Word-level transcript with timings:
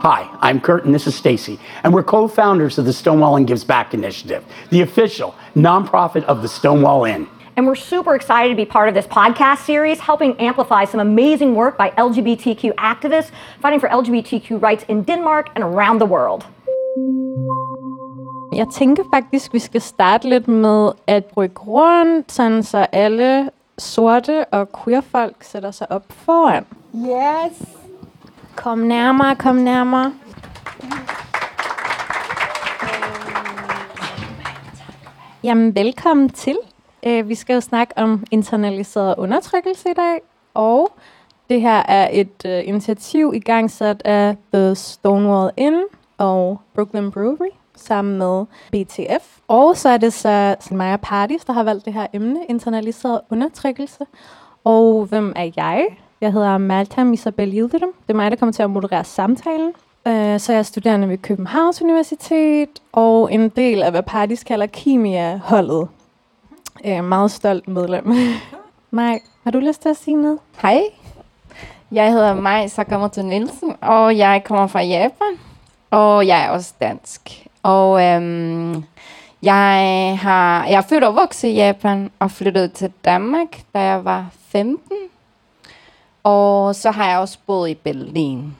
Hi, 0.00 0.30
I'm 0.40 0.60
Kurt 0.60 0.84
and 0.84 0.94
this 0.94 1.06
is 1.06 1.14
Stacy, 1.14 1.58
and 1.82 1.92
we're 1.92 2.04
co-founders 2.04 2.78
of 2.78 2.84
the 2.84 2.92
Stonewall 2.92 3.36
Inn 3.36 3.46
Gives 3.46 3.64
Back 3.64 3.94
initiative, 3.94 4.44
the 4.70 4.82
official 4.82 5.34
nonprofit 5.56 6.24
of 6.24 6.40
the 6.42 6.48
Stonewall 6.48 7.04
Inn. 7.04 7.26
And 7.56 7.66
we're 7.66 7.74
super 7.74 8.14
excited 8.14 8.50
to 8.50 8.56
be 8.56 8.64
part 8.64 8.88
of 8.88 8.94
this 8.94 9.06
podcast 9.06 9.66
series, 9.66 9.98
helping 9.98 10.38
amplify 10.40 10.84
some 10.84 11.00
amazing 11.00 11.54
work 11.56 11.76
by 11.76 11.90
LGBTQ 11.90 12.74
activists 12.76 13.32
fighting 13.60 13.80
for 13.80 13.88
LGBTQ 13.88 14.62
rights 14.62 14.84
in 14.88 15.02
Denmark 15.02 15.50
and 15.56 15.64
around 15.64 15.98
the 15.98 16.06
world. 16.06 16.44
Jeg 18.52 18.66
tænker 18.72 19.02
faktisk, 19.14 19.52
vi 19.52 19.58
skal 19.58 19.80
starte 19.80 20.28
lidt 20.28 20.48
med 20.48 20.92
at 21.06 21.24
rykke 21.36 21.60
rundt, 21.60 22.32
sådan 22.32 22.62
så 22.62 22.86
alle 22.92 23.50
sorte 23.78 24.44
og 24.44 24.68
queer 24.84 25.00
folk 25.00 25.36
sætter 25.40 25.70
sig 25.70 25.92
op 25.92 26.04
foran. 26.08 26.66
Yes. 26.94 27.62
Kom 28.56 28.78
nærmere, 28.78 29.36
kom 29.36 29.56
nærmere. 29.56 30.12
Jamen, 35.44 35.74
velkommen 35.74 36.28
til. 36.28 36.56
Uh, 37.06 37.28
vi 37.28 37.34
skal 37.34 37.54
jo 37.54 37.60
snakke 37.60 37.94
om 37.96 38.24
internaliseret 38.30 39.14
undertrykkelse 39.18 39.90
i 39.90 39.94
dag, 39.94 40.20
og 40.54 40.92
det 41.50 41.60
her 41.60 41.82
er 41.88 42.08
et 42.12 42.44
uh, 42.44 42.68
initiativ 42.68 43.32
i 43.34 43.40
gang 43.40 43.70
sat 43.70 44.02
af 44.04 44.36
The 44.54 44.74
Stonewall 44.74 45.50
Inn 45.56 45.82
og 46.18 46.60
Brooklyn 46.74 47.10
Brewery 47.10 47.50
sammen 47.80 48.18
med 48.18 48.44
BTF. 48.72 49.38
Og 49.48 49.76
så 49.76 49.88
er 49.88 49.96
det 49.96 50.12
så 50.12 50.56
Maja 50.70 50.96
Partis, 50.96 51.44
der 51.44 51.52
har 51.52 51.62
valgt 51.62 51.84
det 51.84 51.92
her 51.92 52.06
emne, 52.12 52.40
internaliseret 52.48 53.20
undertrykkelse. 53.30 54.04
Og 54.64 55.04
hvem 55.04 55.32
er 55.36 55.50
jeg? 55.56 55.86
Jeg 56.20 56.32
hedder 56.32 56.58
Malta 56.58 57.12
Isabel 57.12 57.48
Yildirim. 57.48 57.92
Det 58.06 58.12
er 58.12 58.16
mig, 58.16 58.30
der 58.30 58.36
kommer 58.36 58.52
til 58.52 58.62
at 58.62 58.70
moderere 58.70 59.04
samtalen. 59.04 59.72
Uh, 60.06 60.40
så 60.40 60.52
jeg 60.52 60.58
er 60.58 60.62
studerende 60.62 61.08
ved 61.08 61.18
Københavns 61.18 61.82
Universitet, 61.82 62.68
og 62.92 63.32
en 63.32 63.48
del 63.48 63.82
af, 63.82 63.90
hvad 63.90 64.02
Partis 64.02 64.44
kalder 64.44 64.66
Kimia-holdet. 64.66 65.88
Uh, 66.84 66.96
øh, 66.96 67.04
meget 67.04 67.30
stolt 67.30 67.68
medlem. 67.68 68.14
Maj, 68.90 69.20
har 69.44 69.50
du 69.50 69.58
lyst 69.58 69.82
til 69.82 69.88
at 69.88 69.96
sige 69.96 70.16
noget? 70.16 70.38
Hej, 70.62 70.82
jeg 71.92 72.12
hedder 72.12 72.34
Maj 72.34 72.66
Sakamoto 72.66 73.22
Nielsen, 73.22 73.76
og 73.80 74.18
jeg 74.18 74.44
kommer 74.44 74.66
fra 74.66 74.82
Japan, 74.82 75.38
og 75.90 76.26
jeg 76.26 76.44
er 76.44 76.50
også 76.50 76.74
dansk. 76.80 77.47
Og 77.62 78.02
øhm, 78.02 78.84
jeg, 79.42 80.18
har, 80.22 80.66
jeg 80.66 80.74
er 80.74 80.88
født 80.88 81.04
og 81.04 81.14
vokset 81.14 81.48
i 81.48 81.54
Japan, 81.54 82.10
og 82.18 82.30
flyttede 82.30 82.68
til 82.68 82.92
Danmark, 83.04 83.60
da 83.74 83.80
jeg 83.80 84.04
var 84.04 84.26
15. 84.48 84.80
Og 86.22 86.74
så 86.74 86.90
har 86.90 87.08
jeg 87.08 87.18
også 87.18 87.38
boet 87.46 87.70
i 87.70 87.74
Berlin. 87.74 88.56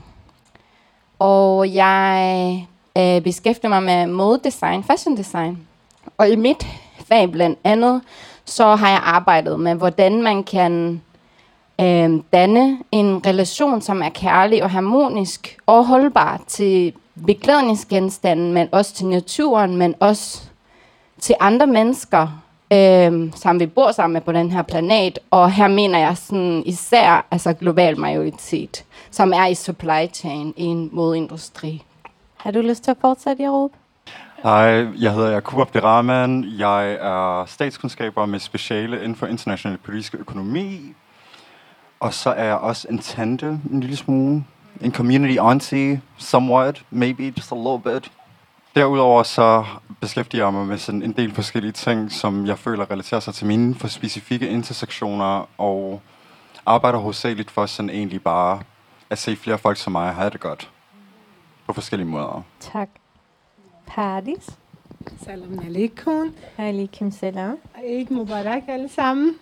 Og 1.19 1.75
jeg 1.75 2.67
øh, 2.99 3.21
beskæftiger 3.21 3.69
mig 3.69 3.83
med 3.83 4.07
modedesign, 4.07 4.85
fashion 4.85 5.17
design. 5.17 5.59
Og 6.19 6.29
i 6.29 6.37
mit 6.37 6.67
fag 7.09 7.31
blandt 7.31 7.59
andet, 7.65 8.03
så 8.45 8.77
har 8.77 8.89
jeg 8.89 9.01
arbejdet 9.03 9.61
med, 9.61 9.75
hvordan 9.75 10.23
man 10.23 10.45
kan 10.45 11.03
øh, 11.81 12.11
danne 12.33 12.79
en 12.93 13.27
relation, 13.27 13.81
som 13.81 14.03
er 14.03 14.09
kærlig 14.09 14.63
og 14.63 14.71
harmonisk 14.71 15.59
og 15.67 15.87
holdbar 15.87 16.41
til 16.47 16.93
beklædningsgenstanden, 17.27 18.53
men 18.53 18.69
også 18.73 18.95
til 18.95 19.07
naturen, 19.07 19.77
men 19.77 19.95
også 20.01 20.43
til 21.21 21.35
andre 21.41 21.67
mennesker, 21.67 22.43
øh, 22.73 23.33
som 23.37 23.61
vi 23.61 23.67
bor 23.67 23.93
sammen 23.93 24.13
med 24.13 24.21
på 24.21 24.33
den 24.33 24.51
her 24.51 24.63
planet. 24.63 25.19
Og 25.31 25.51
her 25.51 25.69
mener 25.69 25.99
jeg 25.99 26.17
sådan 26.17 26.63
især 26.67 27.27
altså 27.31 27.53
global 27.53 28.01
majoritet, 28.01 28.85
som 29.11 29.33
er 29.33 29.47
i 29.47 29.55
supply 29.55 30.07
chain 30.13 30.55
i 30.57 30.65
en 30.65 30.91
modeindustri. 30.93 31.83
Har 32.37 32.51
du 32.51 32.61
lyst 32.61 32.85
til 32.85 32.91
at 32.91 32.97
fortsætte, 33.01 33.43
Jerob? 33.43 33.71
Hej, 34.43 34.87
jeg 35.01 35.15
hedder 35.15 35.31
Jakub 35.31 35.61
Abderrahman. 35.61 36.45
Jeg 36.59 36.93
er 36.93 37.45
statskundskaber 37.47 38.27
med 38.27 38.39
speciale 38.39 38.97
inden 38.97 39.17
for 39.17 39.27
international 39.27 39.79
politisk 39.79 40.15
økonomi. 40.15 40.95
Og 42.01 42.15
så 42.15 42.31
er 42.31 42.45
jeg 42.45 42.57
også 42.57 42.89
en 42.91 42.99
tante, 42.99 43.47
en 43.47 43.81
lille 43.81 43.97
smule. 43.97 44.45
En 44.81 44.93
community 44.93 45.39
auntie, 45.39 46.01
somewhat, 46.17 46.83
maybe, 46.91 47.33
just 47.37 47.53
a 47.53 47.55
little 47.55 47.81
bit. 47.95 48.11
Derudover 48.75 49.23
så 49.23 49.65
beskæftiger 50.01 50.45
jeg 50.45 50.53
mig 50.53 50.67
med 50.67 50.79
sådan 50.79 51.03
en 51.03 51.13
del 51.13 51.35
forskellige 51.35 51.73
ting, 51.73 52.13
som 52.13 52.47
jeg 52.47 52.59
føler 52.59 52.91
relaterer 52.91 53.21
sig 53.21 53.35
til 53.35 53.47
mine 53.47 53.75
for 53.75 53.89
specifikke 53.89 54.49
intersektioner, 54.49 55.49
og 55.59 56.01
arbejder 56.67 56.99
hovedsageligt 56.99 57.51
for 57.51 57.67
sådan 57.67 57.91
egentlig 57.91 58.23
bare 58.23 58.61
at 59.11 59.19
se 59.19 59.37
flere 59.37 59.59
folk 59.59 59.77
som 59.77 59.93
mig 59.93 60.15
have 60.15 60.31
det 60.31 60.41
godt 60.41 60.71
på 61.67 61.73
forskellige 61.73 62.09
måder. 62.09 62.43
Tak. 62.61 62.89
Pardis? 63.87 64.51
Salam 65.25 65.59
alaikum. 65.67 66.35
Alaikum 66.59 67.11
salam. 67.11 67.59
Eid 67.85 68.07
Mubarak 68.11 68.63
alle 68.69 68.89
sammen. 68.89 69.35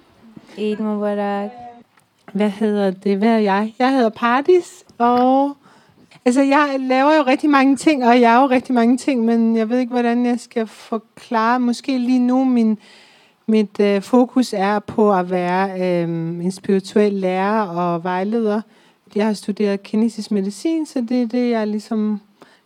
Eid 0.57 0.77
Mubarak. 0.77 1.51
Hvad 2.33 2.51
hedder 2.51 2.91
det? 2.91 3.19
Hvad 3.19 3.29
er 3.29 3.39
jeg? 3.39 3.75
Jeg 3.79 3.93
hedder 3.93 4.09
Pardis, 4.09 4.85
og 4.99 5.57
altså, 6.25 6.43
jeg 6.43 6.77
laver 6.79 7.17
jo 7.17 7.23
rigtig 7.23 7.51
mange 7.51 7.77
ting, 7.77 8.05
og 8.05 8.21
jeg 8.21 8.35
er 8.35 8.41
jo 8.41 8.47
rigtig 8.47 8.75
mange 8.75 8.97
ting, 8.97 9.25
men 9.25 9.57
jeg 9.57 9.71
ved 9.71 9.79
ikke, 9.79 9.93
hvordan 9.93 10.27
jeg 10.27 10.41
skal 10.41 10.67
forklare. 10.67 11.61
Måske 11.61 11.99
lige 11.99 12.19
nu 12.19 12.45
min, 12.45 12.79
mit 13.47 13.81
øh, 13.81 14.03
fokus 14.03 14.53
er 14.53 14.79
på 14.79 15.15
at 15.15 15.31
være 15.31 15.81
øh, 15.81 16.09
en 16.45 16.53
spirituel 16.53 17.13
lærer 17.13 17.63
og 17.63 18.05
vejleder. 18.05 18.61
Jeg 19.15 19.27
har 19.27 19.33
studeret 19.33 19.83
kinesisk 19.83 20.31
medicin, 20.31 20.87
så 20.87 21.01
det 21.09 21.23
er 21.23 21.27
det, 21.27 21.51
jeg 21.51 21.67
ligesom 21.67 22.21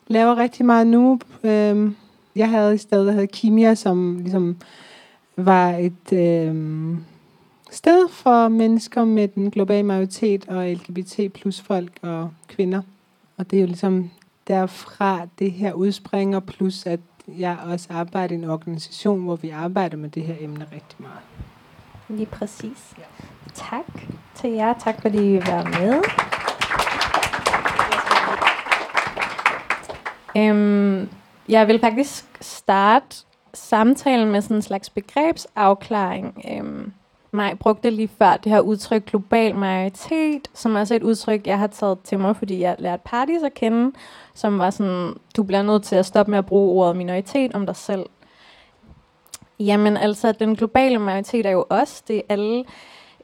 laver 0.07 0.37
rigtig 0.37 0.67
meget 0.67 0.87
nu. 0.87 1.21
Øh, 1.45 1.93
jeg 2.37 2.49
havde 2.49 2.75
et 2.75 2.81
sted, 2.81 3.07
der 3.07 3.13
hed 3.13 3.27
Kimia, 3.27 3.75
som 3.75 4.19
ligesom 4.19 4.57
var 5.37 5.71
et 5.71 6.13
øh, 6.13 6.55
sted 7.71 8.09
for 8.09 8.49
mennesker 8.49 9.05
med 9.05 9.29
den 9.29 9.51
globale 9.51 9.83
majoritet 9.83 10.49
og 10.49 10.69
LGBT 10.69 11.33
plus 11.35 11.61
folk 11.61 11.93
og 12.03 12.31
kvinder. 12.49 12.83
Og 13.37 13.51
det 13.51 13.57
er 13.57 13.61
jo 13.61 13.67
ligesom 13.67 14.11
derfra 14.49 15.27
det 15.39 15.53
her 15.53 15.73
udspringer, 15.73 16.41
plus 16.41 16.87
at 16.87 17.01
jeg 17.29 17.57
også 17.65 17.89
arbejder 17.91 18.35
i 18.35 18.39
en 18.39 18.45
organisation, 18.45 19.21
hvor 19.21 19.37
vi 19.37 19.49
arbejder 19.49 19.97
med 19.97 20.09
det 20.09 20.23
her 20.23 20.35
emne 20.41 20.67
rigtig 20.73 20.97
meget. 20.99 21.21
Lige 22.09 22.27
præcis. 22.27 22.95
Ja. 22.99 23.05
Tak 23.55 24.03
til 24.35 24.51
jer. 24.51 24.75
Tak 24.79 25.03
fordi 25.03 25.19
I 25.19 25.33
vil 25.33 25.47
være 25.47 25.65
med. 25.65 26.03
Øhm, 30.37 31.09
jeg 31.49 31.69
vil 31.69 31.81
faktisk 31.81 32.25
starte 32.41 33.17
samtalen 33.55 34.31
med 34.31 34.43
sådan 34.43 34.57
en 34.57 34.63
slags 34.63 34.91
begrebsafklaring. 34.91 36.45
Øhm, 36.53 36.93
mig 37.33 37.59
brugte 37.59 37.91
lige 37.91 38.11
før 38.19 38.37
det 38.37 38.53
her 38.53 38.61
udtryk 38.61 39.05
global 39.05 39.57
majoritet, 39.57 40.49
som 40.55 40.77
er 40.77 40.81
også 40.81 40.95
et 40.95 41.03
udtryk, 41.03 41.47
jeg 41.47 41.59
har 41.59 41.67
taget 41.67 41.99
til 42.05 42.19
mig, 42.19 42.37
fordi 42.37 42.61
jeg 42.61 42.77
lærte 42.79 43.03
parties 43.05 43.43
at 43.43 43.55
kende, 43.55 43.93
som 44.35 44.59
var 44.59 44.71
sådan, 44.71 45.15
du 45.37 45.43
bliver 45.43 45.63
nødt 45.63 45.83
til 45.83 45.97
at 45.97 46.07
stoppe 46.07 46.31
med 46.31 46.39
at 46.39 46.47
bruge 46.47 46.83
ordet 46.83 46.97
minoritet 46.97 47.55
om 47.55 47.67
dig 47.67 47.77
selv. 47.77 48.07
Jamen 49.61 49.97
altså, 49.97 50.33
den 50.33 50.57
globale 50.57 50.99
majoritet 50.99 51.47
er 51.47 51.51
jo 51.51 51.65
os, 51.71 52.03
det 52.03 52.17
er 52.17 52.23
alle, 52.29 52.65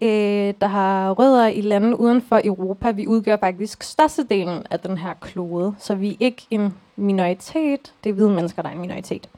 øh, 0.01 0.55
der 0.61 0.67
har 0.67 1.11
rødder 1.11 1.47
i 1.47 1.61
lande 1.61 2.01
uden 2.01 2.23
for 2.23 2.41
Europa. 2.45 2.91
Vi 2.91 3.07
udgør 3.07 3.37
faktisk 3.37 3.83
størstedelen 3.83 4.63
af 4.71 4.81
den 4.81 4.99
her 4.99 5.15
klode, 5.21 5.75
så 5.79 5.95
vi 5.95 6.11
er 6.11 6.17
ikke 6.21 6.47
en 6.51 6.75
minoritet, 6.97 7.93
det 8.05 8.11
er 8.11 8.15
hvide 8.15 8.31
mennesker, 8.31 8.63
der 8.63 8.69
er 8.69 8.73
en 8.73 8.81
minoritet. 8.81 9.29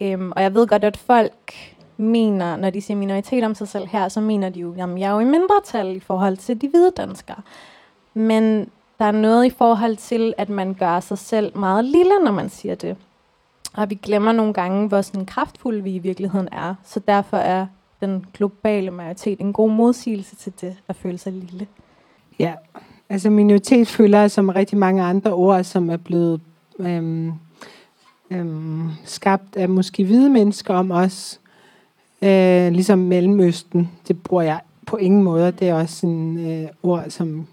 Øhm, 0.00 0.32
og 0.36 0.42
jeg 0.42 0.54
ved 0.54 0.66
godt, 0.66 0.84
at 0.84 0.96
folk 0.96 1.54
mener, 1.96 2.56
når 2.56 2.70
de 2.70 2.80
siger 2.80 2.98
minoritet 2.98 3.44
om 3.44 3.54
sig 3.54 3.68
selv 3.68 3.86
her, 3.86 4.08
så 4.08 4.20
mener 4.20 4.48
de 4.48 4.60
jo, 4.60 4.72
at 4.72 4.78
jeg 4.78 5.08
er 5.08 5.12
jo 5.12 5.18
i 5.18 5.24
mindretal 5.24 5.96
i 5.96 6.00
forhold 6.00 6.36
til 6.36 6.60
de 6.60 6.68
hvide 6.68 6.92
danskere. 6.96 7.40
Men 8.14 8.68
der 8.98 9.04
er 9.04 9.12
noget 9.12 9.44
i 9.44 9.50
forhold 9.50 9.96
til, 9.96 10.34
at 10.38 10.48
man 10.48 10.74
gør 10.74 11.00
sig 11.00 11.18
selv 11.18 11.58
meget 11.58 11.84
lille, 11.84 12.12
når 12.24 12.32
man 12.32 12.50
siger 12.50 12.74
det. 12.74 12.96
Og 13.74 13.90
vi 13.90 13.94
glemmer 13.94 14.32
nogle 14.32 14.52
gange, 14.52 14.88
hvor 14.88 15.00
sådan 15.00 15.26
kraftfulde 15.26 15.82
vi 15.82 15.94
i 15.94 15.98
virkeligheden 15.98 16.48
er. 16.52 16.74
Så 16.84 17.00
derfor 17.00 17.36
er 17.36 17.66
den 18.00 18.26
globale 18.34 18.90
majoritet 18.90 19.40
en 19.40 19.52
god 19.52 19.70
modsigelse 19.70 20.36
til 20.36 20.52
det 20.60 20.76
at 20.88 20.96
føle 20.96 21.18
sig 21.18 21.32
lille. 21.32 21.66
Ja, 22.38 22.54
altså 23.08 23.30
minoritet 23.30 23.88
føler 23.88 24.20
jeg 24.20 24.30
som 24.30 24.48
rigtig 24.48 24.78
mange 24.78 25.02
andre 25.02 25.32
ord, 25.32 25.64
som 25.64 25.90
er 25.90 25.96
blevet 25.96 26.40
øhm, 26.78 27.32
øhm, 28.30 28.90
skabt 29.04 29.56
af 29.56 29.68
måske 29.68 30.04
hvide 30.04 30.30
mennesker 30.30 30.74
om 30.74 30.90
os. 30.90 31.40
Øh, 32.22 32.72
ligesom 32.72 32.98
Mellemøsten, 32.98 33.90
det 34.08 34.22
bruger 34.22 34.42
jeg 34.42 34.60
på 34.86 34.96
ingen 34.96 35.22
måde. 35.22 35.52
Det 35.52 35.68
er 35.68 35.74
også 35.74 36.06
en 36.06 36.50
øh, 36.50 36.68
ord, 36.82 37.04
som 37.08 37.46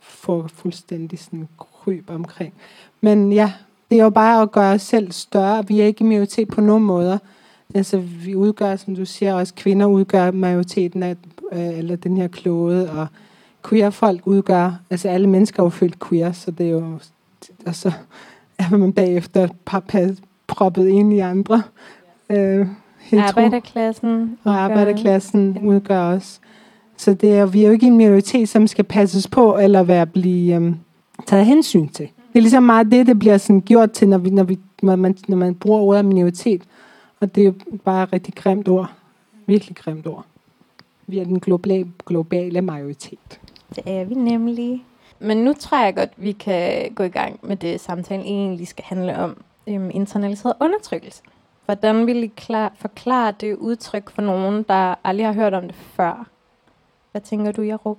får 0.00 0.46
fuldstændig 0.46 1.18
sådan 1.18 1.48
kryb 1.58 2.10
omkring. 2.10 2.52
Men 3.00 3.32
ja, 3.32 3.52
det 3.90 3.98
er 3.98 4.04
jo 4.04 4.10
bare 4.10 4.42
at 4.42 4.52
gøre 4.52 4.74
os 4.74 4.82
selv 4.82 5.12
større. 5.12 5.68
Vi 5.68 5.80
er 5.80 5.86
ikke 5.86 6.04
i 6.04 6.08
majoritet 6.08 6.48
på 6.48 6.60
nogen 6.60 6.84
måder. 6.84 7.18
Altså, 7.74 7.98
vi 7.98 8.34
udgør, 8.34 8.76
som 8.76 8.96
du 8.96 9.04
siger, 9.04 9.34
også 9.34 9.54
kvinder 9.54 9.86
udgør 9.86 10.30
majoriteten 10.30 11.02
af 11.02 11.16
øh, 11.52 11.78
eller 11.78 11.96
den 11.96 12.16
her 12.16 12.28
klode, 12.28 12.90
og 12.90 13.06
queer 13.68 13.90
folk 13.90 14.20
udgør, 14.24 14.80
altså 14.90 15.08
alle 15.08 15.26
mennesker 15.26 15.60
er 15.60 15.64
jo 15.64 15.70
følt 15.70 16.08
queer, 16.08 16.32
så 16.32 16.50
det 16.50 16.66
er 16.66 16.70
jo, 16.70 16.98
og 17.66 17.74
så 17.74 17.92
er 18.58 18.76
man 18.76 18.92
bagefter 18.92 19.48
par- 19.64 20.14
proppet 20.46 20.88
ind 20.88 21.12
i 21.12 21.18
andre. 21.18 21.62
Øh, 22.30 22.66
hetero- 23.18 23.28
Arbejderklassen. 23.28 24.38
og 24.44 24.54
arbejderklassen 24.54 25.58
udgør 25.62 26.00
også. 26.00 26.38
Så 26.96 27.14
det 27.14 27.32
er, 27.38 27.46
vi 27.46 27.62
er 27.62 27.66
jo 27.66 27.72
ikke 27.72 27.86
en 27.86 27.96
minoritet, 27.96 28.48
som 28.48 28.66
skal 28.66 28.84
passes 28.84 29.28
på, 29.28 29.56
eller 29.58 29.82
være 29.82 30.06
blive 30.06 30.54
øhm, 30.54 30.76
taget 31.26 31.46
hensyn 31.46 31.88
til. 31.88 32.06
Det 32.32 32.38
er 32.38 32.42
ligesom 32.42 32.62
meget 32.62 32.90
det, 32.90 33.06
det 33.06 33.18
bliver 33.18 33.38
sådan 33.38 33.60
gjort 33.60 33.90
til, 33.90 34.08
når, 34.08 34.18
vi, 34.18 34.30
når, 34.30 34.42
vi, 34.44 34.58
når, 34.82 34.96
man, 34.96 35.16
når 35.28 35.36
man 35.36 35.54
bruger 35.54 35.80
ordet 35.80 36.04
minoritet. 36.04 36.62
Og 37.20 37.34
det 37.34 37.40
er 37.40 37.44
jo 37.44 37.54
bare 37.84 38.02
et 38.02 38.12
rigtig 38.12 38.34
grimt 38.34 38.68
ord. 38.68 38.90
Virkelig 39.46 39.76
grimt 39.76 40.06
ord. 40.06 40.24
Vi 41.06 41.18
er 41.18 41.24
den 41.24 41.40
globale, 41.40 41.86
globale 42.06 42.60
majoritet. 42.62 43.40
Det 43.76 43.82
er 43.86 44.04
vi 44.04 44.14
nemlig. 44.14 44.84
Men 45.20 45.36
nu 45.36 45.52
tror 45.52 45.84
jeg 45.84 45.94
godt, 45.96 46.10
vi 46.16 46.32
kan 46.32 46.90
gå 46.94 47.02
i 47.02 47.08
gang 47.08 47.38
med 47.42 47.56
det 47.56 47.80
samtalen 47.80 48.26
egentlig 48.26 48.68
skal 48.68 48.84
handle 48.88 49.18
om 49.18 49.36
øhm, 49.66 49.90
internaliseret 49.94 50.54
undertrykkelse. 50.60 51.22
Hvordan 51.64 52.06
vil 52.06 52.24
I 52.24 52.32
klar, 52.36 52.72
forklare 52.78 53.32
det 53.40 53.56
udtryk 53.56 54.10
for 54.10 54.22
nogen, 54.22 54.62
der 54.62 54.94
aldrig 55.04 55.26
har 55.26 55.32
hørt 55.34 55.54
om 55.54 55.62
det 55.62 55.74
før? 55.74 56.26
Hvad 57.12 57.20
tænker 57.20 57.52
du, 57.52 57.62
Jacob? 57.62 57.98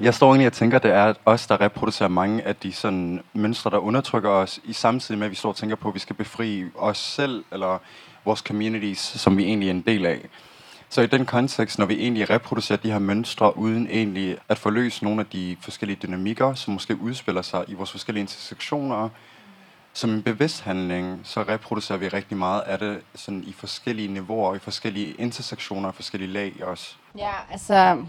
Jeg 0.00 0.14
står 0.14 0.28
egentlig 0.28 0.46
og 0.46 0.52
tænker, 0.52 0.76
at 0.76 0.82
det 0.82 0.90
er 0.90 1.14
os, 1.24 1.46
der 1.46 1.60
reproducerer 1.60 2.08
mange 2.08 2.42
af 2.42 2.56
de 2.56 2.72
sådan, 2.72 3.20
mønstre, 3.32 3.70
der 3.70 3.78
undertrykker 3.78 4.30
os, 4.30 4.60
i 4.64 4.72
samtidig 4.72 5.18
med, 5.18 5.26
at 5.26 5.30
vi 5.30 5.36
står 5.36 5.48
og 5.48 5.56
tænker 5.56 5.76
på, 5.76 5.88
at 5.88 5.94
vi 5.94 5.98
skal 5.98 6.16
befri 6.16 6.64
os 6.74 6.98
selv, 6.98 7.44
eller 7.52 7.78
vores 8.24 8.40
communities, 8.40 8.98
som 8.98 9.36
vi 9.36 9.44
egentlig 9.44 9.66
er 9.66 9.70
en 9.70 9.80
del 9.80 10.06
af. 10.06 10.28
Så 10.88 11.00
i 11.02 11.06
den 11.06 11.26
kontekst, 11.26 11.78
når 11.78 11.86
vi 11.86 11.94
egentlig 11.94 12.30
reproducerer 12.30 12.78
de 12.78 12.90
her 12.90 12.98
mønstre, 12.98 13.56
uden 13.58 13.86
egentlig 13.90 14.38
at 14.48 14.58
forløse 14.58 15.04
nogle 15.04 15.20
af 15.20 15.26
de 15.26 15.56
forskellige 15.60 15.98
dynamikker, 16.02 16.54
som 16.54 16.72
måske 16.72 17.00
udspiller 17.00 17.42
sig 17.42 17.64
i 17.68 17.74
vores 17.74 17.90
forskellige 17.90 18.20
intersektioner, 18.20 19.08
som 19.92 20.10
en 20.10 20.22
bevidst 20.22 20.60
handling, 20.60 21.20
så 21.24 21.42
reproducerer 21.42 21.98
vi 21.98 22.08
rigtig 22.08 22.36
meget 22.36 22.60
af 22.60 22.78
det 22.78 23.00
sådan 23.14 23.44
i 23.46 23.52
forskellige 23.52 24.08
niveauer, 24.08 24.54
i 24.54 24.58
forskellige 24.58 25.12
intersektioner, 25.18 25.88
i 25.88 25.92
forskellige 25.92 26.30
lag 26.32 26.52
også. 26.62 26.94
Ja, 27.18 27.30
altså, 27.50 28.04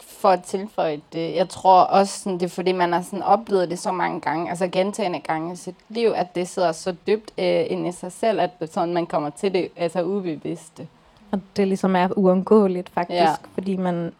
for 0.00 0.28
at 0.28 0.42
tilføje 0.44 1.00
det, 1.12 1.34
jeg 1.34 1.48
tror 1.48 1.80
også, 1.80 2.18
sådan, 2.20 2.38
det 2.40 2.42
er 2.46 2.48
fordi, 2.50 2.72
man 2.72 2.92
har 2.92 3.02
sådan 3.02 3.22
oplevet 3.22 3.70
det 3.70 3.78
så 3.78 3.92
mange 3.92 4.20
gange, 4.20 4.50
altså 4.50 4.68
gentagende 4.68 5.20
gange 5.20 5.52
i 5.52 5.56
sit 5.56 5.74
liv, 5.88 6.12
at 6.14 6.34
det 6.34 6.48
sidder 6.48 6.72
så 6.72 6.96
dybt 7.06 7.30
øh, 7.38 7.64
ind 7.68 7.88
i 7.88 7.92
sig 7.92 8.12
selv, 8.12 8.40
at 8.40 8.60
det, 8.60 8.72
sådan, 8.72 8.94
man 8.94 9.06
kommer 9.06 9.30
til 9.30 9.52
det 9.54 9.68
altså 9.76 10.02
ubevidste. 10.02 10.88
Og 11.30 11.40
det 11.56 11.68
ligesom 11.68 11.96
er 11.96 12.08
uundgåeligt 12.18 12.90
faktisk, 12.94 13.16
Ja. 13.16 13.24
ja. 13.30 13.34
fordi 13.54 13.76
man 13.76 14.12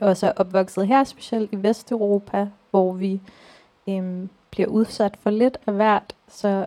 også 0.00 0.26
er 0.26 0.32
opvokset 0.36 0.86
her, 0.86 1.04
specielt 1.04 1.52
i 1.52 1.56
Vesteuropa, 1.62 2.48
hvor 2.70 2.92
vi 2.92 3.20
øhm, 3.88 4.28
bliver 4.50 4.68
udsat 4.68 5.14
for 5.22 5.30
lidt 5.30 5.58
af 5.66 5.72
hvert, 5.72 6.14
så 6.30 6.66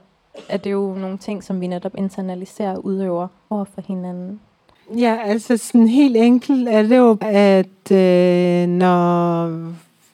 er 0.49 0.57
det 0.57 0.71
jo 0.71 0.93
nogle 0.93 1.17
ting, 1.17 1.43
som 1.43 1.61
vi 1.61 1.67
netop 1.67 1.91
internaliserer 1.97 2.75
og 2.75 2.85
udøver 2.85 3.27
over 3.49 3.65
for 3.65 3.81
hinanden. 3.87 4.39
Ja, 4.97 5.17
altså 5.23 5.57
sådan 5.57 5.87
helt 5.87 6.17
enkelt 6.17 6.69
er 6.69 6.81
det 6.81 6.97
jo, 6.97 7.17
at 7.21 7.91
øh, 7.91 8.67
når 8.67 9.49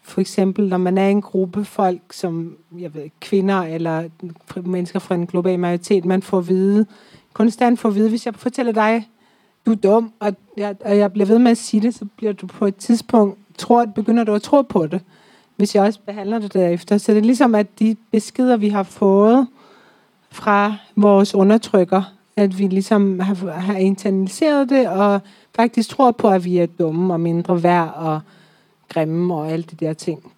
for 0.03 0.21
eksempel, 0.21 0.69
når 0.69 0.77
man 0.77 0.97
er 0.97 1.09
en 1.09 1.21
gruppe 1.21 1.65
folk, 1.65 2.01
som 2.12 2.57
jeg 2.80 2.94
ved, 2.94 3.09
kvinder 3.19 3.62
eller 3.62 4.03
mennesker 4.63 5.00
fra 5.00 5.15
en 5.15 5.27
global 5.27 5.59
majoritet, 5.59 6.06
man 6.06 6.21
får 6.21 6.38
at 6.38 6.47
vide, 6.47 6.86
konstant 7.33 7.80
får 7.80 7.89
at 7.89 7.95
vide, 7.95 8.09
hvis 8.09 8.25
jeg 8.25 8.36
fortæller 8.36 8.71
dig, 8.71 9.07
du 9.65 9.71
er 9.71 9.75
dum, 9.75 10.12
og 10.19 10.36
jeg, 10.57 10.75
og 10.86 10.97
jeg 10.97 11.13
bliver 11.13 11.25
ved 11.25 11.39
med 11.39 11.51
at 11.51 11.57
sige 11.57 11.81
det, 11.81 11.95
så 11.95 12.06
bliver 12.18 12.33
du 12.33 12.47
på 12.47 12.65
et 12.65 12.75
tidspunkt, 12.75 13.39
tror, 13.57 13.86
begynder 13.86 14.24
du 14.24 14.33
at 14.33 14.42
tro 14.42 14.62
på 14.62 14.88
det, 14.88 15.01
hvis 15.56 15.75
jeg 15.75 15.84
også 15.84 16.00
behandler 16.06 16.40
det 16.40 16.54
derefter. 16.54 16.98
Så 16.98 17.12
det 17.12 17.18
er 17.18 17.24
ligesom, 17.24 17.56
at 17.56 17.80
de 17.80 17.96
beskeder, 18.12 18.57
vi 18.57 18.69
har 18.69 18.84
fået 18.84 19.48
fra 20.31 20.75
vores 20.96 21.36
undertrykker, 21.36 22.02
at 22.38 22.60
vi 22.60 22.68
ligesom 22.68 23.19
har, 23.19 23.52
har 23.52 23.75
internaliseret 23.75 24.69
det, 24.69 24.88
og 24.88 25.22
faktisk 25.56 25.90
tror 25.90 26.12
på, 26.12 26.30
at 26.30 26.46
vi 26.46 26.57
er 26.57 26.66
dumme 26.66 27.13
og 27.13 27.19
mindre 27.19 27.63
værd 27.63 27.94
og 27.96 28.19
grimme 28.90 29.36
og 29.36 29.52
alle 29.52 29.63
de 29.63 29.86
der 29.86 29.94
ting. 29.94 30.31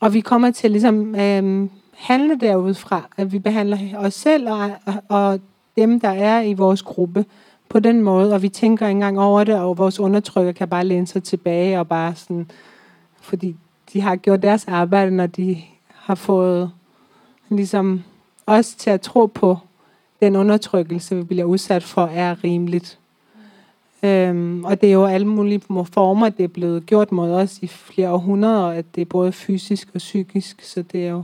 Og 0.00 0.14
vi 0.14 0.20
kommer 0.20 0.50
til 0.50 0.70
ligesom 0.70 1.14
øh, 1.14 1.68
handle 1.96 2.38
derudfra, 2.40 3.08
at 3.16 3.32
vi 3.32 3.38
behandler 3.38 3.78
os 3.96 4.14
selv 4.14 4.48
og, 4.50 4.70
og 5.08 5.40
dem, 5.76 6.00
der 6.00 6.08
er 6.08 6.40
i 6.40 6.54
vores 6.54 6.82
gruppe 6.82 7.24
på 7.68 7.80
den 7.80 8.00
måde, 8.00 8.34
og 8.34 8.42
vi 8.42 8.48
tænker 8.48 8.86
ikke 8.86 8.96
engang 8.96 9.20
over 9.20 9.44
det, 9.44 9.54
og 9.54 9.78
vores 9.78 10.00
undertrykker 10.00 10.52
kan 10.52 10.68
bare 10.68 10.84
læne 10.84 11.06
sig 11.06 11.22
tilbage 11.22 11.78
og 11.78 11.88
bare 11.88 12.14
sådan, 12.14 12.50
fordi 13.20 13.56
de 13.96 14.00
har 14.00 14.16
gjort 14.16 14.42
deres 14.42 14.68
arbejde, 14.68 15.10
når 15.10 15.26
de 15.26 15.62
har 15.88 16.14
fået 16.14 16.70
ligesom 17.48 18.02
os 18.46 18.74
til 18.74 18.90
at 18.90 19.00
tro 19.00 19.26
på, 19.26 19.58
den 20.20 20.36
undertrykkelse, 20.36 21.16
vi 21.16 21.22
bliver 21.22 21.44
udsat 21.44 21.82
for, 21.82 22.06
er 22.06 22.44
rimeligt. 22.44 22.98
Øhm, 24.02 24.64
og 24.64 24.80
det 24.80 24.88
er 24.88 24.92
jo 24.92 25.04
alle 25.04 25.26
mulige 25.26 25.60
former, 25.92 26.28
det 26.28 26.44
er 26.44 26.48
blevet 26.48 26.86
gjort 26.86 27.12
mod 27.12 27.32
os 27.32 27.58
i 27.58 27.66
flere 27.66 28.10
århundreder, 28.10 28.66
at 28.66 28.84
det 28.94 29.00
er 29.00 29.04
både 29.04 29.32
fysisk 29.32 29.88
og 29.94 29.98
psykisk, 29.98 30.62
så 30.62 30.82
det 30.82 31.06
er 31.06 31.10
jo, 31.10 31.22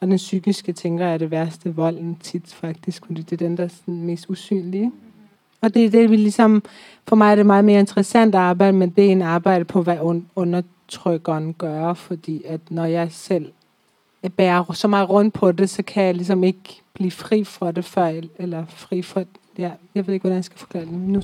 og 0.00 0.08
den 0.08 0.16
psykiske, 0.16 0.72
tænker 0.72 1.04
jeg, 1.04 1.14
er 1.14 1.18
det 1.18 1.30
værste 1.30 1.74
volden 1.74 2.16
tit 2.22 2.54
faktisk, 2.54 3.06
fordi 3.06 3.22
det 3.22 3.32
er 3.32 3.46
den, 3.48 3.56
der 3.56 3.64
er 3.64 3.68
sådan 3.68 4.02
mest 4.02 4.26
usynlige. 4.28 4.92
Og 5.60 5.74
det 5.74 5.84
er 5.84 5.90
det, 5.90 6.10
vi 6.10 6.16
ligesom, 6.16 6.62
for 7.08 7.16
mig 7.16 7.30
er 7.30 7.34
det 7.34 7.46
meget 7.46 7.64
mere 7.64 7.80
interessant 7.80 8.34
at 8.34 8.40
arbejde 8.40 8.72
med 8.72 8.88
det, 8.88 9.06
er 9.06 9.12
en 9.12 9.22
arbejde 9.22 9.64
på, 9.64 9.82
hvad 9.82 9.96
un- 9.96 10.40
undertrykkeren 10.92 11.54
gør, 11.54 11.94
fordi 11.94 12.42
at 12.44 12.60
når 12.70 12.84
jeg 12.84 13.12
selv 13.12 13.52
bærer 14.36 14.72
så 14.72 14.88
meget 14.88 15.08
rundt 15.08 15.34
på 15.34 15.52
det, 15.52 15.70
så 15.70 15.82
kan 15.82 16.04
jeg 16.04 16.14
ligesom 16.14 16.44
ikke 16.44 16.82
blive 16.94 17.10
fri 17.10 17.44
for 17.44 17.70
det 17.70 17.84
før, 17.84 18.20
eller 18.38 18.64
fri 18.68 19.02
for, 19.02 19.24
ja, 19.58 19.70
jeg 19.94 20.06
ved 20.06 20.14
ikke, 20.14 20.22
hvordan 20.22 20.36
jeg 20.36 20.44
skal 20.44 20.58
forklare 20.58 20.84
det, 20.84 20.92
nu 20.92 21.22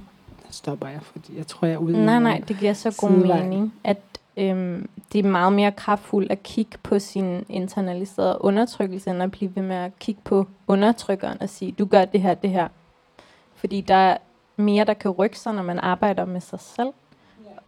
stopper 0.51 0.89
jeg, 0.89 1.01
fordi 1.03 1.37
jeg 1.37 1.47
tror, 1.47 1.67
jeg 1.67 1.75
er 1.75 1.79
ude 1.79 2.05
Nej, 2.05 2.19
nej, 2.21 2.43
det 2.49 2.59
giver 2.59 2.73
så 2.73 2.97
god 3.01 3.11
sidevej. 3.11 3.43
mening, 3.43 3.75
at 3.85 3.99
øhm, 4.37 4.89
det 5.13 5.25
er 5.25 5.29
meget 5.29 5.53
mere 5.53 5.73
kraftfuldt 5.73 6.33
at 6.33 6.43
kigge 6.43 6.79
på 6.83 6.99
sin 6.99 7.45
internaliserede 7.49 8.39
undertrykkelse, 8.41 9.11
end 9.11 9.23
at 9.23 9.31
blive 9.31 9.57
ved 9.57 9.63
med 9.63 9.77
at 9.77 9.99
kigge 9.99 10.21
på 10.25 10.47
undertrykkeren 10.67 11.43
og 11.43 11.49
sige, 11.49 11.73
du 11.73 11.85
gør 11.85 12.05
det 12.05 12.21
her, 12.21 12.35
det 12.35 12.51
her. 12.51 12.69
Fordi 13.55 13.81
der 13.81 13.95
er 13.95 14.17
mere, 14.57 14.85
der 14.85 14.95
kan 14.95 15.11
rykke 15.11 15.39
sig, 15.39 15.55
når 15.55 15.63
man 15.63 15.79
arbejder 15.79 16.25
med 16.25 16.41
sig 16.41 16.61
selv. 16.61 16.89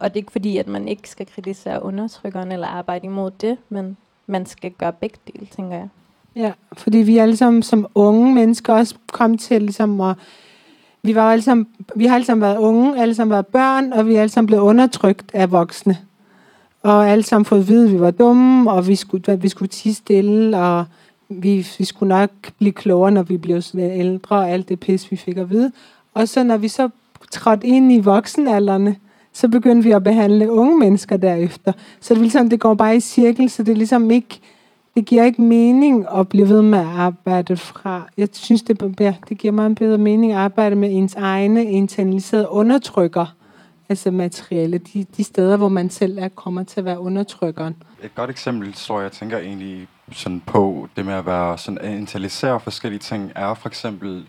Og 0.01 0.09
det 0.09 0.15
er 0.15 0.21
ikke 0.21 0.31
fordi, 0.31 0.57
at 0.57 0.67
man 0.67 0.87
ikke 0.87 1.09
skal 1.09 1.25
kritisere 1.35 1.83
undertrykkeren 1.83 2.51
eller 2.51 2.67
arbejde 2.67 3.05
imod 3.05 3.31
det, 3.31 3.57
men 3.69 3.97
man 4.27 4.45
skal 4.45 4.71
gøre 4.71 4.93
begge 4.93 5.17
dele, 5.27 5.45
tænker 5.55 5.77
jeg. 5.77 5.87
Ja, 6.35 6.51
fordi 6.73 6.97
vi 6.97 7.17
alle 7.17 7.37
sammen 7.37 7.63
som 7.63 7.87
unge 7.95 8.33
mennesker 8.33 8.73
også 8.73 8.95
kom 9.11 9.37
til 9.37 9.61
ligesom 9.61 10.01
at 10.01 10.15
vi, 11.03 11.15
var 11.15 11.31
alle 11.31 11.41
sammen, 11.41 11.67
vi 11.95 12.05
har 12.05 12.15
alle 12.15 12.25
sammen 12.25 12.41
været 12.41 12.57
unge, 12.57 13.01
alle 13.01 13.15
sammen 13.15 13.31
været 13.31 13.47
børn, 13.47 13.93
og 13.93 14.07
vi 14.07 14.15
er 14.15 14.21
alle 14.21 14.31
sammen 14.31 14.47
blevet 14.47 14.61
undertrykt 14.61 15.31
af 15.33 15.51
voksne. 15.51 15.97
Og 16.83 17.09
alle 17.09 17.23
sammen 17.23 17.45
fået 17.45 17.59
at 17.59 17.67
vide, 17.67 17.85
at 17.85 17.93
vi 17.93 17.99
var 17.99 18.11
dumme, 18.11 18.71
og 18.71 18.87
vi 18.87 18.95
skulle, 18.95 19.37
vi 19.41 19.49
skulle 19.49 19.69
tige 19.69 19.95
stille, 19.95 20.57
og 20.57 20.85
vi, 21.29 21.67
vi 21.77 21.85
skulle 21.85 22.09
nok 22.09 22.31
blive 22.57 22.71
klogere, 22.71 23.11
når 23.11 23.23
vi 23.23 23.37
blev 23.37 23.61
ældre, 23.75 24.35
og 24.35 24.49
alt 24.49 24.69
det 24.69 24.79
pis, 24.79 25.11
vi 25.11 25.15
fik 25.15 25.37
at 25.37 25.49
vide. 25.49 25.71
Og 26.13 26.27
så 26.27 26.43
når 26.43 26.57
vi 26.57 26.67
så 26.67 26.89
trådte 27.31 27.67
ind 27.67 27.91
i 27.91 27.99
voksenalderne, 27.99 28.95
så 29.33 29.47
begyndte 29.47 29.83
vi 29.83 29.91
at 29.91 30.03
behandle 30.03 30.51
unge 30.51 30.79
mennesker 30.79 31.17
derefter. 31.17 31.71
Så 31.99 32.13
det, 32.13 32.19
er 32.19 32.21
ligesom, 32.21 32.49
det 32.49 32.59
går 32.59 32.73
bare 32.73 32.95
i 32.95 32.99
cirkel, 32.99 33.49
så 33.49 33.63
det 33.63 33.71
er 33.71 33.75
ligesom 33.75 34.11
ikke, 34.11 34.39
det 34.95 35.05
giver 35.05 35.23
ikke 35.23 35.41
mening 35.41 36.05
at 36.15 36.29
blive 36.29 36.49
ved 36.49 36.61
med 36.61 36.79
at 36.79 36.85
arbejde 36.85 37.57
fra. 37.57 38.09
Jeg 38.17 38.27
synes, 38.33 38.61
det, 38.61 38.99
ja, 38.99 39.15
det 39.29 39.37
giver 39.37 39.51
meget 39.51 39.75
bedre 39.75 39.97
mening 39.97 40.31
at 40.31 40.37
arbejde 40.37 40.75
med 40.75 40.89
ens 40.91 41.15
egne 41.15 41.65
internaliserede 41.65 42.49
undertrykker, 42.49 43.35
altså 43.89 44.11
materielle, 44.11 44.77
de, 44.77 45.05
de 45.17 45.23
steder, 45.23 45.57
hvor 45.57 45.69
man 45.69 45.89
selv 45.89 46.17
er, 46.17 46.27
kommer 46.27 46.63
til 46.63 46.79
at 46.79 46.85
være 46.85 46.99
undertrykkeren. 46.99 47.75
Et 48.03 48.15
godt 48.15 48.29
eksempel, 48.29 48.73
tror 48.73 49.01
jeg, 49.01 49.11
tænker 49.11 49.37
egentlig 49.37 49.87
sådan 50.11 50.41
på 50.45 50.87
det 50.95 51.05
med 51.05 51.13
at 51.13 51.25
være 51.25 51.57
sådan 51.57 51.77
at 51.77 51.97
internalisere 51.97 52.59
forskellige 52.59 52.99
ting, 52.99 53.31
er 53.35 53.53
for 53.53 53.67
eksempel 53.67 54.25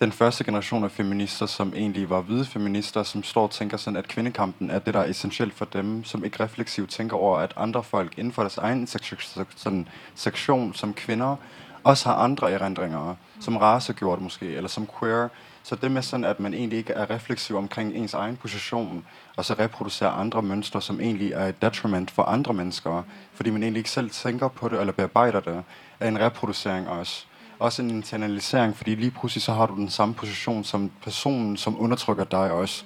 den 0.00 0.12
første 0.12 0.44
generation 0.44 0.84
af 0.84 0.90
feminister, 0.90 1.46
som 1.46 1.72
egentlig 1.76 2.10
var 2.10 2.20
hvide 2.20 2.44
feminister, 2.44 3.02
som 3.02 3.22
står 3.22 3.42
og 3.42 3.50
tænker 3.50 3.76
sådan, 3.76 3.96
at 3.96 4.08
kvindekampen 4.08 4.70
er 4.70 4.78
det, 4.78 4.94
der 4.94 5.00
er 5.00 5.08
essentielt 5.10 5.54
for 5.54 5.64
dem, 5.64 6.04
som 6.04 6.24
ikke 6.24 6.44
refleksivt 6.44 6.90
tænker 6.90 7.16
over, 7.16 7.38
at 7.38 7.54
andre 7.56 7.82
folk 7.82 8.18
inden 8.18 8.32
for 8.32 8.42
deres 8.42 8.58
egen 8.58 8.86
sektion, 8.86 9.46
sådan, 9.56 9.88
sektion 10.14 10.74
som 10.74 10.94
kvinder, 10.94 11.36
også 11.84 12.08
har 12.08 12.16
andre 12.16 12.52
erindringer, 12.52 13.14
som 13.40 13.56
racegjort 13.56 14.20
måske, 14.20 14.46
eller 14.46 14.68
som 14.68 14.88
queer. 14.98 15.28
Så 15.62 15.76
det 15.76 15.90
med 15.90 16.02
sådan, 16.02 16.24
at 16.24 16.40
man 16.40 16.54
egentlig 16.54 16.78
ikke 16.78 16.92
er 16.92 17.10
refleksiv 17.10 17.56
omkring 17.56 17.94
ens 17.94 18.14
egen 18.14 18.36
position, 18.36 19.04
og 19.36 19.44
så 19.44 19.54
reproducerer 19.54 20.10
andre 20.10 20.42
mønstre, 20.42 20.82
som 20.82 21.00
egentlig 21.00 21.32
er 21.32 21.46
et 21.46 21.62
detriment 21.62 22.10
for 22.10 22.22
andre 22.22 22.54
mennesker, 22.54 23.02
fordi 23.34 23.50
man 23.50 23.62
egentlig 23.62 23.80
ikke 23.80 23.90
selv 23.90 24.10
tænker 24.10 24.48
på 24.48 24.68
det, 24.68 24.80
eller 24.80 24.92
bearbejder 24.92 25.40
det, 25.40 25.62
er 26.00 26.08
en 26.08 26.20
reproducering 26.20 26.88
også. 26.88 27.27
Også 27.58 27.82
en 27.82 27.90
internalisering, 27.90 28.76
fordi 28.76 28.94
lige 28.94 29.10
pludselig 29.10 29.42
så 29.42 29.52
har 29.52 29.66
du 29.66 29.74
den 29.74 29.88
samme 29.88 30.14
position 30.14 30.64
som 30.64 30.90
personen, 31.02 31.56
som 31.56 31.80
undertrykker 31.80 32.24
dig 32.24 32.52
også, 32.52 32.84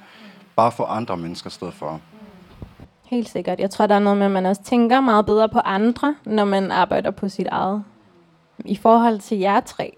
bare 0.56 0.72
for 0.72 0.84
andre 0.84 1.16
mennesker 1.16 1.48
i 1.48 1.50
stedet 1.50 1.74
for. 1.74 2.00
Helt 3.04 3.28
sikkert. 3.28 3.60
Jeg 3.60 3.70
tror, 3.70 3.86
der 3.86 3.94
er 3.94 3.98
noget 3.98 4.18
med, 4.18 4.26
at 4.26 4.32
man 4.32 4.46
også 4.46 4.62
tænker 4.62 5.00
meget 5.00 5.26
bedre 5.26 5.48
på 5.48 5.58
andre, 5.58 6.14
når 6.24 6.44
man 6.44 6.70
arbejder 6.70 7.10
på 7.10 7.28
sit 7.28 7.46
eget. 7.46 7.84
I 8.64 8.76
forhold 8.76 9.18
til 9.18 9.38
jer 9.38 9.60
tre, 9.60 9.92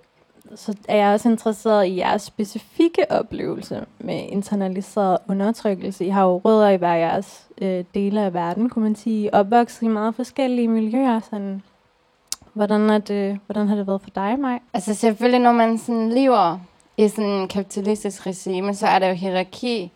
så 0.54 0.74
er 0.88 0.96
jeg 0.96 1.14
også 1.14 1.28
interesseret 1.28 1.86
i 1.86 1.96
jeres 1.96 2.22
specifikke 2.22 3.10
oplevelse 3.10 3.84
med 3.98 4.26
internaliseret 4.28 5.18
undertrykkelse. 5.28 6.04
I 6.04 6.08
har 6.08 6.24
jo 6.24 6.36
rødder 6.44 6.68
i 6.68 6.76
hver 6.76 6.94
jeres 6.94 7.46
øh, 7.62 7.84
dele 7.94 8.20
af 8.22 8.34
verden, 8.34 8.70
kunne 8.70 8.82
man 8.82 8.96
sige. 8.96 9.34
Opvokset 9.34 9.82
i 9.82 9.88
meget 9.88 10.14
forskellige 10.14 10.68
miljøer. 10.68 11.20
Sådan. 11.20 11.62
Hvordan, 12.54 12.90
er 12.90 12.98
det, 12.98 13.38
hvordan 13.46 13.68
har 13.68 13.76
det 13.76 13.86
været 13.86 14.02
for 14.02 14.10
dig, 14.10 14.38
Maj? 14.38 14.58
Altså 14.74 14.94
selvfølgelig, 14.94 15.40
når 15.40 15.52
man 15.52 15.78
sådan 15.78 16.10
lever 16.10 16.58
i 16.96 17.08
sådan 17.08 17.30
en 17.30 17.48
kapitalistisk 17.48 18.26
regime, 18.26 18.74
så 18.74 18.86
er 18.86 18.98
der 18.98 19.08
jo 19.08 19.14
hierarki 19.14 19.90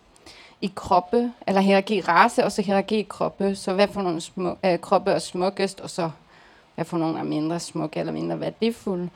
i 0.60 0.72
kroppe, 0.74 1.32
eller 1.46 1.60
hierarki 1.60 1.96
i 1.96 2.00
race, 2.00 2.44
og 2.44 2.52
så 2.52 2.62
hierarki 2.62 2.98
i 2.98 3.06
kroppe. 3.08 3.54
Så 3.54 3.72
hvad 3.72 3.88
for 3.88 4.02
nogle 4.02 4.20
små, 4.20 4.56
øh, 4.64 4.78
kroppe 4.78 5.10
er 5.10 5.18
smukkest, 5.18 5.80
og 5.80 5.90
så 5.90 6.10
hvad 6.74 6.84
for 6.84 6.98
nogle 6.98 7.18
er 7.18 7.22
mindre 7.22 7.60
smukke 7.60 8.00
eller 8.00 8.12
mindre 8.12 8.40
værdifulde. 8.40 9.08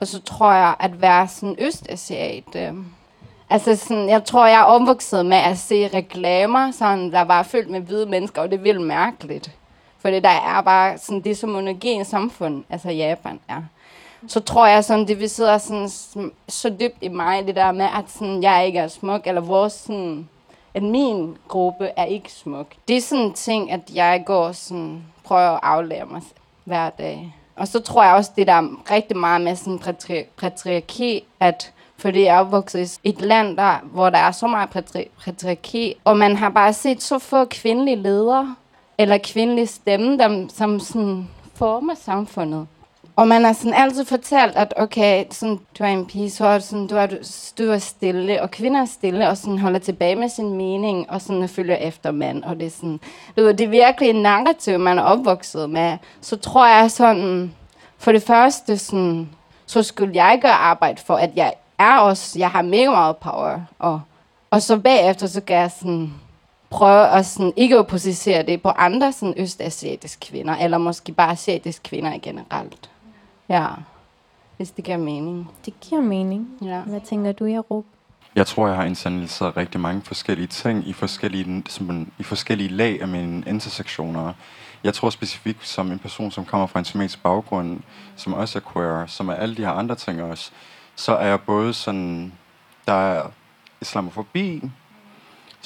Og 0.00 0.06
så 0.06 0.22
tror 0.22 0.52
jeg, 0.52 0.74
at 0.80 1.02
være 1.02 1.28
sådan 1.28 1.56
østasiat, 1.58 2.56
øh, 2.56 2.74
altså 3.50 3.76
sådan, 3.76 4.08
jeg 4.08 4.24
tror, 4.24 4.46
jeg 4.46 4.60
er 4.60 4.64
omvokset 4.64 5.26
med 5.26 5.36
at 5.36 5.58
se 5.58 5.88
reklamer, 5.94 6.70
sådan, 6.70 7.12
der 7.12 7.22
var 7.22 7.42
fyldt 7.42 7.70
med 7.70 7.80
hvide 7.80 8.06
mennesker, 8.06 8.42
og 8.42 8.50
det 8.50 8.58
er 8.58 8.62
vildt 8.62 8.86
mærkeligt. 8.86 9.50
For 10.06 10.10
det 10.10 10.24
der 10.24 10.28
er 10.28 10.60
bare 10.60 10.98
sådan, 10.98 11.20
det 11.20 11.38
som 11.38 11.50
monogen 11.50 12.04
samfund, 12.04 12.64
altså 12.70 12.90
Japan 12.90 13.40
er. 13.48 13.62
Så 14.28 14.40
tror 14.40 14.66
jeg 14.66 14.84
sådan, 14.84 15.08
det 15.08 15.20
vi 15.20 15.28
sidder 15.28 15.58
sådan, 15.58 15.88
så 16.48 16.68
dybt 16.80 16.96
i 17.00 17.08
mig, 17.08 17.46
det 17.46 17.56
der 17.56 17.72
med, 17.72 17.84
at 17.84 18.04
sådan, 18.08 18.42
jeg 18.42 18.66
ikke 18.66 18.78
er 18.78 18.88
smuk, 18.88 19.20
eller 19.24 19.40
vores 19.40 19.72
sådan, 19.72 20.28
at 20.74 20.82
min 20.82 21.36
gruppe 21.48 21.90
er 21.96 22.04
ikke 22.04 22.32
smuk. 22.32 22.66
Det 22.88 22.96
er 22.96 23.00
sådan 23.00 23.24
en 23.24 23.32
ting, 23.32 23.70
at 23.72 23.80
jeg 23.94 24.22
går 24.26 24.52
sådan, 24.52 25.02
prøver 25.24 25.50
at 25.50 25.60
aflære 25.62 26.06
mig 26.06 26.22
hver 26.64 26.90
dag. 26.90 27.34
Og 27.56 27.68
så 27.68 27.80
tror 27.80 28.04
jeg 28.04 28.14
også, 28.14 28.30
det 28.36 28.46
der 28.46 28.52
er 28.52 28.90
rigtig 28.90 29.16
meget 29.16 29.40
med 29.40 29.56
sådan 29.56 29.78
patri- 29.78 30.26
patriarki, 30.40 31.24
at 31.40 31.72
fordi 31.98 32.22
jeg 32.22 32.36
er 32.36 32.40
opvokset 32.40 32.98
i 33.04 33.08
et 33.08 33.20
land, 33.20 33.56
der, 33.56 33.74
hvor 33.82 34.10
der 34.10 34.18
er 34.18 34.30
så 34.30 34.46
meget 34.46 34.68
patri- 34.76 35.24
patriarki, 35.24 35.94
og 36.04 36.16
man 36.16 36.36
har 36.36 36.48
bare 36.48 36.72
set 36.72 37.02
så 37.02 37.18
få 37.18 37.44
kvindelige 37.44 37.96
ledere, 37.96 38.54
eller 38.98 39.18
kvindelig 39.18 39.68
stemme, 39.68 40.18
der, 40.18 40.46
som 40.48 40.80
sådan 40.80 41.28
former 41.54 41.94
samfundet. 41.94 42.66
Og 43.16 43.28
man 43.28 43.44
har 43.44 43.52
sådan 43.52 43.74
altid 43.74 44.04
fortalt, 44.04 44.56
at 44.56 44.74
okay, 44.76 45.24
sådan, 45.30 45.60
du 45.78 45.84
er 45.84 45.88
en 45.88 46.06
pige, 46.06 46.30
så 46.30 46.46
er 46.46 46.58
sådan, 46.58 46.86
du, 46.86 46.96
er, 46.96 47.06
du 47.58 47.70
er 47.70 47.78
stille, 47.78 48.42
og 48.42 48.50
kvinder 48.50 48.80
er 48.80 48.84
stille, 48.84 49.28
og 49.28 49.36
sådan 49.36 49.58
holder 49.58 49.78
tilbage 49.78 50.16
med 50.16 50.28
sin 50.28 50.56
mening, 50.56 51.10
og 51.10 51.20
sådan 51.20 51.48
følger 51.48 51.76
efter 51.76 52.10
mand. 52.10 52.44
Og 52.44 52.56
det 52.56 52.66
er 52.66 52.70
sådan, 52.70 53.00
du 53.36 53.42
ved, 53.42 53.54
det 53.54 53.64
er 53.64 53.68
virkelig 53.68 54.10
en 54.10 54.22
narrativ, 54.22 54.78
man 54.78 54.98
er 54.98 55.02
opvokset 55.02 55.70
med. 55.70 55.98
Så 56.20 56.36
tror 56.36 56.66
jeg 56.66 56.90
sådan, 56.90 57.54
for 57.98 58.12
det 58.12 58.22
første, 58.22 58.78
sådan, 58.78 59.28
så 59.66 59.82
skulle 59.82 60.14
jeg 60.14 60.38
gøre 60.42 60.52
arbejde 60.52 61.02
for, 61.06 61.14
at 61.14 61.30
jeg 61.36 61.52
er 61.78 61.98
også, 61.98 62.38
jeg 62.38 62.50
har 62.50 62.62
mega 62.62 62.90
meget 62.90 63.16
power. 63.16 63.60
Og, 63.78 64.00
og 64.50 64.62
så 64.62 64.78
bagefter, 64.78 65.26
så 65.26 65.40
gør 65.40 65.60
jeg 65.60 65.70
sådan, 65.70 66.14
prøve 66.70 67.08
at 67.08 67.26
sådan, 67.26 67.52
ikke 67.56 67.78
at 67.78 67.86
positionere 67.86 68.46
det 68.46 68.62
på 68.62 68.68
andre 68.68 69.12
sådan 69.12 69.34
østasiatiske 69.36 70.26
kvinder, 70.26 70.56
eller 70.56 70.78
måske 70.78 71.12
bare 71.12 71.30
asiatiske 71.30 71.82
kvinder 71.82 72.18
generelt. 72.22 72.90
Ja, 73.48 73.66
hvis 74.56 74.70
det 74.70 74.84
giver 74.84 74.96
mening. 74.96 75.50
Det 75.64 75.80
giver 75.80 76.00
mening. 76.00 76.48
Ja. 76.62 76.80
Hvad 76.80 77.00
tænker 77.00 77.32
du, 77.32 77.44
Jarup? 77.44 77.84
Jeg 78.34 78.46
tror, 78.46 78.66
jeg 78.66 78.76
har 78.76 78.84
internaliseret 78.84 79.56
rigtig 79.56 79.80
mange 79.80 80.02
forskellige 80.02 80.46
ting 80.46 80.88
i 80.88 80.92
forskellige, 80.92 81.62
simpelthen, 81.68 82.12
i 82.18 82.22
forskellige 82.22 82.68
lag 82.68 83.02
af 83.02 83.08
mine 83.08 83.44
intersektioner. 83.46 84.32
Jeg 84.84 84.94
tror 84.94 85.10
specifikt 85.10 85.66
som 85.66 85.92
en 85.92 85.98
person, 85.98 86.30
som 86.30 86.44
kommer 86.44 86.66
fra 86.66 86.78
en 86.78 86.84
semitisk 86.84 87.22
baggrund, 87.22 87.80
som 88.16 88.34
også 88.34 88.58
er 88.58 88.72
queer, 88.72 89.06
som 89.06 89.28
er 89.28 89.34
alle 89.34 89.56
de 89.56 89.62
her 89.62 89.70
andre 89.70 89.94
ting 89.94 90.22
også, 90.22 90.50
så 90.94 91.12
er 91.12 91.26
jeg 91.26 91.40
både 91.40 91.74
sådan, 91.74 92.32
der 92.86 92.92
er 92.92 93.22
islamofobi, 93.80 94.62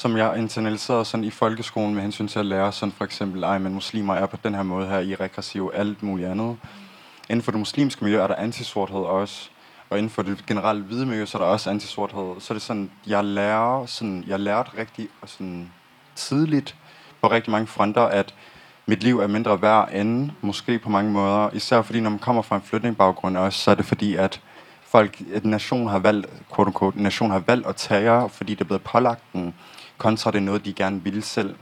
som 0.01 0.17
jeg 0.17 0.39
internaliserede 0.39 1.05
sådan 1.05 1.25
i 1.25 1.31
folkeskolen 1.31 1.95
med 1.95 2.03
hensyn 2.03 2.29
til 2.29 2.39
at 2.39 2.47
lære 2.47 2.73
sådan 2.73 2.93
for 2.93 3.05
eksempel, 3.05 3.43
ej, 3.43 3.59
men 3.59 3.75
muslimer 3.75 4.15
er 4.15 4.27
på 4.27 4.37
den 4.45 4.55
her 4.55 4.63
måde 4.63 4.87
her 4.87 4.99
i 4.99 5.15
regressiv 5.15 5.71
alt 5.75 6.03
muligt 6.03 6.29
andet. 6.29 6.57
Inden 7.31 7.43
for 7.43 7.51
det 7.51 7.59
muslimske 7.59 8.05
miljø 8.05 8.21
er 8.21 8.27
der 8.27 8.35
antisorthed 8.35 8.99
også, 8.99 9.51
og 9.91 9.99
inden 9.99 10.11
for 10.11 10.23
det 10.23 10.47
generelle 10.47 10.83
hvide 10.83 11.07
miljø, 11.07 11.27
så 11.27 11.39
er 11.39 11.43
der 11.43 11.49
også 11.49 11.71
antisorthed. 11.71 12.41
Så 12.41 12.53
er 12.53 12.55
det 12.55 12.63
sådan, 12.63 12.91
jeg 13.07 13.25
lærer, 13.25 13.87
sådan, 13.87 14.25
jeg 14.27 14.41
lærte 14.41 14.71
rigtig 14.79 15.09
sådan, 15.27 15.73
tidligt 16.15 16.77
på 17.23 17.31
rigtig 17.31 17.51
mange 17.51 17.67
fronter, 17.67 18.03
at 18.03 18.35
mit 18.87 19.03
liv 19.03 19.19
er 19.21 19.27
mindre 19.27 19.63
værd 19.63 19.89
end 19.93 20.31
måske 20.41 20.79
på 20.79 20.89
mange 20.89 21.11
måder. 21.11 21.51
Især 21.53 21.83
fordi, 21.83 22.01
når 22.01 22.11
man 22.11 22.19
kommer 22.19 22.43
fra 22.43 22.57
en 22.57 22.63
flytningbaggrund 22.63 23.37
også, 23.37 23.59
så 23.59 23.71
er 23.71 23.75
det 23.75 23.85
fordi, 23.85 24.15
at 24.15 24.41
folk, 24.83 25.23
at 25.35 25.45
nation 25.45 25.89
har 25.89 25.99
valgt, 25.99 26.27
quote 26.55 26.69
unquote, 26.69 27.03
nation 27.03 27.31
har 27.31 27.43
valgt 27.47 27.67
at 27.67 27.77
tage 27.77 28.13
jer, 28.13 28.29
fordi 28.29 28.53
det 28.55 28.61
er 28.61 28.65
blevet 28.65 28.83
pålagt 28.83 29.23
den, 29.33 29.55
kontra 30.01 30.31
det 30.31 30.39
er 30.39 30.43
noget, 30.43 30.65
de 30.65 30.73
gerne 30.73 31.05
vil 31.05 31.23
selv. 31.23 31.55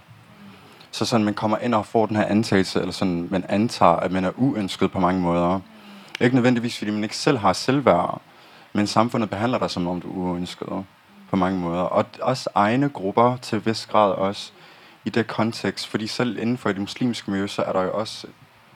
Så 0.90 1.04
sådan, 1.04 1.25
man 1.25 1.35
kommer 1.35 1.59
ind 1.59 1.75
og 1.75 1.87
får 1.87 2.07
den 2.07 2.16
her 2.16 2.25
antagelse, 2.25 2.80
eller 2.80 2.92
sådan, 2.92 3.28
man 3.30 3.45
antager, 3.49 3.92
at 3.92 4.12
man 4.12 4.25
er 4.25 4.30
uønsket 4.37 4.92
på 4.92 5.00
mange 5.00 5.21
måder. 5.21 5.61
Ikke 6.21 6.35
nødvendigvis, 6.35 6.78
fordi 6.78 6.90
man 6.90 7.02
ikke 7.02 7.16
selv 7.16 7.38
har 7.38 7.52
selvværd, 7.52 8.21
men 8.73 8.87
samfundet 8.87 9.30
behandler 9.30 9.59
dig 9.59 9.71
som 9.71 9.87
om 9.88 10.00
du 10.00 10.09
er 10.09 10.33
uønsket 10.33 10.85
på 11.30 11.37
mange 11.37 11.59
måder. 11.59 11.80
Og 11.80 12.07
også 12.23 12.50
egne 12.54 12.88
grupper 12.88 13.37
til 13.37 13.66
vis 13.66 13.87
grad 13.87 14.12
også 14.12 14.52
i 15.04 15.11
det 15.11 15.26
kontekst, 15.26 15.87
fordi 15.87 16.07
selv 16.07 16.38
inden 16.38 16.59
for 16.59 16.68
det 16.68 16.80
muslimske 16.80 17.30
miljø, 17.30 17.47
så 17.47 17.62
er 17.62 17.73
der 17.73 17.83
jo 17.83 17.92
også 17.92 18.26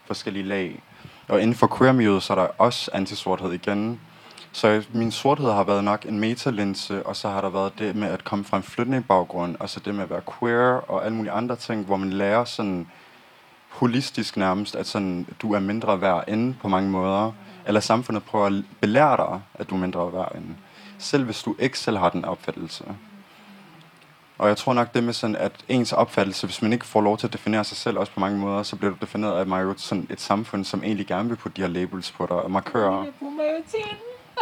forskellige 0.06 0.44
lag. 0.44 0.82
Og 1.28 1.40
inden 1.40 1.56
for 1.56 1.76
queer-miljøet, 1.78 2.22
så 2.22 2.32
er 2.32 2.38
der 2.38 2.48
også 2.58 2.90
antisorthed 2.94 3.52
igen. 3.52 4.00
Så 4.52 4.84
min 4.92 5.10
sorthed 5.10 5.52
har 5.52 5.64
været 5.64 5.84
nok 5.84 6.06
en 6.08 6.20
metalinse, 6.20 7.06
og 7.06 7.16
så 7.16 7.28
har 7.28 7.40
der 7.40 7.50
været 7.50 7.72
det 7.78 7.96
med 7.96 8.08
at 8.08 8.24
komme 8.24 8.44
fra 8.44 8.56
en 8.56 8.62
flytning 8.62 9.06
baggrund, 9.06 9.56
og 9.60 9.70
så 9.70 9.80
det 9.80 9.94
med 9.94 10.02
at 10.02 10.10
være 10.10 10.22
queer 10.38 10.90
og 10.90 11.04
alle 11.04 11.16
mulige 11.16 11.32
andre 11.32 11.56
ting, 11.56 11.84
hvor 11.84 11.96
man 11.96 12.10
lærer 12.10 12.44
sådan 12.44 12.86
holistisk 13.68 14.36
nærmest, 14.36 14.76
at 14.76 14.86
sådan, 14.86 15.26
du 15.42 15.52
er 15.52 15.60
mindre 15.60 16.00
værd 16.00 16.24
end 16.28 16.54
på 16.54 16.68
mange 16.68 16.90
måder. 16.90 17.32
Eller 17.66 17.80
samfundet 17.80 18.24
prøver 18.24 18.46
at 18.46 18.52
belære 18.80 19.16
dig, 19.16 19.40
at 19.54 19.70
du 19.70 19.74
er 19.74 19.78
mindre 19.78 20.12
værd 20.12 20.32
end. 20.34 20.44
Selv 20.98 21.24
hvis 21.24 21.42
du 21.42 21.56
ikke 21.58 21.78
selv 21.78 21.96
har 21.96 22.10
den 22.10 22.24
opfattelse. 22.24 22.84
Og 24.38 24.48
jeg 24.48 24.56
tror 24.56 24.72
nok 24.72 24.94
det 24.94 25.04
med 25.04 25.12
sådan, 25.12 25.36
at 25.36 25.52
ens 25.68 25.92
opfattelse, 25.92 26.46
hvis 26.46 26.62
man 26.62 26.72
ikke 26.72 26.86
får 26.86 27.00
lov 27.00 27.18
til 27.18 27.26
at 27.26 27.32
definere 27.32 27.64
sig 27.64 27.76
selv 27.76 27.98
også 27.98 28.12
på 28.12 28.20
mange 28.20 28.38
måder, 28.38 28.62
så 28.62 28.76
bliver 28.76 28.90
du 28.90 28.96
defineret 29.00 29.52
af 29.52 29.74
sådan 29.76 30.06
et 30.10 30.20
samfund, 30.20 30.64
som 30.64 30.82
egentlig 30.84 31.06
gerne 31.06 31.28
vil 31.28 31.36
putte 31.36 31.56
de 31.56 31.60
her 31.60 31.68
labels 31.68 32.12
på 32.12 32.26
dig, 32.26 32.36
og 32.36 32.50
markører. 32.50 33.04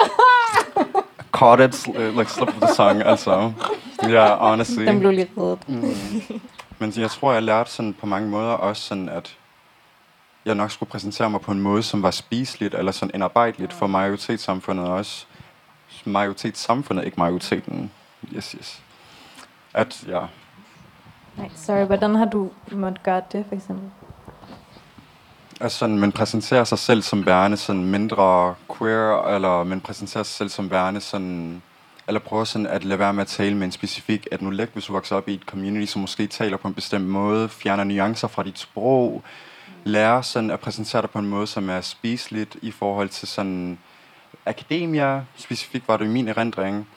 Caught 1.38 1.60
it, 1.60 1.88
uh, 1.88 2.18
like 2.18 2.30
slip 2.30 2.48
of 2.48 2.54
the 2.54 2.74
tongue, 2.76 3.04
altså. 3.04 3.52
Ja, 4.02 4.08
yeah, 4.08 4.38
honestly. 4.38 4.86
Den 4.86 4.98
blev 4.98 5.12
lige 5.12 5.28
reddet. 5.38 5.66
Men 6.78 6.92
jeg 6.96 7.10
tror, 7.10 7.32
jeg 7.32 7.42
lærte 7.42 7.70
sådan 7.70 7.94
på 7.94 8.06
mange 8.06 8.28
måder 8.28 8.52
også 8.52 8.82
sådan, 8.82 9.08
at 9.08 9.36
jeg 10.44 10.54
nok 10.54 10.70
skulle 10.70 10.90
præsentere 10.90 11.30
mig 11.30 11.40
på 11.40 11.52
en 11.52 11.60
måde, 11.60 11.82
som 11.82 12.02
var 12.02 12.10
spiseligt, 12.10 12.74
eller 12.74 12.92
sådan 12.92 13.10
indarbejdeligt 13.14 13.72
for 13.72 13.86
majoritetssamfundet 13.86 14.88
også. 14.88 15.26
Majoritetssamfundet, 16.04 17.04
ikke 17.04 17.20
majoriteten. 17.20 17.90
Yes, 18.34 18.50
yes. 18.52 18.82
At, 19.74 20.04
ja. 20.08 20.20
Nej, 21.36 21.50
sorry, 21.56 21.84
hvordan 21.84 22.14
har 22.14 22.24
du 22.24 22.50
måttet 22.72 23.02
gøre 23.02 23.22
det, 23.32 23.44
for 23.48 23.54
eksempel? 23.54 23.90
Altså 25.62 25.78
sådan, 25.78 25.98
man 25.98 26.12
præsenterer 26.12 26.64
sig 26.64 26.78
selv 26.78 27.02
som 27.02 27.26
værende 27.26 27.56
sådan 27.56 27.84
mindre 27.84 28.54
queer, 28.78 29.34
eller 29.34 29.64
man 29.64 29.80
præsenterer 29.80 30.24
sig 30.24 30.34
selv 30.36 30.48
som 30.48 30.70
værende 30.70 31.00
sådan, 31.00 31.62
eller 32.08 32.20
prøver 32.20 32.44
sådan 32.44 32.66
at 32.66 32.84
lade 32.84 32.98
være 32.98 33.12
med 33.12 33.22
at 33.22 33.26
tale 33.26 33.56
med 33.56 33.64
en 33.64 33.72
specifik 33.72 34.26
etnolæg, 34.32 34.68
hvis 34.72 34.84
du 34.84 34.92
vokser 34.92 35.16
op 35.16 35.28
i 35.28 35.34
et 35.34 35.42
community, 35.46 35.92
som 35.92 36.00
måske 36.00 36.26
taler 36.26 36.56
på 36.56 36.68
en 36.68 36.74
bestemt 36.74 37.06
måde, 37.06 37.48
fjerner 37.48 37.84
nuancer 37.84 38.28
fra 38.28 38.42
dit 38.42 38.58
sprog, 38.58 39.22
lærer 39.84 40.22
sådan 40.22 40.50
at 40.50 40.60
præsentere 40.60 41.02
dig 41.02 41.10
på 41.10 41.18
en 41.18 41.26
måde, 41.26 41.46
som 41.46 41.70
er 41.70 41.80
spiseligt 41.80 42.56
i 42.62 42.70
forhold 42.70 43.08
til 43.08 43.28
sådan 43.28 43.78
akademia, 44.46 45.24
specifikt 45.36 45.88
var 45.88 45.96
det 45.96 46.04
i 46.04 46.08
min 46.08 46.28
erindring, 46.28 46.88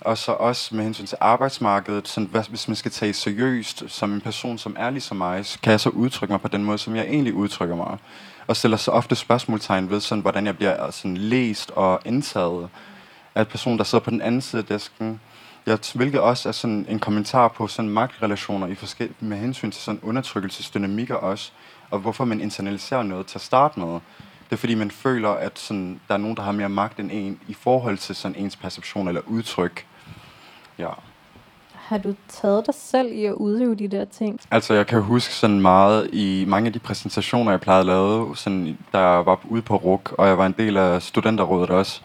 og 0.00 0.18
så 0.18 0.32
også 0.32 0.74
med 0.74 0.84
hensyn 0.84 1.06
til 1.06 1.18
arbejdsmarkedet, 1.20 2.08
sådan, 2.08 2.28
hvad, 2.28 2.44
hvis 2.48 2.68
man 2.68 2.76
skal 2.76 2.90
tage 2.90 3.12
seriøst 3.12 3.84
som 3.88 4.12
en 4.12 4.20
person, 4.20 4.58
som 4.58 4.76
er 4.78 4.90
ligesom 4.90 5.16
mig, 5.16 5.46
så 5.46 5.58
kan 5.62 5.70
jeg 5.70 5.80
så 5.80 5.88
udtrykke 5.88 6.32
mig 6.32 6.40
på 6.40 6.48
den 6.48 6.64
måde, 6.64 6.78
som 6.78 6.96
jeg 6.96 7.04
egentlig 7.04 7.34
udtrykker 7.34 7.76
mig. 7.76 7.98
Og 8.46 8.56
stiller 8.56 8.76
så 8.76 8.90
ofte 8.90 9.16
spørgsmålstegn 9.16 9.90
ved, 9.90 10.00
sådan, 10.00 10.22
hvordan 10.22 10.46
jeg 10.46 10.56
bliver 10.56 10.84
altså, 10.84 11.00
sådan, 11.00 11.16
læst 11.16 11.70
og 11.70 12.00
indtaget 12.04 12.68
af 13.34 13.48
person, 13.48 13.78
der 13.78 13.84
sidder 13.84 14.04
på 14.04 14.10
den 14.10 14.22
anden 14.22 14.40
side 14.40 14.62
af 14.62 14.66
desken. 14.66 15.20
Ja, 15.66 15.76
hvilket 15.94 16.20
også 16.20 16.48
er 16.48 16.52
sådan 16.52 16.86
en 16.88 16.98
kommentar 16.98 17.48
på 17.48 17.66
sådan 17.66 17.90
magtrelationer 17.90 18.66
i 18.66 18.74
forskel- 18.74 19.14
med 19.20 19.36
hensyn 19.36 19.70
til 19.70 19.82
sådan 19.82 20.00
undertrykkelsesdynamikker 20.02 21.14
også, 21.14 21.52
og 21.90 21.98
hvorfor 21.98 22.24
man 22.24 22.40
internaliserer 22.40 23.02
noget 23.02 23.26
til 23.26 23.38
at 23.38 23.42
starte 23.42 23.80
med. 23.80 23.88
Det 24.50 24.52
er 24.52 24.56
fordi, 24.56 24.74
man 24.74 24.90
føler, 24.90 25.28
at 25.28 25.58
sådan, 25.58 26.00
der 26.08 26.14
er 26.14 26.18
nogen, 26.18 26.36
der 26.36 26.42
har 26.42 26.52
mere 26.52 26.68
magt 26.68 27.00
end 27.00 27.10
en 27.12 27.40
i 27.48 27.54
forhold 27.54 27.98
til 27.98 28.14
sådan 28.14 28.36
ens 28.36 28.56
perception 28.56 29.08
eller 29.08 29.20
udtryk. 29.26 29.86
Ja. 30.78 30.88
har 31.72 31.98
du 31.98 32.14
taget 32.28 32.66
dig 32.66 32.74
selv 32.74 33.12
i 33.12 33.24
at 33.24 33.32
udøve 33.32 33.74
de 33.74 33.88
der 33.88 34.04
ting? 34.04 34.40
Altså, 34.50 34.74
jeg 34.74 34.86
kan 34.86 35.02
huske 35.02 35.34
sådan 35.34 35.60
meget 35.60 36.10
i 36.12 36.44
mange 36.48 36.66
af 36.66 36.72
de 36.72 36.78
præsentationer, 36.78 37.50
jeg 37.50 37.60
plejede 37.60 37.80
at 37.80 37.86
lave, 37.86 38.36
sådan, 38.36 38.78
da 38.92 38.98
jeg 38.98 39.26
var 39.26 39.40
ude 39.44 39.62
på 39.62 39.76
RUK, 39.76 40.14
og 40.18 40.28
jeg 40.28 40.38
var 40.38 40.46
en 40.46 40.54
del 40.58 40.76
af 40.76 41.02
studenterrådet 41.02 41.70
også, 41.70 42.00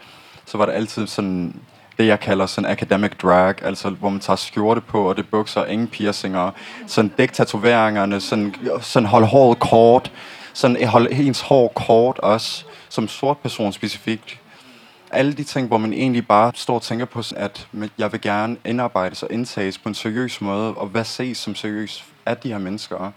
så 0.46 0.58
var 0.58 0.66
det 0.66 0.72
altid 0.72 1.06
sådan 1.06 1.60
det, 1.98 2.06
jeg 2.06 2.20
kalder 2.20 2.46
sådan 2.46 2.70
academic 2.70 3.12
drag, 3.22 3.64
altså 3.64 3.90
hvor 3.90 4.08
man 4.08 4.20
tager 4.20 4.36
skjorte 4.36 4.80
på, 4.80 5.08
og 5.08 5.16
det 5.16 5.28
bukser, 5.28 5.64
ingen 5.64 5.88
piercinger, 5.88 6.50
sådan 6.86 7.12
dæk 7.18 7.32
tatoveringerne, 7.32 8.20
sådan, 8.20 8.54
sådan 8.80 9.08
hold 9.08 9.24
håret 9.24 9.58
kort, 9.58 10.12
sådan 10.52 10.86
hold 10.86 11.08
ens 11.12 11.40
hår 11.40 11.68
kort 11.68 12.18
også, 12.18 12.64
som 12.88 13.08
sort 13.08 13.38
person 13.38 13.72
specifikt. 13.72 14.40
Alle 15.14 15.32
de 15.32 15.44
ting, 15.44 15.68
hvor 15.68 15.78
man 15.78 15.92
egentlig 15.92 16.26
bare 16.26 16.52
står 16.54 16.74
og 16.74 16.82
tænker 16.82 17.04
på, 17.04 17.22
at 17.36 17.68
jeg 17.98 18.12
vil 18.12 18.20
gerne 18.20 18.56
indarbejdes 18.64 19.22
og 19.22 19.32
indtages 19.32 19.78
på 19.78 19.88
en 19.88 19.94
seriøs 19.94 20.40
måde, 20.40 20.74
og 20.74 20.86
hvad 20.86 21.04
ses 21.04 21.38
som 21.38 21.54
seriøs 21.54 22.04
af 22.26 22.36
de 22.36 22.48
her 22.48 22.58
mennesker. 22.58 23.10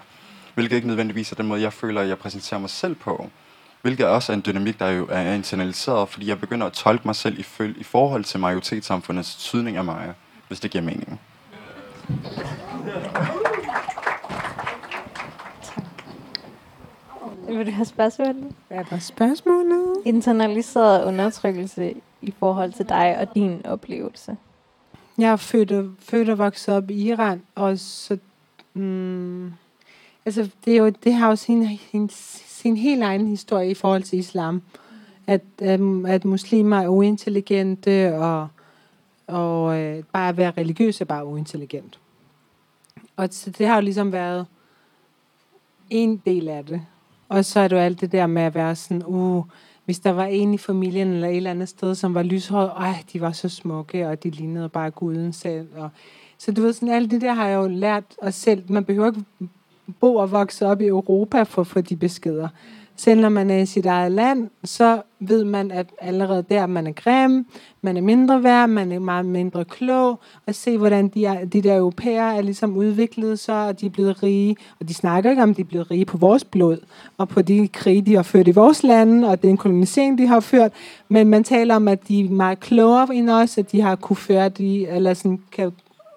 Hvilket 0.55 0.75
ikke 0.75 0.87
nødvendigvis 0.87 1.31
er 1.31 1.35
den 1.35 1.47
måde, 1.47 1.61
jeg 1.61 1.73
føler, 1.73 2.01
at 2.01 2.07
jeg 2.07 2.17
præsenterer 2.17 2.59
mig 2.59 2.69
selv 2.69 2.95
på. 2.95 3.29
Hvilket 3.81 4.05
også 4.05 4.31
er 4.31 4.35
en 4.35 4.43
dynamik, 4.45 4.79
der 4.79 4.89
jo 4.89 5.07
er 5.11 5.33
internaliseret, 5.33 6.09
fordi 6.09 6.27
jeg 6.27 6.39
begynder 6.39 6.67
at 6.67 6.73
tolke 6.73 7.01
mig 7.05 7.15
selv 7.15 7.39
i, 7.39 7.43
føl- 7.43 7.75
i 7.77 7.83
forhold 7.83 8.23
til 8.23 8.39
majoritetssamfundets 8.39 9.35
tydning 9.35 9.77
af 9.77 9.83
mig, 9.85 10.13
hvis 10.47 10.59
det 10.59 10.71
giver 10.71 10.83
mening. 10.83 11.19
Vil 17.47 17.65
du 17.65 17.71
have 17.71 17.85
spørgsmål? 17.85 18.35
Hvad 18.67 18.83
der 18.89 18.99
spørgsmålet? 18.99 19.95
Internaliseret 20.05 21.05
undertrykkelse 21.05 21.93
i 22.21 22.33
forhold 22.39 22.73
til 22.73 22.89
dig 22.89 23.17
og 23.19 23.35
din 23.35 23.65
oplevelse. 23.65 24.37
Jeg 25.17 25.31
er 25.31 25.35
født 25.35 25.71
og, 25.71 25.89
født 25.99 26.29
og 26.29 26.37
vokset 26.37 26.75
op 26.75 26.89
i 26.89 26.93
Iran, 26.93 27.41
og 27.55 27.79
så... 27.79 28.17
Mm, 28.73 29.53
altså, 30.25 30.49
det, 30.65 30.73
er 30.73 30.77
jo, 30.77 30.89
det 30.89 31.13
har 31.13 31.29
jo 31.29 31.35
sin, 31.35 31.77
sin, 31.91 32.09
sin 32.45 32.77
helt 32.77 33.03
egen 33.03 33.27
historie 33.27 33.69
i 33.69 33.73
forhold 33.73 34.03
til 34.03 34.19
islam. 34.19 34.61
At, 35.27 35.41
um, 35.79 36.05
at 36.05 36.25
muslimer 36.25 36.77
er 36.77 36.87
uintelligente, 36.87 38.15
og, 38.17 38.47
og 39.27 39.79
øh, 39.79 40.03
bare 40.03 40.29
at 40.29 40.37
være 40.37 40.51
religiøs 40.57 41.01
er 41.01 41.05
bare 41.05 41.25
uintelligent. 41.25 41.99
Og 43.15 43.27
så 43.31 43.49
det 43.49 43.67
har 43.67 43.75
jo 43.75 43.81
ligesom 43.81 44.11
været 44.11 44.45
en 45.89 46.21
del 46.25 46.47
af 46.47 46.65
det. 46.65 46.81
Og 47.29 47.45
så 47.45 47.59
er 47.59 47.67
det 47.67 47.75
jo 47.75 47.81
alt 47.81 48.01
det 48.01 48.11
der 48.11 48.27
med 48.27 48.41
at 48.41 48.55
være 48.55 48.75
sådan, 48.75 49.03
uh, 49.05 49.43
hvis 49.85 49.99
der 49.99 50.11
var 50.11 50.25
en 50.25 50.53
i 50.53 50.57
familien 50.57 51.07
eller 51.07 51.27
et 51.27 51.37
eller 51.37 51.51
andet 51.51 51.69
sted, 51.69 51.95
som 51.95 52.13
var 52.13 52.23
lyshåret, 52.23 52.71
ej, 52.77 53.03
de 53.13 53.21
var 53.21 53.31
så 53.31 53.49
smukke, 53.49 54.07
og 54.07 54.23
de 54.23 54.29
lignede 54.29 54.69
bare 54.69 54.91
guden 54.91 55.33
selv. 55.33 55.67
Og, 55.75 55.89
så 56.37 56.51
du 56.51 56.61
ved, 56.61 56.73
sådan 56.73 56.89
alt 56.89 57.11
det 57.11 57.21
der 57.21 57.33
har 57.33 57.47
jeg 57.47 57.55
jo 57.55 57.67
lært 57.67 58.03
os 58.21 58.35
selv. 58.35 58.71
Man 58.71 58.85
behøver 58.85 59.07
ikke 59.07 59.23
bo 59.99 60.15
og 60.15 60.31
vokse 60.31 60.65
op 60.65 60.81
i 60.81 60.87
Europa 60.87 61.43
for 61.43 61.61
at 61.61 61.67
få 61.67 61.81
de 61.81 61.95
beskeder. 61.95 62.47
Selv 62.99 63.21
når 63.21 63.29
man 63.29 63.49
er 63.49 63.57
i 63.57 63.65
sit 63.65 63.85
eget 63.85 64.11
land, 64.11 64.49
så 64.63 65.01
ved 65.19 65.43
man, 65.43 65.71
at 65.71 65.87
allerede 66.01 66.43
der 66.49 66.65
man 66.65 66.87
er 66.87 66.91
grim, 66.91 67.45
man 67.81 67.97
er 67.97 68.01
mindre 68.01 68.43
værd, 68.43 68.69
man 68.69 68.91
er 68.91 68.99
meget 68.99 69.25
mindre 69.25 69.65
klog, 69.65 70.19
og 70.47 70.55
se 70.55 70.77
hvordan 70.77 71.07
de, 71.07 71.25
er, 71.25 71.45
de 71.45 71.61
der 71.61 71.77
europæere 71.77 72.37
er 72.37 72.41
ligesom 72.41 72.77
udviklet 72.77 73.39
sig, 73.39 73.67
og 73.67 73.81
de 73.81 73.85
er 73.85 73.89
blevet 73.89 74.23
rige, 74.23 74.55
og 74.79 74.87
de 74.87 74.93
snakker 74.93 75.29
ikke 75.29 75.43
om, 75.43 75.49
at 75.49 75.57
de 75.57 75.61
er 75.61 75.65
blevet 75.65 75.91
rige 75.91 76.05
på 76.05 76.17
vores 76.17 76.43
blod, 76.43 76.77
og 77.17 77.29
på 77.29 77.41
de 77.41 77.67
krige, 77.67 78.01
de 78.01 78.15
har 78.15 78.23
ført 78.23 78.47
i 78.47 78.51
vores 78.51 78.83
lande, 78.83 79.29
og 79.29 79.43
den 79.43 79.57
kolonisering, 79.57 80.17
de 80.17 80.27
har 80.27 80.39
ført, 80.39 80.71
men 81.09 81.27
man 81.27 81.43
taler 81.43 81.75
om, 81.75 81.87
at 81.87 82.07
de 82.07 82.25
er 82.25 82.29
meget 82.29 82.59
klogere 82.59 83.15
end 83.15 83.29
os, 83.29 83.57
at 83.57 83.71
de 83.71 83.81
har 83.81 83.95
kunne 83.95 84.17
føre 84.17 84.49
de, 84.49 84.87
eller 84.87 85.13
sådan, 85.13 85.39
kan 85.51 85.71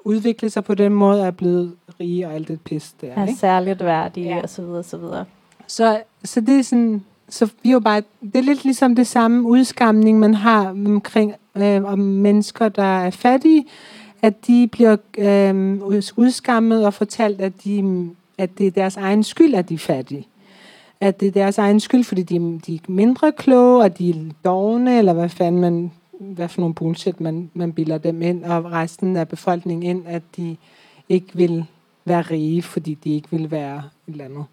udvikle 0.04 0.50
sig 0.50 0.64
på 0.64 0.74
den 0.74 0.92
måde, 0.92 1.20
og 1.20 1.26
er 1.26 1.30
blevet 1.30 1.72
rige 2.00 2.26
og 2.26 2.34
alt 2.34 2.48
det 2.48 2.60
pis 2.60 2.92
der. 3.00 3.12
Er 3.16 3.26
Ikke? 3.26 3.38
særligt 3.38 3.84
værdige 3.84 4.28
Ja. 4.28 4.42
og 4.42 4.48
så 4.48 4.62
videre, 4.62 4.78
og 4.78 4.84
så 4.84 4.96
videre. 4.96 5.24
Så, 5.66 6.00
så 6.24 6.40
det 6.40 6.58
er 6.58 6.62
sådan, 6.62 7.04
så 7.28 7.48
vi 7.62 7.68
er 7.68 7.72
jo 7.72 7.80
bare, 7.80 8.02
det 8.20 8.36
er 8.36 8.42
lidt 8.42 8.64
ligesom 8.64 8.94
det 8.94 9.06
samme 9.06 9.42
udskamning, 9.42 10.18
man 10.18 10.34
har 10.34 10.68
omkring 10.68 11.34
øh, 11.56 11.84
om 11.84 11.98
mennesker, 11.98 12.68
der 12.68 12.82
er 12.82 13.10
fattige, 13.10 13.66
at 14.22 14.46
de 14.46 14.68
bliver 14.72 14.96
øh, 15.18 15.82
udskammet 16.16 16.86
og 16.86 16.94
fortalt, 16.94 17.40
at, 17.40 17.52
de, 17.64 18.10
at 18.38 18.58
det 18.58 18.66
er 18.66 18.70
deres 18.70 18.96
egen 18.96 19.22
skyld, 19.22 19.54
at 19.54 19.68
de 19.68 19.74
er 19.74 19.78
fattige. 19.78 20.26
At 21.00 21.20
det 21.20 21.28
er 21.28 21.32
deres 21.32 21.58
egen 21.58 21.80
skyld, 21.80 22.04
fordi 22.04 22.22
de, 22.22 22.60
de 22.66 22.74
er 22.74 22.78
mindre 22.88 23.32
kloge, 23.32 23.82
og 23.82 23.98
de 23.98 24.10
er 24.10 24.14
dogne, 24.44 24.98
eller 24.98 25.12
hvad 25.12 25.28
fanden 25.28 25.60
man, 25.60 25.92
hvad 26.18 26.48
for 26.48 26.60
nogle 26.60 26.74
bullshit 26.74 27.20
man, 27.20 27.50
man 27.54 27.72
bilder 27.72 27.98
dem 27.98 28.22
ind, 28.22 28.44
og 28.44 28.72
resten 28.72 29.16
af 29.16 29.28
befolkningen 29.28 29.96
ind, 29.96 30.06
at 30.06 30.22
de 30.36 30.56
ikke 31.08 31.28
vil 31.34 31.64
være 32.04 32.22
rige, 32.22 32.62
fordi 32.62 32.94
de 32.94 33.14
ikke 33.14 33.28
vil 33.30 33.50
være 33.50 33.76
et 33.76 34.12
eller 34.12 34.24
andet. 34.24 34.44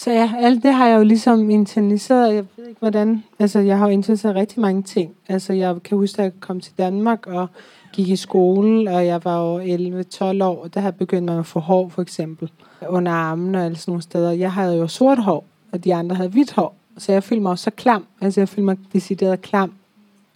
Så 0.00 0.10
ja, 0.10 0.32
alt 0.38 0.62
det 0.62 0.74
har 0.74 0.86
jeg 0.88 0.98
jo 0.98 1.02
ligesom 1.02 1.50
internaliseret. 1.50 2.34
Jeg 2.34 2.44
ved 2.56 2.66
ikke 2.68 2.80
hvordan. 2.80 3.24
Altså, 3.38 3.58
jeg 3.58 3.78
har 3.78 3.86
jo 3.86 3.92
internaliseret 3.92 4.34
rigtig 4.34 4.60
mange 4.60 4.82
ting. 4.82 5.14
Altså, 5.28 5.52
jeg 5.52 5.82
kan 5.82 5.98
huske, 5.98 6.18
at 6.18 6.24
jeg 6.24 6.32
kom 6.40 6.60
til 6.60 6.72
Danmark 6.78 7.26
og 7.26 7.48
gik 7.92 8.08
i 8.08 8.16
skole, 8.16 8.90
og 8.90 9.06
jeg 9.06 9.24
var 9.24 9.38
jo 9.38 9.60
11-12 9.60 10.44
år, 10.44 10.62
og 10.62 10.74
der 10.74 10.80
havde 10.80 10.92
begyndt 10.92 11.24
man 11.24 11.38
at 11.38 11.46
få 11.46 11.60
hår, 11.60 11.88
for 11.88 12.02
eksempel, 12.02 12.50
under 12.88 13.12
armen 13.12 13.54
og 13.54 13.64
alle 13.64 13.76
sådan 13.76 13.92
nogle 13.92 14.02
steder. 14.02 14.30
Jeg 14.30 14.52
havde 14.52 14.76
jo 14.76 14.88
sort 14.88 15.18
hår, 15.18 15.44
og 15.72 15.84
de 15.84 15.94
andre 15.94 16.16
havde 16.16 16.30
hvidt 16.30 16.52
hår. 16.52 16.76
Så 16.98 17.12
jeg 17.12 17.24
følte 17.24 17.42
mig 17.42 17.50
også 17.50 17.64
så 17.64 17.70
klam. 17.70 18.06
Altså, 18.20 18.40
jeg 18.40 18.48
følte 18.48 18.62
mig 18.62 18.78
decideret 18.92 19.42
klam. 19.42 19.72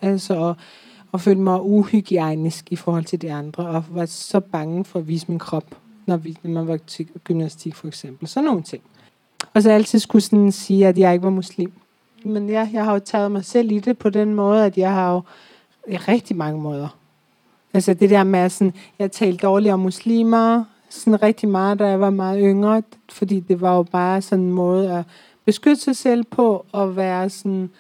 Altså, 0.03 0.35
og, 0.35 0.57
og 1.13 1.21
følte 1.21 1.41
mig 1.41 1.63
uhygiejnisk 1.63 2.73
i 2.73 2.77
forhold 2.77 3.05
til 3.05 3.23
de 3.23 3.33
andre, 3.33 3.67
og 3.67 3.85
var 3.91 4.07
så 4.07 4.41
bange 4.41 4.85
for 4.85 4.99
at 4.99 5.09
vise 5.09 5.27
min 5.29 5.39
krop, 5.39 5.75
når, 6.07 6.17
vi, 6.17 6.37
når 6.43 6.51
man 6.51 6.69
var 6.69 6.77
til 6.77 7.09
gymnastik, 7.25 7.75
for 7.75 7.89
eksempel. 7.89 8.29
Sådan 8.29 8.45
nogle 8.45 8.63
ting. 8.63 8.83
Og 9.55 9.63
så 9.63 9.71
altid 9.71 9.99
skulle 9.99 10.23
sådan 10.23 10.53
sige, 10.53 10.87
at 10.87 10.99
jeg 10.99 11.13
ikke 11.13 11.25
var 11.25 11.31
muslim. 11.31 11.73
Men 12.25 12.49
ja, 12.49 12.69
jeg 12.73 12.85
har 12.85 12.93
jo 12.93 12.99
taget 12.99 13.33
mig 13.33 13.45
selv 13.45 13.73
i 13.73 13.79
det 13.79 13.99
på 13.99 14.11
den 14.11 14.35
måde, 14.35 14.65
at 14.65 14.79
jeg 14.79 14.93
har 14.93 15.13
jo 15.13 15.21
i 15.89 15.97
rigtig 15.97 16.37
mange 16.37 16.61
måder. 16.61 16.89
Altså 17.75 17.95
det 17.95 18.11
der 18.11 18.25
med, 18.25 18.41
at 18.41 18.53
sådan, 18.53 18.73
jeg 18.99 19.13
talte 19.13 19.47
dårligt 19.47 19.73
om 19.73 19.81
muslimer, 19.81 20.65
sådan 20.89 21.23
rigtig 21.23 21.49
meget, 21.49 21.79
da 21.79 21.87
jeg 21.87 22.01
var 22.01 22.11
meget 22.11 22.41
yngre, 22.43 22.83
fordi 23.09 23.41
det 23.41 23.61
var 23.61 23.77
jo 23.77 23.83
bare 23.83 24.23
sådan 24.23 24.45
en 24.45 24.53
måde 24.53 24.93
at 24.93 25.05
beskytte 25.45 25.83
sig 25.83 25.97
selv 25.97 26.25
på, 26.25 26.67
og 26.73 26.97
være 26.97 27.31
sådan, 27.31 27.71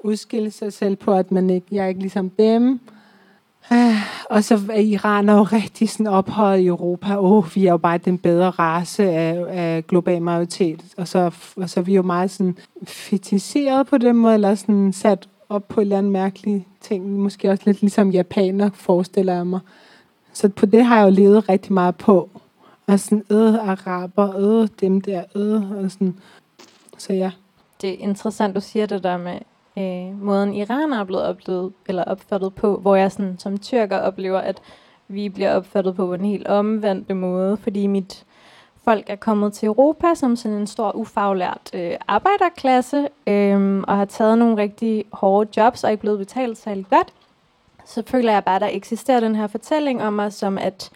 udskille 0.00 0.50
sig 0.50 0.72
selv 0.72 0.96
på, 0.96 1.12
at 1.14 1.32
man 1.32 1.50
ikke, 1.50 1.66
jeg 1.70 1.84
er 1.84 1.88
ikke 1.88 2.00
ligesom 2.00 2.30
dem. 2.30 2.80
Ah, 3.70 3.96
Og 4.30 4.44
så 4.44 4.60
er 4.72 4.80
Iran 4.80 5.28
er 5.28 5.34
jo 5.34 5.42
rigtig 5.42 5.90
sådan 5.90 6.06
ophøjet 6.06 6.60
i 6.60 6.66
Europa. 6.66 7.16
Åh, 7.16 7.32
oh, 7.32 7.44
vi 7.54 7.66
er 7.66 7.70
jo 7.70 7.76
bare 7.76 7.98
den 7.98 8.18
bedre 8.18 8.50
race 8.50 9.10
af, 9.10 9.44
af 9.48 9.86
global 9.86 10.22
majoritet. 10.22 10.84
Og 10.96 11.08
så, 11.08 11.30
og 11.56 11.70
så 11.70 11.80
er 11.80 11.84
vi 11.84 11.94
jo 11.94 12.02
meget 12.02 12.30
sådan 12.30 12.58
fetiseret 12.84 13.86
på 13.86 13.98
den 13.98 14.16
måde, 14.16 14.34
eller 14.34 14.54
sådan 14.54 14.92
sat 14.92 15.28
op 15.48 15.68
på 15.68 15.80
en 15.80 15.84
eller 15.84 15.98
anden 15.98 16.12
mærkelig 16.12 16.66
ting. 16.80 17.18
Måske 17.18 17.50
også 17.50 17.62
lidt 17.66 17.80
ligesom 17.80 18.10
japaner, 18.10 18.70
forestiller 18.74 19.34
jeg 19.34 19.46
mig. 19.46 19.60
Så 20.32 20.48
på 20.48 20.66
det 20.66 20.84
har 20.84 20.98
jeg 20.98 21.04
jo 21.04 21.10
levet 21.10 21.48
rigtig 21.48 21.72
meget 21.72 21.96
på. 21.96 22.30
Og 22.86 23.00
sådan, 23.00 23.24
øh, 23.30 23.54
araber, 23.54 24.36
øh, 24.38 24.68
dem 24.80 25.00
der, 25.00 25.24
øh, 25.34 25.70
og 25.70 25.90
sådan. 25.90 26.14
Så 26.98 27.12
ja. 27.12 27.30
Det 27.80 27.90
er 27.90 27.98
interessant, 27.98 28.54
du 28.54 28.60
siger 28.60 28.86
det 28.86 29.02
der 29.02 29.16
med 29.16 29.38
øh, 29.78 30.22
måden 30.22 30.54
Iran 30.54 30.92
er 30.92 31.04
blevet 31.04 31.24
oplevet, 31.24 31.72
eller 31.86 32.04
opfattet 32.04 32.54
på, 32.54 32.76
hvor 32.76 32.94
jeg 32.94 33.12
sådan, 33.12 33.38
som 33.38 33.58
tyrker 33.58 33.98
oplever, 33.98 34.38
at 34.38 34.62
vi 35.08 35.28
bliver 35.28 35.56
opfattet 35.56 35.96
på 35.96 36.14
en 36.14 36.24
helt 36.24 36.46
omvendt 36.46 37.16
måde, 37.16 37.56
fordi 37.56 37.86
mit 37.86 38.24
folk 38.84 39.10
er 39.10 39.16
kommet 39.16 39.52
til 39.52 39.66
Europa 39.66 40.14
som 40.14 40.36
sådan 40.36 40.58
en 40.58 40.66
stor 40.66 40.96
ufaglært 40.96 41.70
øh, 41.74 41.92
arbejderklasse, 42.08 43.08
øh, 43.26 43.82
og 43.88 43.96
har 43.96 44.04
taget 44.04 44.38
nogle 44.38 44.56
rigtig 44.56 45.04
hårde 45.12 45.50
jobs, 45.56 45.84
og 45.84 45.90
ikke 45.90 46.00
blevet 46.00 46.18
betalt 46.18 46.58
særlig 46.58 46.86
godt. 46.90 47.12
Så 47.84 48.02
føler 48.06 48.32
jeg 48.32 48.44
bare, 48.44 48.56
at 48.56 48.60
der 48.60 48.68
eksisterer 48.72 49.20
den 49.20 49.36
her 49.36 49.46
fortælling 49.46 50.02
om 50.02 50.18
os, 50.18 50.34
som 50.34 50.58
at 50.58 50.90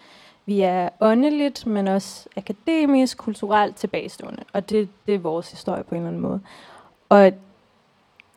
vi 0.47 0.61
er 0.61 0.89
åndeligt, 1.01 1.67
men 1.67 1.89
også 1.89 2.29
akademisk, 2.37 3.19
kulturelt 3.19 3.77
tilbagestående. 3.77 4.43
Og 4.53 4.71
det, 4.71 4.89
det 5.07 5.15
er 5.15 5.19
vores 5.19 5.51
historie 5.51 5.83
på 5.83 5.95
en 5.95 6.01
eller 6.01 6.09
anden 6.09 6.23
måde. 6.23 6.41
Og 7.09 7.33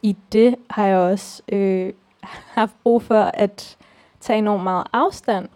i 0.01 0.15
det 0.31 0.55
har 0.69 0.85
jeg 0.87 0.97
også 0.97 1.41
øh, 1.49 1.93
haft 2.47 2.73
brug 2.83 3.01
for 3.03 3.21
at 3.33 3.77
tage 4.21 4.39
enormt 4.39 4.63
meget 4.63 4.83
afstand 4.93 5.47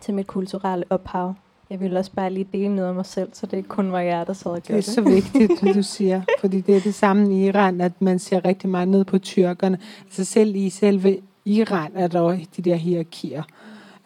til 0.00 0.14
mit 0.14 0.26
kulturelle 0.26 0.84
ophav. 0.90 1.34
Jeg 1.70 1.80
vil 1.80 1.96
også 1.96 2.10
bare 2.16 2.30
lige 2.30 2.48
dele 2.52 2.74
noget 2.76 2.88
af 2.88 2.94
mig 2.94 3.06
selv, 3.06 3.28
så 3.32 3.46
det 3.46 3.56
ikke 3.56 3.68
kun 3.68 3.92
var 3.92 4.00
jeg, 4.00 4.26
der 4.26 4.32
sad 4.32 4.50
og 4.50 4.56
Det 4.56 4.64
gjorde 4.64 4.78
er 4.78 4.82
det. 4.82 4.94
så 4.94 5.00
vigtigt, 5.00 5.52
det 5.60 5.74
du 5.74 5.82
siger. 5.82 6.22
Fordi 6.40 6.60
det 6.60 6.76
er 6.76 6.80
det 6.80 6.94
samme 6.94 7.34
i 7.40 7.46
Iran, 7.46 7.80
at 7.80 7.92
man 8.02 8.18
ser 8.18 8.44
rigtig 8.44 8.70
meget 8.70 8.88
ned 8.88 9.04
på 9.04 9.18
tyrkerne. 9.18 9.78
Altså 10.04 10.24
selv 10.24 10.54
i 10.56 10.70
selve 10.70 11.18
Iran 11.44 11.92
er 11.94 12.06
der 12.08 12.20
jo 12.20 12.30
de 12.56 12.62
der 12.62 12.74
hierarkier. 12.74 13.42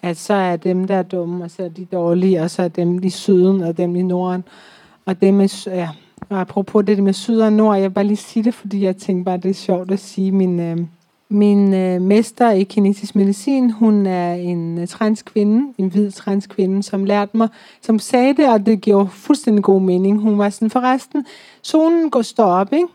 At 0.02 0.16
så 0.16 0.34
er 0.34 0.56
dem, 0.56 0.86
der 0.86 0.94
er 0.96 1.02
dumme, 1.02 1.44
og 1.44 1.50
så 1.50 1.62
er 1.62 1.68
de 1.68 1.84
dårlige, 1.84 2.42
og 2.42 2.50
så 2.50 2.62
er 2.62 2.68
dem 2.68 3.04
i 3.04 3.10
syden, 3.10 3.62
og 3.62 3.76
dem 3.76 3.96
i 3.96 4.02
norden. 4.02 4.44
Og 5.06 5.20
det 5.20 5.34
med, 5.34 5.48
s- 5.48 5.66
ja, 5.66 5.88
og 6.28 6.40
apropos 6.40 6.84
det 6.84 7.02
med 7.02 7.12
syd 7.12 7.40
og 7.40 7.52
nord, 7.52 7.76
jeg 7.76 7.82
vil 7.82 7.94
bare 7.94 8.04
lige 8.04 8.16
sige 8.16 8.42
det, 8.42 8.54
fordi 8.54 8.84
jeg 8.84 8.96
tænkte 8.96 9.24
bare, 9.24 9.36
det 9.36 9.50
er 9.50 9.54
sjovt 9.54 9.90
at 9.90 9.98
sige, 9.98 10.32
min, 10.32 10.60
øh, 10.60 10.78
min 11.28 11.74
øh, 11.74 12.02
mester 12.02 12.50
i 12.50 12.62
kinetisk 12.62 13.14
medicin, 13.14 13.70
hun 13.70 14.06
er 14.06 14.34
en 14.34 14.78
øh, 14.78 14.88
transkvinde, 14.88 15.72
en 15.78 15.88
hvid 15.88 16.10
transkvinde, 16.10 16.82
som 16.82 17.04
lærte 17.04 17.36
mig, 17.36 17.48
som 17.82 17.98
sagde 17.98 18.36
det, 18.36 18.48
og 18.48 18.66
det 18.66 18.80
gjorde 18.80 19.08
fuldstændig 19.08 19.64
god 19.64 19.80
mening. 19.80 20.20
Hun 20.20 20.38
var 20.38 20.50
sådan, 20.50 20.70
forresten, 20.70 21.26
solen 21.62 22.10
går 22.10 22.22
står 22.22 22.44
op, 22.44 22.72
ikke? 22.72 22.88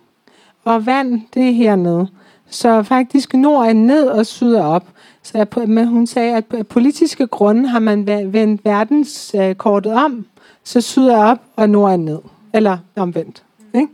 og 0.63 0.85
vand, 0.85 1.21
det 1.33 1.47
er 1.47 1.51
hernede. 1.51 2.07
Så 2.49 2.83
faktisk 2.83 3.33
nord 3.33 3.67
er 3.67 3.73
ned 3.73 4.07
og 4.07 4.25
syd 4.25 4.53
er 4.53 4.63
op. 4.63 4.85
Så 5.23 5.37
jeg, 5.37 5.67
men 5.67 5.87
hun 5.87 6.07
sagde, 6.07 6.35
at 6.35 6.43
af 6.51 6.67
politiske 6.67 7.27
grunde 7.27 7.67
har 7.69 7.79
man 7.79 8.07
vendt 8.07 8.65
verdenskortet 8.65 9.93
om, 9.93 10.25
så 10.63 10.81
syd 10.81 11.07
er 11.07 11.23
op 11.23 11.39
og 11.55 11.69
nord 11.69 11.91
er 11.91 11.97
ned. 11.97 12.19
Eller 12.53 12.77
omvendt. 12.95 13.43
Ikke? 13.73 13.87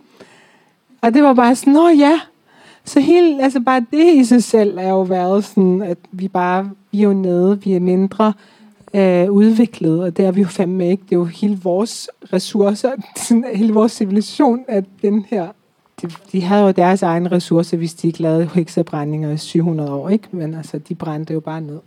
Og 1.02 1.14
det 1.14 1.24
var 1.24 1.34
bare 1.34 1.56
sådan, 1.56 1.74
nå 1.74 1.90
ja. 1.90 2.20
Så 2.86 3.00
hele, 3.00 3.44
altså 3.44 3.60
bare 3.60 3.86
det 3.92 4.14
i 4.14 4.24
sig 4.24 4.44
selv 4.44 4.78
er 4.78 4.90
jo 4.90 5.02
været 5.02 5.46
sådan, 5.46 5.82
at 5.82 5.98
vi 6.12 6.28
bare, 6.28 6.72
vi 6.92 7.00
er 7.00 7.04
jo 7.04 7.14
nede, 7.14 7.62
vi 7.62 7.74
er 7.74 7.80
mindre 7.80 8.34
øh, 8.94 9.32
udviklet, 9.32 10.04
og 10.04 10.18
det 10.18 10.26
er 10.26 10.32
vi 10.32 10.42
jo 10.42 10.48
fandme 10.48 10.90
ikke. 10.90 11.04
Det 11.04 11.12
er 11.12 11.20
jo 11.20 11.26
hele 11.26 11.60
vores 11.64 12.10
ressourcer, 12.34 12.92
sådan, 13.16 13.46
hele 13.56 13.74
vores 13.74 13.92
civilisation, 13.92 14.66
at 14.68 14.86
den 15.02 15.26
her 15.30 15.48
de, 16.02 16.08
de 16.32 16.42
havde 16.42 16.64
jo 16.64 16.72
deres 16.72 17.04
egen 17.04 17.32
ressourcer, 17.32 17.78
hvis 17.78 17.94
de 17.94 18.08
ikke 18.08 18.22
lavede 18.22 18.50
heksebrændinger 18.54 19.32
i 19.32 19.38
700 19.38 19.92
år, 19.92 20.10
ikke? 20.10 20.28
Men 20.32 20.54
altså, 20.54 20.78
de 20.80 20.96
brændte 20.96 21.34
jo 21.34 21.40
bare 21.40 21.62
ned. 21.62 21.80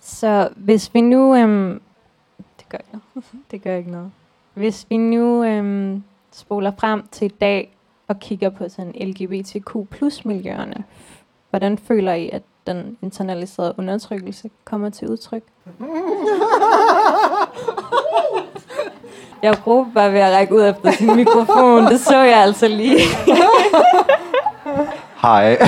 Så 0.00 0.48
hvis 0.56 0.94
vi 0.94 1.00
nu... 1.00 1.34
Øhm, 1.36 1.80
det 2.58 2.68
gør 2.68 2.78
ikke 2.78 2.90
noget. 2.92 3.24
det 3.50 3.62
gør 3.62 3.76
ikke 3.76 3.90
noget. 3.90 4.10
Hvis 4.54 4.86
vi 4.88 4.96
nu 4.96 5.44
øhm, 5.44 6.02
spoler 6.32 6.72
frem 6.78 7.06
til 7.12 7.24
i 7.24 7.34
dag 7.40 7.76
og 8.08 8.20
kigger 8.20 8.50
på 8.50 8.68
sådan 8.68 8.92
LGBTQ 9.00 9.88
plus 9.90 10.24
miljøerne, 10.24 10.84
hvordan 11.50 11.78
føler 11.78 12.12
I, 12.12 12.30
at 12.32 12.42
den 12.66 12.96
internaliserede 13.02 13.74
undertrykkelse 13.78 14.50
kommer 14.64 14.90
til 14.90 15.08
udtryk? 15.08 15.42
Jeg 19.42 19.66
råbte 19.66 19.92
bare 19.94 20.12
ved 20.12 20.20
at 20.20 20.34
række 20.34 20.54
ud 20.54 20.68
efter 20.68 20.90
sin 20.92 21.16
mikrofon. 21.16 21.84
Det 21.84 22.00
så 22.00 22.18
jeg 22.18 22.38
altså 22.38 22.68
lige. 22.68 23.00
Hej. 25.22 25.58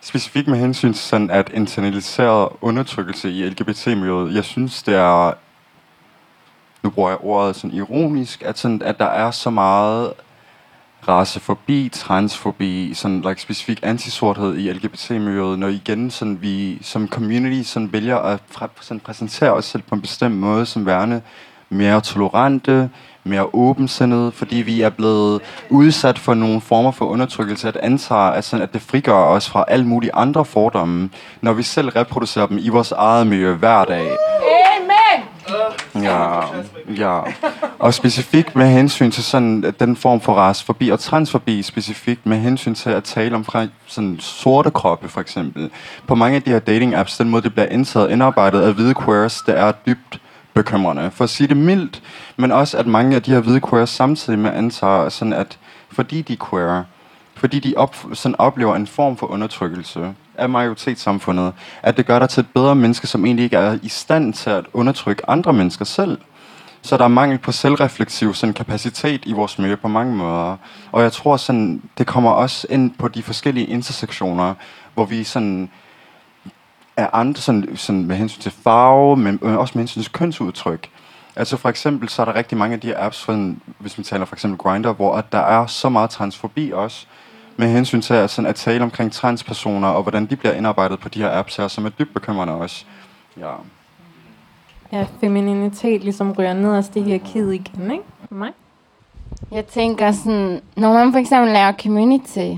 Specifikt 0.00 0.48
med 0.48 0.58
hensyn 0.58 0.92
til 0.92 1.02
sådan 1.02 1.30
at 1.30 1.50
internaliseret 1.54 2.48
undertrykkelse 2.60 3.30
i 3.30 3.48
LGBT-miljøet, 3.48 4.34
jeg 4.34 4.44
synes, 4.44 4.82
det 4.82 4.94
er, 4.94 5.32
nu 6.88 6.92
bruger 6.92 7.10
jeg 7.10 7.18
ordet 7.22 7.56
sådan 7.56 7.76
ironisk, 7.76 8.42
at, 8.42 8.58
sådan, 8.58 8.82
at 8.82 8.98
der 8.98 9.04
er 9.04 9.30
så 9.30 9.50
meget 9.50 10.12
racefobi, 11.08 11.88
transfobi, 11.92 12.94
sådan 12.94 13.20
like, 13.20 13.42
specifik 13.42 13.80
antisorthed 13.82 14.56
i 14.56 14.72
LGBT-miljøet, 14.72 15.58
når 15.58 15.68
igen 15.68 16.10
sådan, 16.10 16.38
vi 16.42 16.78
som 16.82 17.08
community 17.08 17.68
sådan, 17.68 17.92
vælger 17.92 18.16
at 18.16 18.40
sådan, 18.80 19.00
præsentere 19.00 19.52
os 19.52 19.64
selv 19.64 19.82
på 19.82 19.94
en 19.94 20.00
bestemt 20.00 20.34
måde 20.34 20.66
som 20.66 20.86
værende 20.86 21.20
mere 21.70 22.00
tolerante, 22.00 22.90
mere 23.24 23.46
åbensindede, 23.52 24.32
fordi 24.32 24.56
vi 24.56 24.82
er 24.82 24.90
blevet 24.90 25.40
udsat 25.70 26.18
for 26.18 26.34
nogle 26.34 26.60
former 26.60 26.90
for 26.90 27.04
undertrykkelse, 27.04 27.68
at 27.68 27.76
antager, 27.76 28.20
at, 28.20 28.44
sådan, 28.44 28.62
at 28.62 28.72
det 28.72 28.82
frigør 28.82 29.14
os 29.14 29.50
fra 29.50 29.64
alle 29.68 29.86
mulige 29.86 30.14
andre 30.14 30.44
fordomme, 30.44 31.10
når 31.40 31.52
vi 31.52 31.62
selv 31.62 31.88
reproducerer 31.88 32.46
dem 32.46 32.58
i 32.60 32.68
vores 32.68 32.92
eget 32.92 33.26
miljø 33.26 33.54
hver 33.54 33.84
dag. 33.84 34.10
Ja, 35.94 36.40
ja. 36.98 37.20
Og 37.78 37.94
specifikt 37.94 38.56
med 38.56 38.66
hensyn 38.66 39.10
til 39.10 39.24
sådan 39.24 39.74
den 39.80 39.96
form 39.96 40.20
for 40.20 40.34
rasforbi 40.34 40.88
og 40.88 41.00
transforbi, 41.00 41.62
specifikt 41.62 42.26
med 42.26 42.36
hensyn 42.38 42.74
til 42.74 42.90
at 42.90 43.04
tale 43.04 43.34
om 43.34 43.46
sådan 43.86 44.16
sorte 44.20 44.70
kroppe 44.70 45.08
for 45.08 45.20
eksempel. 45.20 45.70
På 46.06 46.14
mange 46.14 46.36
af 46.36 46.42
de 46.42 46.50
her 46.50 46.58
dating 46.58 46.94
apps, 46.94 47.16
den 47.16 47.28
måde 47.28 47.42
det 47.42 47.52
bliver 47.52 47.66
indtaget 47.66 48.10
indarbejdet 48.10 48.62
af 48.62 48.74
hvide 48.74 48.94
queers, 49.04 49.42
det 49.42 49.58
er 49.58 49.72
dybt 49.72 50.20
bekymrende. 50.54 51.10
For 51.10 51.24
at 51.24 51.30
sige 51.30 51.48
det 51.48 51.56
mildt, 51.56 52.02
men 52.36 52.52
også 52.52 52.78
at 52.78 52.86
mange 52.86 53.16
af 53.16 53.22
de 53.22 53.30
her 53.30 53.40
hvide 53.40 53.60
queers 53.70 53.90
samtidig 53.90 54.38
med 54.38 54.50
antager, 54.50 55.08
sådan 55.08 55.32
at 55.32 55.58
fordi 55.92 56.22
de 56.22 56.32
er 56.32 56.46
queer, 56.50 56.82
fordi 57.36 57.58
de 57.58 57.74
op, 57.76 57.96
sådan 58.12 58.34
oplever 58.38 58.76
en 58.76 58.86
form 58.86 59.16
for 59.16 59.26
undertrykkelse 59.26 60.14
af 60.38 60.48
majoritetssamfundet, 60.48 61.52
at 61.82 61.96
det 61.96 62.06
gør 62.06 62.18
dig 62.18 62.28
til 62.28 62.40
et 62.40 62.48
bedre 62.54 62.74
menneske, 62.74 63.06
som 63.06 63.24
egentlig 63.24 63.44
ikke 63.44 63.56
er 63.56 63.78
i 63.82 63.88
stand 63.88 64.32
til 64.32 64.50
at 64.50 64.64
undertrykke 64.72 65.30
andre 65.30 65.52
mennesker 65.52 65.84
selv. 65.84 66.18
Så 66.82 66.96
der 66.96 67.04
er 67.04 67.08
mangel 67.08 67.38
på 67.38 67.52
selvrefleksiv 67.52 68.34
sådan, 68.34 68.54
kapacitet 68.54 69.22
i 69.26 69.32
vores 69.32 69.58
miljø 69.58 69.76
på 69.76 69.88
mange 69.88 70.16
måder. 70.16 70.56
Og 70.92 71.02
jeg 71.02 71.12
tror, 71.12 71.36
sådan, 71.36 71.82
det 71.98 72.06
kommer 72.06 72.30
også 72.30 72.66
ind 72.70 72.90
på 72.98 73.08
de 73.08 73.22
forskellige 73.22 73.66
intersektioner, 73.66 74.54
hvor 74.94 75.04
vi 75.04 75.24
sådan 75.24 75.70
er 76.96 77.08
andre 77.12 77.40
sådan, 77.40 77.76
sådan 77.76 78.06
med 78.06 78.16
hensyn 78.16 78.40
til 78.40 78.52
farve, 78.52 79.16
men 79.16 79.38
øh, 79.42 79.56
også 79.56 79.72
med 79.74 79.82
hensyn 79.82 80.02
til 80.02 80.12
kønsudtryk. 80.12 80.88
Altså 81.36 81.56
for 81.56 81.68
eksempel, 81.68 82.08
så 82.08 82.22
er 82.22 82.26
der 82.26 82.34
rigtig 82.34 82.58
mange 82.58 82.74
af 82.74 82.80
de 82.80 82.96
apps, 82.96 83.26
hvis 83.78 83.98
vi 83.98 84.02
taler 84.02 84.24
for 84.24 84.34
eksempel 84.34 84.58
Grindr, 84.58 84.92
hvor 84.92 85.20
der 85.32 85.38
er 85.38 85.66
så 85.66 85.88
meget 85.88 86.10
transfobi 86.10 86.70
også, 86.70 87.06
med 87.58 87.68
hensyn 87.68 88.00
til 88.00 88.14
at, 88.14 88.30
sådan, 88.30 88.48
at 88.48 88.54
tale 88.54 88.84
omkring 88.84 89.12
transpersoner, 89.12 89.88
og 89.88 90.02
hvordan 90.02 90.26
de 90.26 90.36
bliver 90.36 90.52
indarbejdet 90.52 91.00
på 91.00 91.08
de 91.08 91.18
her 91.18 91.38
apps 91.38 91.56
her, 91.56 91.68
som 91.68 91.86
er 91.86 91.90
dybt 91.90 92.14
bekymrende 92.14 92.54
også. 92.54 92.84
Ja. 93.36 93.52
Ja, 94.92 95.06
femininitet 95.20 96.04
ligesom 96.04 96.32
ryger 96.32 96.52
ned 96.52 96.76
og 96.76 96.84
stiger 96.84 97.06
hierarkiet 97.06 97.54
igen, 97.54 97.90
ikke? 97.90 98.04
For 98.28 98.34
mig. 98.34 98.50
Jeg 99.52 99.66
tænker 99.66 100.12
sådan, 100.12 100.60
når 100.76 100.92
man 100.92 101.12
for 101.12 101.18
eksempel 101.18 101.52
laver 101.52 101.72
community, 101.72 102.50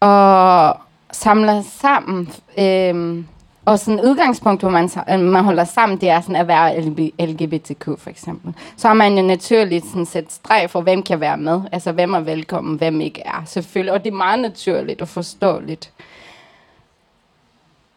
og 0.00 0.76
samler 1.12 1.62
sammen, 1.62 2.32
øhm, 2.58 3.26
og 3.64 3.78
sådan 3.78 4.00
udgangspunkt, 4.00 4.62
hvor 4.62 4.70
man, 4.70 4.90
øh, 5.10 5.20
man 5.20 5.44
holder 5.44 5.64
sammen, 5.64 6.00
det 6.00 6.08
er 6.08 6.20
sådan 6.20 6.36
at 6.36 6.48
være 6.48 6.80
LGBTQ 7.26 7.84
for 7.98 8.10
eksempel. 8.10 8.54
Så 8.76 8.88
har 8.88 8.94
man 8.94 9.18
jo 9.18 9.22
naturligt 9.22 9.86
sådan 9.86 10.06
set 10.06 10.32
streg 10.32 10.70
for, 10.70 10.80
hvem 10.80 11.02
kan 11.02 11.20
være 11.20 11.36
med. 11.36 11.60
Altså, 11.72 11.92
hvem 11.92 12.14
er 12.14 12.20
velkommen, 12.20 12.78
hvem 12.78 13.00
ikke 13.00 13.22
er. 13.24 13.42
Selvfølgelig. 13.46 13.92
Og 13.92 14.04
det 14.04 14.12
er 14.12 14.16
meget 14.16 14.38
naturligt 14.38 15.02
og 15.02 15.08
forståeligt. 15.08 15.92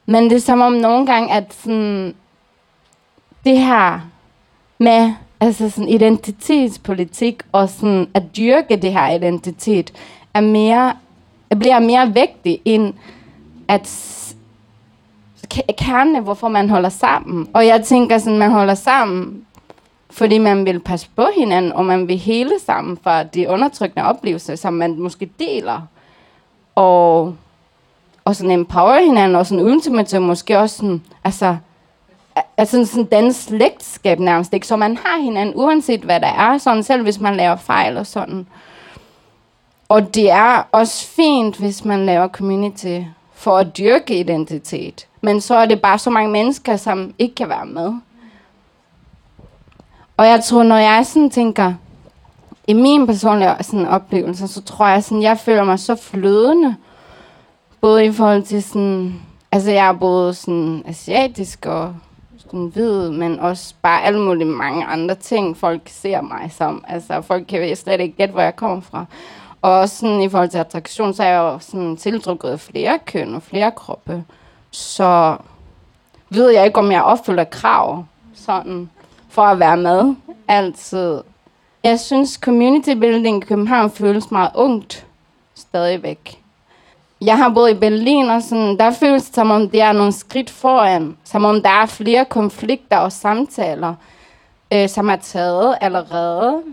Men 0.05 0.23
det 0.23 0.35
er 0.35 0.39
som 0.39 0.61
om 0.61 0.73
nogle 0.73 1.05
gange, 1.05 1.33
at 1.33 1.53
sådan, 1.53 2.15
det 3.45 3.57
her 3.57 3.99
med 4.77 5.13
altså 5.39 5.69
sådan 5.69 5.89
identitetspolitik 5.89 7.43
og 7.51 7.69
sådan 7.69 8.07
at 8.13 8.23
dyrke 8.37 8.75
det 8.75 8.93
her 8.93 9.09
identitet, 9.09 9.93
er 10.33 10.41
mere, 10.41 10.93
bliver 11.59 11.79
mere 11.79 12.13
vigtigt 12.13 12.61
end 12.65 12.93
at 13.67 13.87
kernen 15.77 16.23
hvorfor 16.23 16.47
man 16.47 16.69
holder 16.69 16.89
sammen. 16.89 17.47
Og 17.53 17.67
jeg 17.67 17.83
tænker 17.83 18.17
sådan, 18.17 18.39
man 18.39 18.51
holder 18.51 18.73
sammen, 18.75 19.45
fordi 20.09 20.37
man 20.37 20.65
vil 20.65 20.79
passe 20.79 21.09
på 21.15 21.27
hinanden, 21.37 21.71
og 21.71 21.85
man 21.85 22.07
vil 22.07 22.17
hele 22.17 22.51
sammen 22.65 22.97
for 23.03 23.23
de 23.23 23.49
undertrykkende 23.49 24.05
oplevelser, 24.05 24.55
som 24.55 24.73
man 24.73 24.99
måske 24.99 25.29
deler. 25.39 25.81
Og, 26.75 27.35
og 28.25 28.35
sådan 28.35 28.51
empower 28.51 29.05
hinanden, 29.05 29.35
og 29.35 29.45
sådan 29.45 29.65
ultimativt 29.65 30.23
måske 30.23 30.59
også 30.59 30.75
sådan, 30.75 31.01
altså, 31.23 31.57
altså 32.57 32.85
sådan 32.85 33.07
den 33.11 33.33
slægtskab 33.33 34.19
nærmest, 34.19 34.53
ikke? 34.53 34.67
Så 34.67 34.75
man 34.75 34.97
har 34.97 35.21
hinanden, 35.21 35.55
uanset 35.55 36.01
hvad 36.01 36.19
der 36.19 36.27
er, 36.27 36.57
sådan 36.57 36.83
selv 36.83 37.03
hvis 37.03 37.19
man 37.19 37.35
laver 37.35 37.55
fejl 37.55 37.97
og 37.97 38.05
sådan. 38.05 38.47
Og 39.89 40.15
det 40.15 40.31
er 40.31 40.67
også 40.71 41.07
fint, 41.07 41.57
hvis 41.57 41.85
man 41.85 42.05
laver 42.05 42.27
community 42.27 42.99
for 43.45 43.57
at 43.57 43.77
dyrke 43.77 44.19
identitet. 44.19 45.07
Men 45.21 45.41
så 45.41 45.55
er 45.55 45.65
det 45.65 45.81
bare 45.81 45.99
så 45.99 46.09
mange 46.09 46.31
mennesker, 46.31 46.75
som 46.77 47.13
ikke 47.19 47.35
kan 47.35 47.49
være 47.49 47.65
med. 47.65 47.93
Og 50.17 50.25
jeg 50.27 50.43
tror, 50.43 50.63
når 50.63 50.77
jeg 50.77 51.05
sådan 51.05 51.29
tænker, 51.29 51.73
i 52.67 52.73
min 52.73 53.07
personlige 53.07 53.55
sådan 53.61 53.87
oplevelse, 53.87 54.47
så 54.47 54.61
tror 54.61 54.87
jeg 54.87 55.03
sådan, 55.03 55.21
jeg 55.21 55.39
føler 55.39 55.63
mig 55.63 55.79
så 55.79 55.95
flødende. 55.95 56.75
Både 57.81 58.05
i 58.05 58.11
forhold 58.11 58.43
til 58.43 58.63
sådan, 58.63 59.21
altså 59.51 59.71
jeg 59.71 59.87
er 59.87 59.93
både 59.93 60.33
sådan 60.33 60.83
asiatisk 60.87 61.65
og 61.65 61.95
sådan 62.37 62.71
hvid, 62.73 63.09
men 63.09 63.39
også 63.39 63.73
bare 63.81 64.03
alle 64.03 64.21
mulige 64.21 64.45
mange 64.45 64.85
andre 64.85 65.15
ting, 65.15 65.57
folk 65.57 65.81
ser 65.85 66.21
mig 66.21 66.51
som. 66.57 66.83
Altså 66.87 67.21
folk 67.21 67.45
kan 67.47 67.75
slet 67.75 68.01
ikke 68.01 68.17
gætte, 68.17 68.31
hvor 68.31 68.41
jeg 68.41 68.55
kommer 68.55 68.81
fra. 68.81 69.05
Og 69.65 69.89
sådan, 69.89 70.21
i 70.21 70.29
forhold 70.29 70.49
til 70.49 70.57
attraktion, 70.57 71.13
så 71.13 71.23
er 71.23 71.27
jeg 71.27 71.39
jo 71.39 71.59
sådan 71.59 71.97
tiltrukket 71.97 72.49
af 72.49 72.59
flere 72.59 72.99
køn 73.05 73.35
og 73.35 73.43
flere 73.43 73.71
kroppe. 73.71 74.23
Så 74.71 75.37
ved 76.29 76.49
jeg 76.49 76.65
ikke, 76.65 76.79
om 76.79 76.91
jeg 76.91 77.03
opfylder 77.03 77.43
krav 77.43 78.05
sådan, 78.35 78.89
for 79.29 79.41
at 79.41 79.59
være 79.59 79.77
med 79.77 80.15
altid. 80.47 81.21
Jeg 81.83 81.99
synes, 81.99 82.29
community 82.29 82.93
building 82.93 83.43
i 83.43 83.45
København 83.45 83.91
føles 83.91 84.31
meget 84.31 84.51
ungt 84.55 85.05
stadigvæk. 85.55 86.41
Jeg 87.21 87.37
har 87.37 87.49
boet 87.49 87.71
i 87.71 87.79
Berlin, 87.79 88.29
og 88.29 88.41
sådan, 88.41 88.77
der 88.77 88.91
føles 88.91 89.25
det, 89.25 89.35
som 89.35 89.51
om 89.51 89.69
det 89.69 89.81
er 89.81 89.91
nogle 89.91 90.13
skridt 90.13 90.49
foran. 90.49 91.17
Som 91.23 91.45
om 91.45 91.61
der 91.61 91.69
er 91.69 91.85
flere 91.85 92.25
konflikter 92.25 92.97
og 92.97 93.11
samtaler, 93.11 93.95
øh, 94.73 94.89
som 94.89 95.09
er 95.09 95.15
taget 95.15 95.77
allerede 95.81 96.63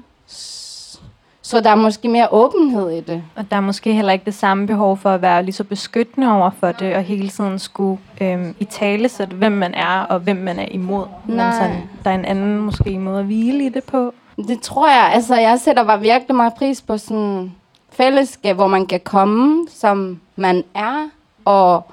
så 1.53 1.61
der 1.61 1.71
er 1.71 1.75
måske 1.75 2.09
mere 2.09 2.29
åbenhed 2.31 2.91
i 2.91 3.01
det. 3.01 3.23
Og 3.37 3.51
der 3.51 3.57
er 3.57 3.61
måske 3.61 3.95
heller 3.95 4.13
ikke 4.13 4.25
det 4.25 4.35
samme 4.35 4.67
behov 4.67 4.97
for 4.97 5.11
at 5.11 5.23
være 5.23 5.43
lige 5.43 5.53
så 5.53 5.65
beskyttende 5.65 6.33
over 6.33 6.51
for 6.51 6.73
det, 6.73 6.95
og 6.95 7.03
hele 7.03 7.29
tiden 7.29 7.59
skulle 7.59 8.01
øhm, 8.21 8.55
i 8.61 8.65
tale 8.65 9.09
sætte, 9.09 9.37
hvem 9.37 9.53
man 9.53 9.75
er, 9.75 10.01
og 10.01 10.19
hvem 10.19 10.37
man 10.37 10.59
er 10.59 10.69
imod. 10.71 11.05
Men 11.27 11.37
Nej. 11.37 11.53
sådan, 11.53 11.83
der 12.05 12.11
er 12.11 12.15
en 12.15 12.25
anden 12.25 12.59
måske 12.59 12.99
måde 12.99 13.19
at 13.19 13.25
hvile 13.25 13.67
i 13.67 13.69
det 13.69 13.85
på. 13.85 14.15
Det 14.37 14.61
tror 14.63 14.89
jeg. 14.89 15.11
Altså, 15.15 15.37
jeg 15.37 15.61
sætter 15.61 15.85
bare 15.85 16.01
virkelig 16.01 16.37
meget 16.37 16.55
pris 16.55 16.83
på 16.83 16.99
sådan 16.99 17.53
fællesskab, 17.91 18.57
hvor 18.57 18.69
man 18.69 18.87
kan 18.87 19.01
komme, 19.01 19.67
som 19.71 20.21
man 20.37 20.65
er, 20.75 21.09
og 21.45 21.85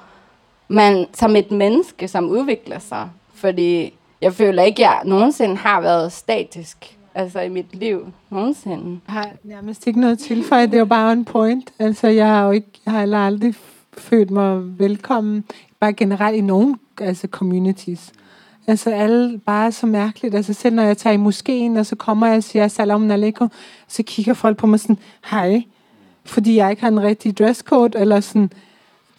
man 0.68 1.06
som 1.14 1.36
et 1.36 1.50
menneske, 1.50 2.08
som 2.08 2.28
udvikler 2.28 2.78
sig. 2.78 3.08
Fordi 3.34 3.92
jeg 4.20 4.34
føler 4.34 4.62
ikke, 4.62 4.86
at 4.86 4.90
jeg 4.90 5.00
nogensinde 5.04 5.56
har 5.56 5.80
været 5.80 6.12
statisk. 6.12 6.96
Altså 7.14 7.40
i 7.40 7.48
mit 7.48 7.76
liv. 7.76 8.12
Nogensinde. 8.30 9.00
Jeg 9.06 9.14
har 9.14 9.30
nærmest 9.44 9.86
ikke 9.86 10.00
noget 10.00 10.18
tilføje. 10.18 10.66
Det 10.66 10.74
er 10.74 10.78
jo 10.78 10.84
bare 10.84 11.12
en 11.12 11.24
point. 11.24 11.72
Altså, 11.78 12.08
jeg 12.08 12.26
har 12.26 12.44
jo 12.44 12.50
ikke, 12.50 12.68
jeg 12.86 12.92
har 12.92 13.00
heller 13.00 13.18
aldrig 13.18 13.54
følt 13.92 14.30
mig 14.30 14.78
velkommen, 14.78 15.44
bare 15.80 15.92
generelt 15.92 16.36
i 16.36 16.40
nogen 16.40 16.76
altså 17.00 17.26
communities. 17.30 18.12
Altså 18.66 18.90
alle 18.90 19.38
bare 19.38 19.72
så 19.72 19.86
mærkeligt. 19.86 20.34
Altså 20.34 20.52
selv 20.52 20.74
når 20.74 20.82
jeg 20.82 20.96
tager 20.96 21.14
i 21.14 21.16
moskeen, 21.16 21.76
og 21.76 21.86
så 21.86 21.96
kommer 21.96 22.26
jeg 22.26 22.36
og 22.36 22.42
siger 22.42 22.68
salam 22.68 23.10
alaikum, 23.10 23.50
så 23.88 24.02
kigger 24.02 24.34
folk 24.34 24.56
på 24.56 24.66
mig 24.66 24.80
sådan, 24.80 24.98
hej, 25.30 25.62
fordi 26.24 26.56
jeg 26.56 26.70
ikke 26.70 26.82
har 26.82 26.88
en 26.88 27.02
rigtig 27.02 27.38
dresscode, 27.38 27.98
eller 27.98 28.20
sådan, 28.20 28.52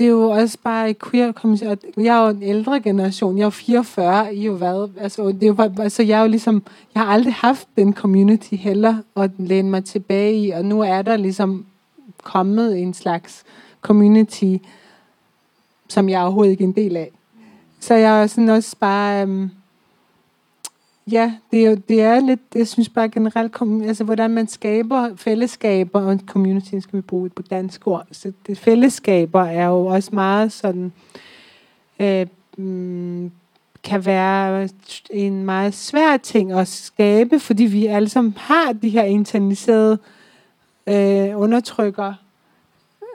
det 0.01 0.07
er 0.07 0.11
jo 0.11 0.29
også 0.29 0.57
bare 0.63 0.93
queer 0.93 1.31
community, 1.31 1.65
jeg 1.97 2.17
er 2.21 2.23
jo 2.23 2.29
en 2.29 2.43
ældre 2.43 2.79
generation, 2.81 3.37
jeg 3.37 3.41
er 3.43 3.45
jo 3.45 3.49
44, 3.49 4.35
I 4.35 4.45
jo 4.45 4.55
hvad, 4.55 4.89
altså, 4.99 5.27
det 5.27 5.43
er 5.43 5.47
jo, 5.47 5.53
bare- 5.53 5.73
altså 5.79 6.03
jeg 6.03 6.17
er 6.17 6.21
jo 6.21 6.27
ligesom, 6.27 6.63
jeg 6.95 7.03
har 7.03 7.09
aldrig 7.13 7.33
haft 7.33 7.67
den 7.77 7.93
community 7.93 8.53
heller, 8.55 8.95
at 9.17 9.31
læne 9.37 9.69
mig 9.69 9.85
tilbage 9.85 10.33
i, 10.45 10.49
og 10.49 10.65
nu 10.65 10.81
er 10.81 11.01
der 11.01 11.17
ligesom 11.17 11.65
kommet 12.23 12.79
en 12.79 12.93
slags 12.93 13.43
community, 13.81 14.55
som 15.89 16.09
jeg 16.09 16.21
overhovedet 16.21 16.51
ikke 16.51 16.63
er 16.63 16.67
en 16.67 16.75
del 16.75 16.97
af. 16.97 17.11
Så 17.79 17.93
jeg 17.93 18.21
er 18.23 18.27
sådan 18.27 18.49
også 18.49 18.75
bare, 18.79 19.21
øhm, 19.21 19.49
ja, 21.11 21.33
det 21.51 21.65
er, 21.65 21.69
jo, 21.69 21.75
det 21.89 22.01
er 22.01 22.19
lidt, 22.19 22.39
jeg 22.55 22.67
synes 22.67 22.89
bare 22.89 23.09
generelt, 23.09 23.51
kom- 23.51 23.81
altså 23.81 24.03
hvordan 24.03 24.31
man 24.31 24.47
skaber 24.47 25.15
fællesskaber, 25.15 26.01
og 26.01 26.19
community 26.27 26.79
skal 26.79 26.97
vi 26.97 27.01
bruge 27.01 27.25
et 27.25 27.33
på 27.33 27.41
dansk 27.41 27.87
ord, 27.87 28.07
så 28.11 28.31
det 28.47 28.57
fællesskaber 28.57 29.43
er 29.43 29.65
jo 29.65 29.85
også 29.85 30.09
meget 30.13 30.51
sådan, 30.51 30.91
øh, 31.99 32.27
mm, 32.57 33.31
kan 33.83 34.05
være 34.05 34.69
en 35.09 35.45
meget 35.45 35.73
svær 35.73 36.17
ting 36.17 36.51
at 36.51 36.67
skabe, 36.67 37.39
fordi 37.39 37.63
vi 37.63 37.85
alle 37.85 38.09
sammen 38.09 38.33
har 38.37 38.73
de 38.73 38.89
her 38.89 39.03
internaliserede 39.03 39.97
øh, 40.87 41.39
undertrykker 41.39 42.13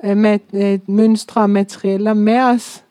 øh, 0.05 0.16
med, 0.16 0.38
øh, 0.53 0.79
mønstre 0.87 1.40
og 1.40 1.51
materialer 1.51 2.14
med 2.14 2.40
os 2.40 2.85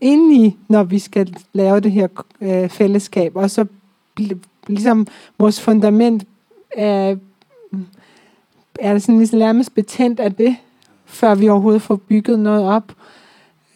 ind 0.00 0.32
i, 0.32 0.56
når 0.68 0.82
vi 0.82 0.98
skal 0.98 1.36
lave 1.52 1.80
det 1.80 1.92
her 1.92 2.08
øh, 2.40 2.68
fællesskab. 2.68 3.36
Og 3.36 3.50
så 3.50 3.66
ligesom 4.66 5.06
vores 5.38 5.60
fundament 5.60 6.24
er, 6.70 7.16
er 8.80 8.98
sådan 8.98 9.18
ligesom 9.18 9.38
nærmest 9.38 9.74
betændt 9.74 10.20
af 10.20 10.34
det, 10.34 10.56
før 11.04 11.34
vi 11.34 11.48
overhovedet 11.48 11.82
får 11.82 11.96
bygget 11.96 12.38
noget 12.38 12.64
op. 12.64 12.92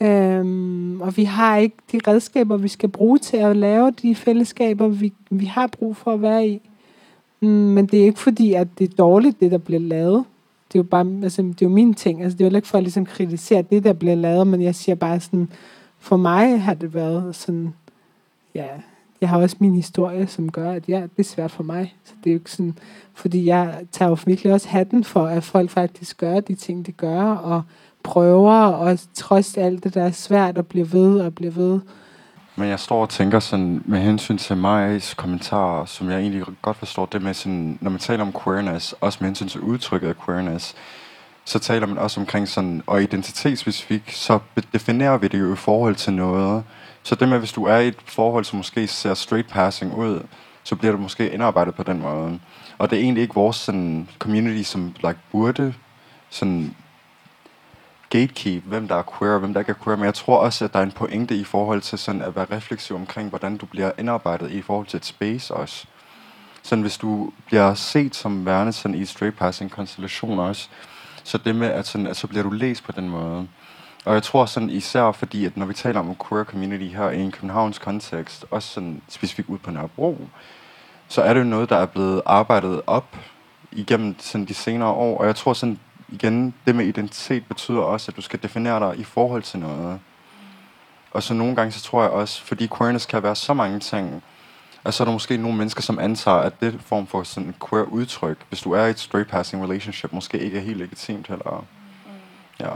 Øhm, 0.01 1.01
og 1.01 1.17
vi 1.17 1.25
har 1.25 1.57
ikke 1.57 1.77
de 1.93 2.01
redskaber, 2.07 2.57
vi 2.57 2.69
skal 2.69 2.89
bruge 2.89 3.19
til 3.19 3.37
at 3.37 3.57
lave 3.57 3.91
de 3.91 4.15
fællesskaber, 4.15 4.89
vi, 4.89 5.13
vi 5.31 5.45
har 5.45 5.67
brug 5.67 5.97
for 5.97 6.13
at 6.13 6.23
være 6.23 6.49
i. 6.49 6.61
Mm, 7.41 7.49
men 7.49 7.87
det 7.87 8.01
er 8.01 8.05
ikke 8.05 8.21
fordi, 8.21 8.53
at 8.53 8.69
det 8.79 8.91
er 8.91 8.95
dårligt, 8.95 9.41
det 9.41 9.51
der 9.51 9.59
bliver 9.59 9.81
lavet. 9.81 10.25
Det 10.69 10.79
er 10.79 10.83
jo 10.83 10.89
bare, 10.89 11.07
altså, 11.23 11.43
det 11.43 11.63
er 11.63 11.67
jo 11.67 11.69
mine 11.69 11.95
ting. 11.95 12.23
Altså, 12.23 12.39
det 12.39 12.45
er 12.45 12.51
jo 12.51 12.57
ikke 12.57 12.69
for 12.69 12.79
at 12.79 12.85
ligesom 12.85 13.07
kritisere 13.07 13.63
det, 13.63 13.85
der 13.85 13.93
bliver 13.93 14.15
lavet, 14.15 14.47
men 14.47 14.63
jeg 14.63 14.75
siger 14.75 14.95
bare 14.95 15.21
sådan, 15.21 15.49
for 15.99 16.17
mig 16.17 16.63
har 16.63 16.75
det 16.75 16.95
været 16.95 17.37
sådan, 17.37 17.75
ja, 18.55 18.67
jeg 19.25 19.31
har 19.31 19.39
også 19.39 19.57
min 19.59 19.75
historie, 19.75 20.27
som 20.27 20.53
gør, 20.53 20.73
at 20.73 20.89
ja, 20.89 21.03
det 21.03 21.19
er 21.19 21.23
svært 21.23 21.51
for 21.51 21.63
mig. 21.63 21.95
Så 22.05 22.13
det 22.25 22.31
er 22.31 22.35
jo 22.35 22.39
ikke 22.39 22.51
sådan, 22.51 22.79
fordi 23.15 23.47
jeg 23.47 23.75
tager 23.93 24.09
jo 24.09 24.17
virkelig 24.27 24.53
også 24.53 24.69
hatten 24.69 25.05
for, 25.05 25.27
at 25.27 25.45
folk 25.45 25.71
faktisk 25.71 26.19
gør 26.19 26.41
de 26.41 26.55
ting, 26.55 26.87
de 26.87 26.93
gør, 26.93 27.23
og 27.23 27.63
prøver, 28.03 28.55
og 28.55 28.99
trods 29.15 29.57
alt 29.57 29.85
det, 29.85 29.95
der 29.95 30.03
er 30.03 30.11
svært 30.11 30.59
at 30.59 30.67
blive 30.67 30.93
ved 30.93 31.21
og 31.21 31.35
blive 31.35 31.57
ved. 31.57 31.81
Men 32.57 32.69
jeg 32.69 32.81
står 32.81 33.03
og 33.03 33.09
tænker 33.09 33.41
sådan, 33.41 33.83
med 33.85 33.99
hensyn 33.99 34.39
til 34.39 34.57
Majas 34.57 35.15
kommentarer, 35.15 35.85
som 35.85 36.11
jeg 36.11 36.21
egentlig 36.21 36.45
godt 36.63 36.77
forstår, 36.77 37.07
det 37.07 37.23
med 37.23 37.35
sådan, 37.35 37.79
når 37.81 37.91
man 37.91 38.01
taler 38.01 38.23
om 38.23 38.33
queerness, 38.45 38.95
også 39.01 39.19
med 39.21 39.29
hensyn 39.29 39.49
til 39.49 39.61
udtrykket 39.61 40.09
af 40.09 40.15
queerness, 40.27 40.75
så 41.45 41.59
taler 41.59 41.87
man 41.87 41.99
også 41.99 42.21
omkring 42.21 42.49
sådan, 42.49 42.83
og 42.87 43.03
identitetsspecifik, 43.03 44.11
så 44.13 44.39
definerer 44.73 45.19
vi 45.19 45.29
det 45.29 45.41
jo 45.41 45.53
i 45.53 45.57
forhold 45.57 45.95
til 45.95 46.13
noget. 46.13 46.63
Så 47.05 47.15
det 47.15 47.29
med, 47.29 47.39
hvis 47.39 47.53
du 47.53 47.65
er 47.65 47.77
i 47.77 47.89
et 47.89 47.97
forhold, 48.05 48.45
som 48.45 48.57
måske 48.57 48.87
ser 48.87 49.15
straight 49.15 49.49
passing 49.49 49.95
ud, 49.95 50.23
så 50.63 50.77
bliver 50.77 50.93
du 50.93 50.99
måske 50.99 51.31
indarbejdet 51.31 51.75
på 51.75 51.83
den 51.83 52.01
måde. 52.01 52.41
Og 52.79 52.91
det 52.91 52.99
er 52.99 53.03
egentlig 53.03 53.23
ikke 53.23 53.35
vores 53.35 53.57
sådan, 53.57 54.09
community, 54.19 54.63
som 54.63 54.95
like, 55.03 55.19
burde 55.33 55.75
sådan, 56.31 56.77
gatekeep, 58.11 58.65
hvem 58.65 58.89
der 58.89 58.95
er 58.95 59.03
queer 59.19 59.33
og 59.33 59.41
hvem 59.41 59.53
der 59.53 59.61
ikke 59.61 59.71
er 59.71 59.85
queer, 59.85 59.97
men 59.97 60.05
jeg 60.05 60.15
tror 60.15 60.39
også, 60.39 60.65
at 60.65 60.73
der 60.73 60.79
er 60.79 60.83
en 60.83 60.93
pointe 60.93 61.37
i 61.37 61.45
forhold 61.45 61.81
til 61.81 61.99
sådan 61.99 62.23
at 62.23 62.37
være 62.37 62.47
refleksiv 62.51 62.97
omkring, 62.97 63.29
hvordan 63.29 63.57
du 63.57 63.67
bliver 63.67 63.91
indarbejdet 63.99 64.51
i 64.51 64.63
forhold 64.63 64.87
til 64.87 64.97
et 64.97 65.05
space 65.05 65.55
også. 65.55 65.87
Sådan 66.63 66.83
hvis 66.83 66.99
du 66.99 67.33
bliver 67.47 67.75
set 67.75 68.15
som 68.15 68.47
værende 68.47 68.73
sådan 68.73 68.95
i 68.95 69.05
straight 69.05 69.37
passing 69.37 69.71
konstellation 69.71 70.39
også, 70.39 70.69
så 71.25 71.39
det 71.39 71.57
med, 71.57 71.69
at, 71.69 71.87
sådan, 71.87 72.07
at 72.07 72.17
så 72.17 72.27
bliver 72.27 72.43
du 72.43 72.51
læst 72.51 72.85
på 72.85 72.93
den 72.93 73.09
måde. 73.09 73.49
Og 74.05 74.15
jeg 74.15 74.23
tror 74.23 74.47
sådan 74.47 74.71
især 74.71 75.13
fordi, 75.13 75.45
at 75.45 75.57
når 75.57 75.67
vi 75.67 75.75
taler 75.75 76.01
om 76.01 76.17
queer 76.29 76.45
community 76.45 76.97
her 76.97 77.11
i 77.11 77.21
en 77.21 77.33
Københavns 77.33 77.79
kontekst, 77.79 78.45
også 78.51 78.69
sådan 78.69 79.03
specifikt 79.09 79.49
ud 79.49 79.59
på 79.59 79.71
Nørrebro, 79.71 80.19
så 81.09 81.23
er 81.23 81.35
det 81.35 81.41
jo 81.41 81.45
noget, 81.45 81.69
der 81.69 81.77
er 81.77 81.87
blevet 81.87 82.23
arbejdet 82.27 82.83
op 82.87 83.17
igennem 83.73 84.17
sådan 84.19 84.45
de 84.45 84.55
senere 84.55 84.89
år. 84.89 85.19
Og 85.19 85.27
jeg 85.27 85.37
tror 85.37 85.53
sådan, 85.53 85.79
igen, 86.09 86.55
det 86.67 86.75
med 86.75 86.87
identitet 86.87 87.47
betyder 87.47 87.81
også, 87.81 88.11
at 88.11 88.17
du 88.17 88.23
skal 88.23 88.43
definere 88.43 88.89
dig 88.89 88.99
i 88.99 89.05
forhold 89.05 89.43
til 89.43 89.59
noget. 89.59 90.01
Og 91.11 91.23
så 91.23 91.35
nogle 91.35 91.57
gange, 91.57 91.73
så 91.73 91.83
tror 91.83 92.03
jeg 92.03 92.11
også, 92.11 92.43
fordi 92.43 92.69
queerness 92.79 93.07
kan 93.07 93.23
være 93.23 93.37
så 93.37 93.55
mange 93.55 93.81
ting, 93.81 94.23
at 94.85 94.95
så 94.95 95.03
er 95.03 95.05
der 95.05 95.13
måske 95.13 95.37
nogle 95.37 95.59
mennesker, 95.59 95.83
som 95.83 95.99
antager, 95.99 96.37
at 96.37 96.61
det 96.61 96.81
form 96.81 97.07
for 97.07 97.23
sådan 97.23 97.55
queer 97.71 97.85
udtryk, 97.85 98.39
hvis 98.49 98.61
du 98.61 98.73
er 98.73 98.87
i 98.87 98.91
et 98.91 98.99
straight 98.99 99.31
passing 99.31 99.65
relationship, 99.65 100.13
måske 100.13 100.39
ikke 100.39 100.59
er 100.59 100.63
helt 100.63 100.79
legitimt 100.79 101.27
heller. 101.27 101.65
Ja. 102.61 102.71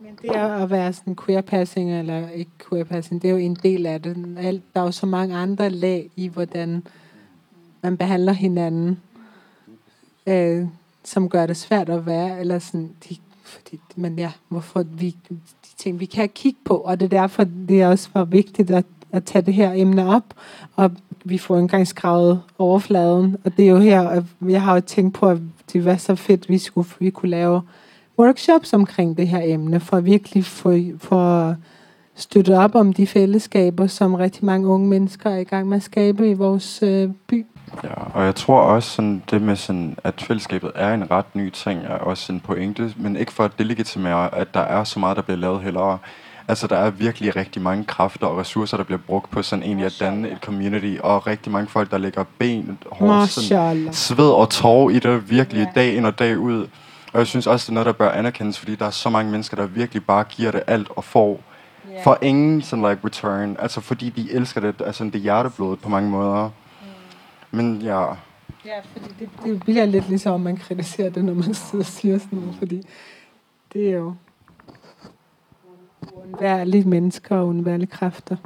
Men 0.00 0.18
det 0.22 0.30
er 0.30 0.46
at 0.46 0.70
være 0.70 0.92
sådan 0.92 1.16
queer 1.16 1.40
passing 1.40 1.98
eller 1.98 2.28
ikke 2.28 2.50
queer 2.68 2.84
passing, 2.84 3.22
det 3.22 3.28
er 3.28 3.32
jo 3.32 3.38
en 3.38 3.54
del 3.54 3.86
af 3.86 4.02
det. 4.02 4.36
Alt, 4.38 4.62
der 4.74 4.80
er 4.80 4.84
jo 4.84 4.90
så 4.90 5.06
mange 5.06 5.36
andre 5.36 5.70
lag 5.70 6.10
i, 6.16 6.28
hvordan 6.28 6.82
man 7.82 7.96
behandler 7.96 8.32
hinanden, 8.32 9.00
øh, 10.26 10.66
som 11.04 11.28
gør 11.28 11.46
det 11.46 11.56
svært 11.56 11.88
at 11.88 12.06
være, 12.06 12.40
eller 12.40 12.58
sådan, 12.58 12.90
de, 13.08 13.16
fordi, 13.44 13.80
men 13.96 14.18
ja, 14.18 14.32
hvorfor 14.48 14.82
vi, 14.82 15.16
de 15.30 15.38
ting, 15.76 16.00
vi 16.00 16.04
kan 16.04 16.28
kigge 16.28 16.58
på, 16.64 16.76
og 16.76 17.00
det 17.00 17.04
er 17.12 17.20
derfor, 17.20 17.44
det 17.44 17.82
er 17.82 17.88
også 17.88 18.08
var 18.14 18.24
vigtigt 18.24 18.70
at, 18.70 18.84
at 19.12 19.24
tage 19.24 19.42
det 19.42 19.54
her 19.54 19.72
emne 19.72 20.14
op, 20.14 20.34
og 20.76 20.90
vi 21.24 21.38
får 21.38 21.58
engang 21.58 21.86
skravet 21.86 22.42
overfladen, 22.58 23.36
og 23.44 23.56
det 23.56 23.64
er 23.64 23.70
jo 23.70 23.78
her, 23.78 24.22
jeg 24.48 24.62
har 24.62 24.74
jo 24.74 24.80
tænkt 24.80 25.14
på, 25.14 25.28
at 25.28 25.38
det 25.72 25.84
var 25.84 25.96
så 25.96 26.14
fedt, 26.14 26.48
vi 26.48 26.58
skulle 26.58 26.88
vi 26.98 27.10
kunne 27.10 27.30
lave 27.30 27.62
workshops 28.18 28.72
omkring 28.72 29.16
det 29.16 29.28
her 29.28 29.40
emne, 29.44 29.80
for 29.80 29.96
at 29.96 30.04
virkelig 30.04 30.44
få, 30.44 30.78
for 30.98 31.56
støtte 32.14 32.58
op 32.58 32.74
om 32.74 32.92
de 32.92 33.06
fællesskaber, 33.06 33.86
som 33.86 34.14
rigtig 34.14 34.44
mange 34.44 34.66
unge 34.66 34.88
mennesker 34.88 35.30
er 35.30 35.38
i 35.38 35.44
gang 35.44 35.68
med 35.68 35.76
at 35.76 35.82
skabe 35.82 36.30
i 36.30 36.34
vores 36.34 36.82
øh, 36.82 37.08
by. 37.26 37.46
Ja, 37.84 37.94
og 38.14 38.24
jeg 38.24 38.34
tror 38.34 38.60
også, 38.60 38.90
sådan, 38.90 39.22
det 39.30 39.42
med, 39.42 39.56
sådan, 39.56 39.96
at 40.04 40.20
fællesskabet 40.20 40.70
er 40.74 40.94
en 40.94 41.10
ret 41.10 41.36
ny 41.36 41.50
ting, 41.50 41.80
er 41.84 41.98
også 41.98 42.32
en 42.32 42.40
pointe, 42.40 42.94
men 42.96 43.16
ikke 43.16 43.32
for 43.32 43.44
at 43.44 43.50
delegitimere, 43.58 44.34
at 44.34 44.54
der 44.54 44.60
er 44.60 44.84
så 44.84 44.98
meget, 44.98 45.16
der 45.16 45.22
bliver 45.22 45.38
lavet 45.38 45.60
heller. 45.60 45.98
Altså, 46.48 46.66
der 46.66 46.76
er 46.76 46.90
virkelig 46.90 47.36
rigtig 47.36 47.62
mange 47.62 47.84
kræfter 47.84 48.26
og 48.26 48.38
ressourcer, 48.38 48.76
der 48.76 48.84
bliver 48.84 48.98
brugt 49.06 49.30
på 49.30 49.42
sådan 49.42 49.62
egentlig 49.62 49.86
at 49.86 49.96
danne 50.00 50.30
et 50.30 50.38
community, 50.40 50.96
og 51.02 51.26
rigtig 51.26 51.52
mange 51.52 51.68
folk, 51.68 51.90
der 51.90 51.98
lægger 51.98 52.24
ben, 52.38 52.78
hår, 52.92 53.26
sådan, 53.26 53.88
sved 53.92 54.30
og 54.30 54.50
tår 54.50 54.90
i 54.90 54.98
det 54.98 55.30
virkelig 55.30 55.68
dag 55.74 55.94
ind 55.94 56.06
og 56.06 56.18
dag 56.18 56.38
ud. 56.38 56.66
Og 57.12 57.18
jeg 57.18 57.26
synes 57.26 57.46
også, 57.46 57.64
det 57.64 57.68
er 57.68 57.74
noget, 57.74 57.86
der 57.86 57.92
bør 57.92 58.10
anerkendes, 58.10 58.58
fordi 58.58 58.74
der 58.74 58.86
er 58.86 58.90
så 58.90 59.10
mange 59.10 59.30
mennesker, 59.30 59.56
der 59.56 59.66
virkelig 59.66 60.04
bare 60.04 60.24
giver 60.24 60.50
det 60.50 60.62
alt 60.66 60.88
og 60.90 61.04
får 61.04 61.40
yeah. 61.90 62.04
for 62.04 62.18
ingen 62.22 62.62
sådan 62.62 62.84
like 62.90 63.00
return. 63.04 63.56
Altså 63.58 63.80
fordi 63.80 64.10
de 64.10 64.32
elsker 64.32 64.60
det, 64.60 64.82
altså 64.86 65.04
det 65.04 65.14
er 65.14 65.18
hjerteblodet 65.18 65.80
på 65.80 65.88
mange 65.88 66.10
måder. 66.10 66.50
Men 67.50 67.76
ja, 67.76 68.06
Ja, 68.66 68.80
fordi 68.80 69.14
det, 69.18 69.30
det 69.44 69.60
bliver 69.60 69.84
lidt 69.84 70.08
ligesom, 70.08 70.32
om 70.32 70.40
man 70.40 70.56
kritiserer 70.56 71.10
det, 71.10 71.24
når 71.24 71.34
man 71.34 71.54
sidder 71.54 71.84
og 71.84 71.86
siger 71.86 72.18
sådan 72.18 72.38
noget, 72.38 72.54
fordi 72.58 72.82
det 73.72 73.88
er 73.88 73.92
jo 73.92 74.14
undværlige 76.12 76.88
mennesker 76.88 77.36
og 77.36 77.46
undværlige 77.46 77.90
kræfter. 77.90 78.36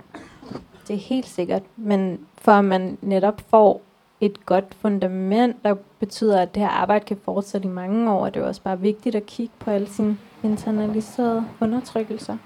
Det 0.88 0.94
er 0.94 1.00
helt 1.00 1.26
sikkert, 1.26 1.62
men 1.76 2.18
for 2.34 2.52
at 2.52 2.64
man 2.64 2.98
netop 3.02 3.42
får 3.48 3.82
et 4.20 4.46
godt 4.46 4.64
fundament, 4.80 5.56
der 5.64 5.74
betyder, 6.00 6.40
at 6.40 6.54
det 6.54 6.62
her 6.62 6.68
arbejde 6.68 7.04
kan 7.04 7.16
fortsætte 7.24 7.68
i 7.68 7.70
mange 7.70 8.12
år. 8.12 8.24
Og 8.24 8.34
det 8.34 8.42
er 8.42 8.46
også 8.46 8.62
bare 8.62 8.80
vigtigt 8.80 9.14
at 9.14 9.26
kigge 9.26 9.52
på 9.58 9.70
alle 9.70 9.88
sine 9.88 10.16
internaliserede 10.42 11.44
undertrykkelser. 11.60 12.36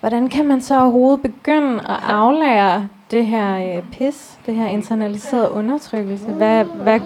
Hvordan 0.00 0.28
kan 0.28 0.46
man 0.46 0.60
så 0.60 0.80
overhovedet 0.80 1.22
begynde 1.22 1.74
at 1.74 1.98
aflære 2.08 2.88
det 3.10 3.26
her 3.26 3.76
øh, 3.76 3.82
pis, 3.92 4.38
det 4.46 4.54
her 4.54 4.66
internaliserede 4.66 5.50
undertrykkelse? 5.50 6.26
Hvad, 6.26 6.64
hvad 6.64 7.00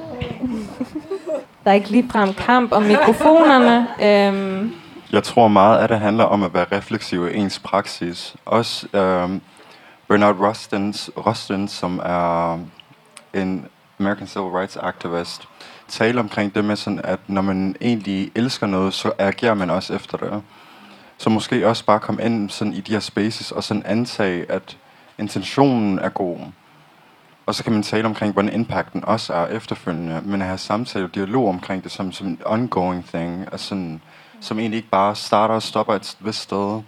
der 1.65 1.71
er 1.71 1.73
ikke 1.73 1.91
ligefrem 1.91 2.35
kamp 2.35 2.73
om 2.73 2.83
mikrofonerne. 2.83 3.87
Øhm. 4.03 4.73
Jeg 5.13 5.23
tror 5.23 5.49
meget, 5.49 5.79
at 5.79 5.91
det 5.91 6.01
handler 6.01 6.25
om 6.25 6.43
at 6.43 6.55
være 6.55 6.67
refleksiv 6.73 7.27
i 7.27 7.37
ens 7.37 7.59
praksis. 7.59 8.37
Også 8.45 8.97
øhm, 8.97 9.41
Bernard 10.09 10.41
Rustins, 10.41 11.11
Rustin, 11.17 11.69
som 11.69 12.01
er 12.05 12.59
en 13.35 13.69
American 14.01 14.27
Civil 14.27 14.49
Rights 14.49 14.77
activist, 14.77 15.49
taler 15.89 16.21
omkring 16.21 16.55
det 16.55 16.65
med 16.65 16.77
sådan, 16.77 17.01
at 17.05 17.21
når 17.27 17.43
man 17.43 17.77
egentlig 17.81 18.31
elsker 18.35 18.67
noget, 18.67 18.95
så 18.95 19.13
agerer 19.19 19.55
man 19.55 19.71
også 19.71 19.95
efter 19.95 20.19
det. 20.19 20.43
Så 21.19 21.31
måske 21.31 21.69
også 21.69 21.85
bare 21.85 22.01
komme 22.01 22.25
ind 22.25 22.51
sådan 22.51 22.73
i 22.73 22.81
de 22.81 22.93
her 22.93 23.01
spaces 23.01 23.53
og 23.53 23.65
sådan 23.65 23.83
antage, 23.87 24.51
at 24.51 24.77
intentionen 25.19 25.99
er 25.99 26.09
god. 26.09 26.39
Og 27.47 27.55
så 27.55 27.65
kan 27.65 27.73
man 27.73 27.83
tale 27.83 28.07
omkring, 28.07 28.33
hvordan 28.33 28.53
impacten 28.53 29.05
også 29.05 29.33
er 29.33 29.47
efterfølgende, 29.47 30.21
men 30.25 30.43
at 30.43 30.47
have 30.49 30.59
samtale 30.59 31.05
og 31.05 31.15
dialog 31.15 31.49
omkring 31.49 31.85
det 31.85 31.93
som, 31.93 32.13
som 32.13 32.27
en 32.27 32.41
ongoing 32.45 33.05
thing, 33.07 33.53
og 33.53 33.61
sådan, 33.61 34.01
som 34.41 34.59
egentlig 34.59 34.77
ikke 34.77 34.89
bare 34.89 35.17
starter 35.17 35.55
og 35.55 35.63
stopper 35.63 35.95
et 35.95 36.17
vist 36.21 36.41
sted, 36.41 36.83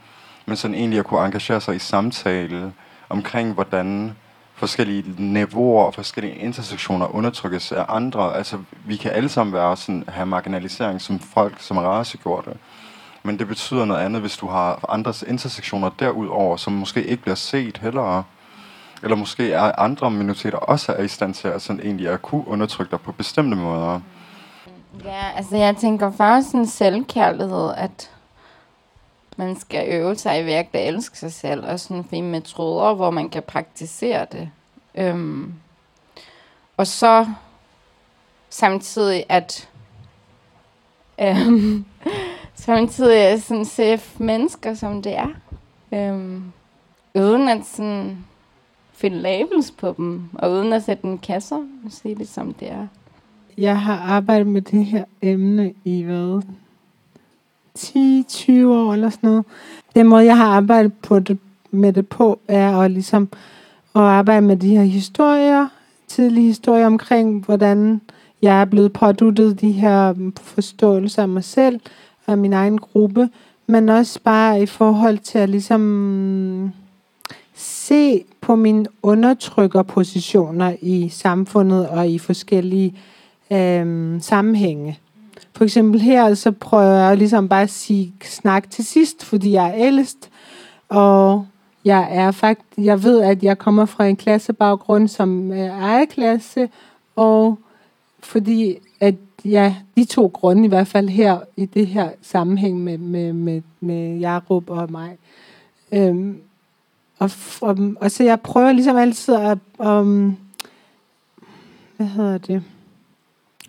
men 0.47 0.57
sådan 0.57 0.75
egentlig 0.75 0.99
at 0.99 1.05
kunne 1.05 1.25
engagere 1.25 1.61
sig 1.61 1.77
i 1.77 1.79
samtale 1.79 2.73
omkring, 3.09 3.53
hvordan 3.53 4.17
forskellige 4.55 5.15
niveauer 5.19 5.85
og 5.85 5.95
forskellige 5.95 6.35
intersektioner 6.35 7.15
undertrykkes 7.15 7.73
af 7.73 7.85
andre. 7.89 8.37
Altså, 8.37 8.59
vi 8.85 8.97
kan 8.97 9.11
alle 9.11 9.29
sammen 9.29 9.55
være 9.55 9.77
sådan, 9.77 10.05
have 10.09 10.27
marginalisering 10.27 11.01
som 11.01 11.19
folk, 11.19 11.61
som 11.61 11.77
er 11.77 11.83
racegjorte. 11.83 12.51
Men 13.23 13.39
det 13.39 13.49
betyder 13.49 13.85
noget 13.85 14.01
andet, 14.01 14.21
hvis 14.21 14.37
du 14.37 14.47
har 14.47 14.85
andres 14.89 15.25
intersektioner 15.29 15.91
derudover, 15.99 16.57
som 16.57 16.73
måske 16.73 17.05
ikke 17.05 17.23
bliver 17.23 17.37
set 17.37 17.79
heller. 17.79 18.23
Eller 19.03 19.17
måske 19.17 19.53
er 19.53 19.81
andre 19.81 20.11
minoriteter 20.11 20.59
også 20.59 20.93
er 20.93 21.03
i 21.03 21.09
stand 21.09 21.35
til 21.35 21.49
at 21.49 21.63
sådan 21.63 21.83
egentlig 21.85 22.09
at 22.09 22.23
kunne 22.23 22.49
undertrykke 22.49 22.91
dig 22.91 23.01
på 23.01 23.13
bestemte 23.13 23.57
måder. 23.57 24.01
Ja, 25.05 25.37
altså 25.37 25.57
jeg 25.57 25.77
tænker 25.77 26.13
faktisk 26.13 26.51
sådan 26.51 26.67
selvkærlighed, 26.67 27.71
at 27.77 28.11
man 29.39 29.57
skal 29.57 29.89
øve 29.89 30.17
sig 30.17 30.43
i 30.43 30.47
værk, 30.47 30.67
at 30.73 30.89
elske 30.89 31.19
sig 31.19 31.33
selv, 31.33 31.65
og 31.65 31.81
sådan 31.81 32.05
finde 32.05 32.29
metoder, 32.29 32.95
hvor 32.95 33.11
man 33.11 33.29
kan 33.29 33.43
praktisere 33.43 34.27
det. 34.33 34.51
Øhm, 34.95 35.55
og 36.77 36.87
så 36.87 37.27
samtidig 38.51 39.25
at 39.29 39.69
øhm, 41.21 41.85
samtidig 42.55 43.21
at 43.21 43.43
sådan 43.43 43.65
se 43.65 44.01
mennesker 44.19 44.75
som 44.75 45.03
det 45.03 45.17
er. 45.17 45.29
Øhm, 45.93 46.53
uden 47.15 47.49
at 47.49 47.67
sådan 47.67 48.25
finde 48.93 49.17
labels 49.17 49.71
på 49.71 49.95
dem, 49.97 50.31
og 50.35 50.51
uden 50.51 50.73
at 50.73 50.85
sætte 50.85 51.05
en 51.05 51.19
kasser, 51.19 51.67
og 51.85 51.93
sige 51.93 52.15
det 52.15 52.29
som 52.29 52.55
det 52.55 52.71
er. 52.71 52.87
Jeg 53.59 53.81
har 53.81 53.99
arbejdet 53.99 54.47
med 54.47 54.63
det 54.63 54.85
her 54.85 55.05
emne 55.23 55.75
i 55.85 56.03
hvad? 56.03 56.43
10-20 57.79 58.67
år 58.67 58.93
eller 58.93 59.11
sådan 59.11 59.29
noget. 59.31 59.45
Den 59.95 60.07
måde, 60.07 60.25
jeg 60.25 60.37
har 60.37 60.47
arbejdet 60.47 60.93
på 60.93 61.19
det, 61.19 61.39
med 61.71 61.93
det 61.93 62.09
på, 62.09 62.39
er 62.49 62.79
at, 62.79 62.91
ligesom, 62.91 63.29
at 63.95 64.01
arbejde 64.01 64.47
med 64.47 64.57
de 64.57 64.77
her 64.77 64.83
historier, 64.83 65.69
tidlige 66.09 66.47
historier 66.47 66.87
omkring, 66.87 67.45
hvordan 67.45 68.01
jeg 68.43 68.61
er 68.61 68.65
blevet 68.65 68.93
påduttet 68.93 69.61
de 69.61 69.73
her 69.73 70.15
forståelser 70.41 71.23
af 71.23 71.29
mig 71.29 71.45
selv 71.45 71.81
og 72.27 72.39
min 72.39 72.53
egen 72.53 72.79
gruppe, 72.79 73.29
men 73.67 73.89
også 73.89 74.21
bare 74.25 74.63
i 74.63 74.67
forhold 74.67 75.19
til 75.19 75.39
at 75.39 75.49
ligesom 75.49 76.73
se 77.55 78.25
på 78.41 78.57
mine 78.57 78.87
undertrykkerpositioner 79.03 80.77
i 80.83 81.09
samfundet 81.09 81.89
og 81.89 82.09
i 82.09 82.19
forskellige 82.19 82.95
øh, 83.51 84.21
sammenhænge. 84.21 84.99
For 85.59 85.65
eksempel 85.65 86.01
her, 86.01 86.35
så 86.35 86.53
prøver 86.53 87.09
jeg 87.09 87.17
ligesom 87.17 87.49
bare 87.49 87.63
at 87.63 87.71
sige 87.71 88.15
snak 88.23 88.71
til 88.71 88.85
sidst, 88.85 89.25
fordi 89.25 89.53
jeg 89.53 89.69
er 89.69 89.75
ældst, 89.75 90.31
og 90.89 91.47
jeg 91.85 92.09
er 92.11 92.31
fakt, 92.31 92.61
jeg 92.77 93.03
ved, 93.03 93.21
at 93.21 93.43
jeg 93.43 93.59
kommer 93.59 93.85
fra 93.85 94.07
en 94.07 94.17
klassebaggrund, 94.17 95.09
som 95.09 95.53
øh, 95.53 95.59
er 95.59 96.05
klasse, 96.05 96.69
og 97.17 97.59
fordi 98.21 98.77
at 99.01 99.15
ja, 99.45 99.75
de 99.97 100.05
to 100.05 100.31
grunde 100.35 100.65
i 100.65 100.69
hvert 100.69 100.87
fald 100.87 101.09
her 101.09 101.39
i 101.57 101.65
det 101.65 101.87
her 101.87 102.11
sammenhæng 102.23 102.81
med, 102.85 102.99
med, 102.99 103.33
med, 103.33 103.63
med 103.81 104.19
Jarup 104.19 104.71
og 104.71 104.93
mig. 104.93 105.19
Øhm, 105.93 106.41
og, 107.19 107.31
og, 107.61 107.79
og 108.01 108.11
så 108.11 108.25
jeg 108.25 108.41
prøver 108.41 108.73
ligesom 108.73 108.97
altid 108.97 109.35
at, 109.35 109.59
um, 109.79 110.37
hvad 111.97 112.07
hedder 112.07 112.39
det, 112.39 112.63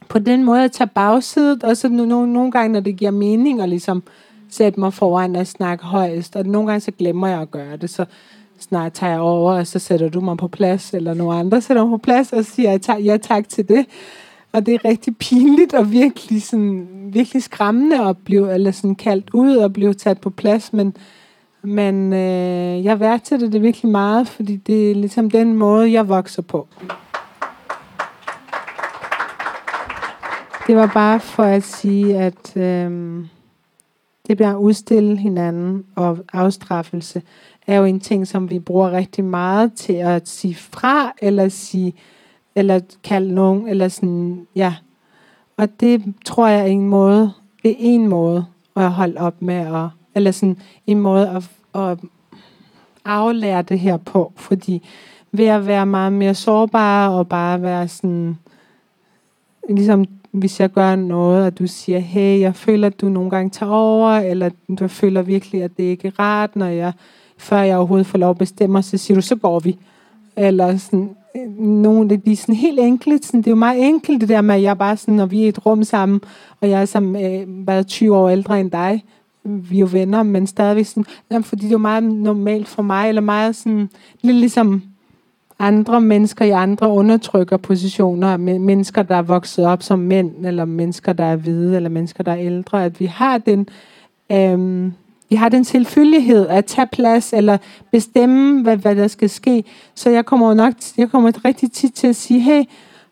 på 0.10 0.20
den 0.20 0.44
måde 0.44 0.64
at 0.64 0.72
tage 0.72 0.90
bagsædet, 0.96 1.64
og 1.64 1.78
så 1.78 1.90
nogle, 1.90 2.34
nogle 2.34 2.52
gange, 2.52 2.74
når 2.74 2.80
det 2.80 2.96
giver 2.96 3.12
mening, 3.12 3.62
at 3.62 3.70
ligesom 3.70 4.04
sætte 4.50 4.80
mig 4.80 4.94
foran 4.94 5.36
og 5.36 5.48
snakke 5.48 5.86
højst, 5.86 6.36
og 6.36 6.46
nogle 6.46 6.68
gange 6.68 6.80
så 6.80 6.92
glemmer 6.92 7.28
jeg 7.28 7.42
at 7.42 7.52
gøre 7.52 7.78
det, 7.78 7.90
så 7.90 8.06
snart 8.60 8.94
tager 8.94 9.12
jeg 9.12 9.22
over, 9.22 9.54
og 9.54 9.68
så 9.68 9.80
sætter 9.80 10.10
du 10.10 10.22
mig 10.22 10.38
på 10.38 10.48
plads, 10.48 10.94
eller 10.94 11.14
nogle 11.14 11.40
andre 11.40 11.62
sætter 11.62 11.86
mig 11.86 11.92
på 11.92 11.98
plads, 11.98 12.34
og 12.34 12.46
siger 12.46 12.72
jeg 12.72 13.00
ja 13.00 13.18
tak 13.18 13.50
til 13.50 13.70
det. 13.70 13.86
Og 14.52 14.66
det 14.66 14.74
er 14.74 14.86
rigtig 14.86 15.18
pinligt 15.18 15.74
og 15.74 15.92
virkelig, 15.92 16.44
sådan, 16.44 16.88
virkelig 17.14 17.44
skræmmende 17.44 18.08
at 18.08 18.18
blive 18.18 18.54
eller 18.54 18.72
sådan 18.72 18.96
kaldt 18.96 19.30
ud 19.34 19.56
og 19.56 19.74
blive 19.74 19.94
taget 19.94 20.22
på 20.22 20.30
plads, 20.30 20.74
men, 20.74 20.96
men 21.64 22.14
øh, 22.14 22.86
jeg 22.86 23.00
værdsætter 23.00 23.50
det 23.50 23.62
virkelig 23.62 23.92
meget, 23.92 24.28
fordi 24.28 24.56
det 24.56 24.92
er 24.92 24.96
ligesom 24.96 25.32
den 25.32 25.54
måde, 25.54 25.92
jeg 25.92 26.10
vokser 26.10 26.42
på. 26.42 26.68
Det 30.70 30.78
var 30.78 30.92
bare 30.94 31.20
for 31.20 31.44
at 31.44 31.64
sige, 31.64 32.18
at 32.18 32.58
øh, 32.58 32.92
det 34.28 34.38
bliver 34.38 34.50
at 34.50 34.56
udstille 34.56 35.18
hinanden, 35.18 35.86
og 35.96 36.18
afstraffelse 36.34 37.22
er 37.68 37.78
jo 37.78 37.86
en 37.86 38.00
ting, 38.00 38.28
som 38.28 38.50
vi 38.50 38.60
bruger 38.60 38.92
rigtig 38.92 39.24
meget 39.24 39.74
til 39.74 39.94
at 39.94 40.28
sige 40.28 40.56
fra, 40.56 41.14
eller 41.22 41.50
sige, 41.50 41.94
eller 42.56 42.80
kalde 43.04 43.36
nogen, 43.36 43.68
eller 43.68 43.88
sådan, 43.88 44.48
ja. 44.56 44.76
Og 45.58 45.80
det 45.80 46.04
tror 46.26 46.48
jeg 46.48 46.60
er 46.60 46.66
en 46.66 46.88
måde, 46.88 47.32
det 47.64 47.72
er 47.72 47.76
en 47.80 48.08
måde 48.08 48.46
at 48.76 48.92
holde 48.92 49.18
op 49.18 49.42
med, 49.42 49.56
at, 49.56 49.90
eller 50.16 50.32
sådan 50.32 50.58
en 50.88 51.00
måde 51.00 51.30
at, 51.30 51.50
at 51.82 52.00
aflære 53.06 53.62
det 53.62 53.80
her 53.80 53.98
på, 53.98 54.34
fordi 54.36 54.88
ved 55.32 55.46
at 55.46 55.68
være 55.68 55.86
meget 55.86 56.14
mere 56.14 56.34
sårbare 56.34 57.12
og 57.12 57.30
bare 57.30 57.62
være 57.62 57.88
sådan, 57.88 58.38
ligesom 59.70 60.06
hvis 60.32 60.60
jeg 60.60 60.72
gør 60.72 60.96
noget, 60.96 61.46
og 61.46 61.60
du 61.60 61.68
siger, 61.68 62.00
hey, 62.00 62.40
jeg 62.40 62.56
føler, 62.56 62.88
at 62.88 63.02
du 63.02 63.10
nogle 63.10 63.30
gange 63.30 63.50
tager 63.50 63.72
over, 63.72 64.10
eller 64.10 64.50
du 64.80 64.88
føler 64.88 65.22
virkelig, 65.22 65.64
at 65.64 65.72
det 65.78 65.84
ikke 65.84 66.08
er 66.08 66.20
rart, 66.20 66.56
når 66.56 66.66
jeg, 66.66 66.92
før 67.38 67.62
jeg 67.62 67.78
overhovedet 67.78 68.08
får 68.08 68.18
lov 68.18 68.30
at 68.30 68.38
bestemme, 68.38 68.84
så 68.84 68.98
siger 68.98 69.16
du, 69.16 69.22
så 69.22 69.36
går 69.36 69.60
vi. 69.60 69.78
Eller 70.38 70.78
sådan, 70.78 71.10
øh, 71.36 71.60
nogle 71.64 72.14
af 72.14 72.22
de 72.22 72.36
sådan 72.36 72.56
helt 72.56 72.80
enkle, 72.80 73.20
sådan, 73.24 73.40
det 73.40 73.48
er 73.48 73.52
jo 73.52 73.56
meget 73.56 73.88
enkelt 73.88 74.22
det 74.22 74.30
der 74.30 74.42
med, 74.42 74.56
at 74.56 74.62
jeg 74.62 74.78
bare 74.78 74.98
sådan, 74.98 75.16
når 75.16 75.26
vi 75.26 75.42
er 75.42 75.46
i 75.46 75.50
et 75.50 75.66
rum 75.66 75.84
sammen, 75.84 76.22
og 76.62 76.70
jeg 76.70 76.82
er 76.82 76.86
som, 76.86 77.16
øh, 77.16 77.68
været 77.68 77.88
20 77.88 78.18
år 78.18 78.30
ældre 78.30 78.60
end 78.60 78.72
dig, 78.72 79.04
vi 79.44 79.76
er 79.76 79.80
jo 79.80 79.90
venner, 79.92 80.24
men 80.24 80.48
stadigvæk 80.48 80.86
sådan, 80.86 81.06
jamen, 81.32 81.44
fordi 81.44 81.62
det 81.62 81.68
er 81.68 81.72
jo 81.72 81.78
meget 81.78 82.04
normalt 82.04 82.68
for 82.68 82.82
mig, 82.82 83.10
eller 83.10 83.22
meget 83.22 83.56
sådan, 83.56 83.90
lidt 84.22 84.38
ligesom, 84.38 84.84
andre 85.60 86.02
mennesker 86.02 86.46
i 86.46 86.50
andre 86.50 86.90
undertrykkerpositioner, 86.90 88.38
mennesker, 88.38 89.04
der 89.04 89.16
er 89.16 89.22
vokset 89.22 89.66
op 89.66 89.84
som 89.84 90.00
mænd, 90.00 90.46
eller 90.46 90.66
mennesker, 90.66 91.14
der 91.14 91.24
er 91.24 91.36
hvide, 91.36 91.76
eller 91.76 91.90
mennesker, 91.90 92.24
der 92.24 92.32
er 92.32 92.40
ældre, 92.40 92.86
at 92.86 93.00
vi 93.00 93.06
har 93.06 93.38
den, 93.38 93.70
øhm, 94.32 94.94
vi 95.30 95.36
har 95.36 95.50
den 95.50 95.64
tilfældighed 95.64 96.48
at 96.48 96.66
tage 96.66 96.88
plads, 96.92 97.34
eller 97.34 97.58
bestemme, 97.92 98.62
hvad, 98.62 98.78
hvad 98.78 98.96
der 98.96 99.08
skal 99.08 99.30
ske. 99.30 99.64
Så 99.96 100.10
jeg 100.10 100.26
kommer 100.26 100.54
nok, 100.54 100.74
jeg 100.98 101.12
kommer 101.12 101.46
rigtig 101.46 101.72
tit 101.72 101.94
til 101.94 102.08
at 102.08 102.16
sige, 102.16 102.40
hey, 102.40 102.64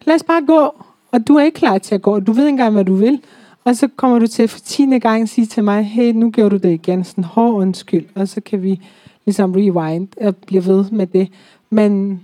lad 0.06 0.16
os 0.16 0.24
bare 0.24 0.42
gå, 0.48 0.76
og 1.12 1.28
du 1.28 1.36
er 1.36 1.44
ikke 1.44 1.58
klar 1.58 1.78
til 1.78 1.96
at 1.96 2.02
gå, 2.02 2.20
du 2.20 2.32
ved 2.32 2.44
ikke 2.44 2.50
engang, 2.50 2.74
hvad 2.74 2.86
du 2.86 2.96
vil. 2.96 3.22
Og 3.64 3.76
så 3.76 3.88
kommer 3.96 4.20
du 4.20 4.28
til 4.28 4.48
for 4.48 4.60
tiende 4.60 5.00
gang 5.00 5.30
sige 5.30 5.46
til 5.46 5.64
mig, 5.64 5.84
hey, 5.84 6.12
nu 6.12 6.32
gjorde 6.32 6.50
du 6.50 6.58
det 6.68 6.74
igen, 6.74 7.04
sådan 7.04 7.24
hård 7.24 7.54
undskyld, 7.54 8.06
og 8.16 8.28
så 8.28 8.42
kan 8.42 8.64
vi 8.64 8.82
ligesom 9.26 9.52
rewind 9.52 10.08
og 10.22 10.36
blive 10.36 10.66
ved 10.66 10.86
med 10.92 11.08
det. 11.08 11.30
Men 11.70 12.22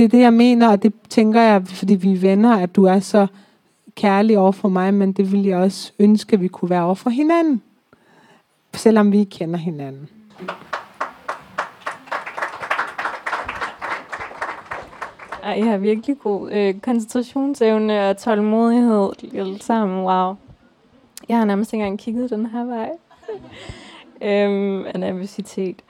det 0.00 0.04
er 0.04 0.08
det, 0.08 0.20
jeg 0.20 0.32
mener, 0.32 0.68
og 0.68 0.82
det 0.82 0.92
tænker 1.08 1.40
jeg, 1.40 1.66
fordi 1.66 1.94
vi 1.94 2.12
er 2.12 2.18
venner, 2.18 2.56
at 2.56 2.76
du 2.76 2.84
er 2.84 3.00
så 3.00 3.26
kærlig 3.94 4.38
over 4.38 4.52
for 4.52 4.68
mig, 4.68 4.94
men 4.94 5.12
det 5.12 5.32
ville 5.32 5.48
jeg 5.48 5.58
også 5.58 5.92
ønske, 5.98 6.34
at 6.34 6.40
vi 6.40 6.48
kunne 6.48 6.70
være 6.70 6.84
over 6.84 6.94
for 6.94 7.10
hinanden. 7.10 7.62
Selvom 8.74 9.12
vi 9.12 9.24
kender 9.24 9.58
hinanden. 9.58 10.08
Ej, 15.42 15.58
jeg 15.58 15.64
har 15.64 15.76
virkelig 15.76 16.18
god 16.18 16.52
øh, 16.52 16.74
koncentrationsevne 16.80 18.10
og 18.10 18.16
tålmodighed 18.16 19.10
alt 19.34 19.64
sammen. 19.64 20.04
Wow. 20.04 20.34
Jeg 21.28 21.38
har 21.38 21.44
nærmest 21.44 21.72
ikke 21.72 21.82
engang 21.82 21.98
kigget 21.98 22.30
den 22.30 22.46
her 22.46 22.64
vej. 22.64 22.90
øhm, 24.28 24.84
af 24.86 25.00
nervøsitet. 25.00 25.82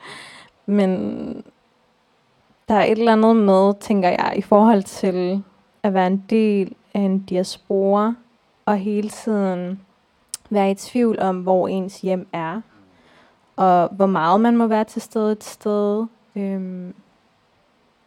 Men 0.66 1.44
der 2.70 2.76
er 2.76 2.84
et 2.84 2.98
eller 2.98 3.12
andet 3.12 3.36
med, 3.36 3.74
tænker 3.80 4.08
jeg, 4.08 4.32
i 4.36 4.42
forhold 4.42 4.82
til 4.82 5.42
at 5.82 5.94
være 5.94 6.06
en 6.06 6.24
del 6.30 6.74
af 6.94 7.00
en 7.00 7.18
diaspora, 7.18 8.14
og 8.66 8.76
hele 8.76 9.08
tiden 9.08 9.80
være 10.50 10.70
i 10.70 10.74
tvivl 10.74 11.20
om, 11.20 11.40
hvor 11.40 11.68
ens 11.68 12.00
hjem 12.00 12.28
er, 12.32 12.60
og 13.56 13.88
hvor 13.88 14.06
meget 14.06 14.40
man 14.40 14.56
må 14.56 14.66
være 14.66 14.84
til 14.84 15.02
stede 15.02 15.32
et 15.32 15.44
sted. 15.44 16.06
Øhm, 16.36 16.94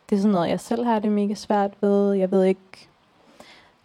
det 0.09 0.16
er 0.16 0.20
sådan 0.20 0.32
noget, 0.32 0.49
jeg 0.49 0.59
selv 0.59 0.86
har 0.86 0.99
det 0.99 1.11
mega 1.11 1.34
svært 1.34 1.72
ved. 1.82 2.14
Jeg 2.14 2.32
ved 2.32 2.43
ikke, 2.43 2.88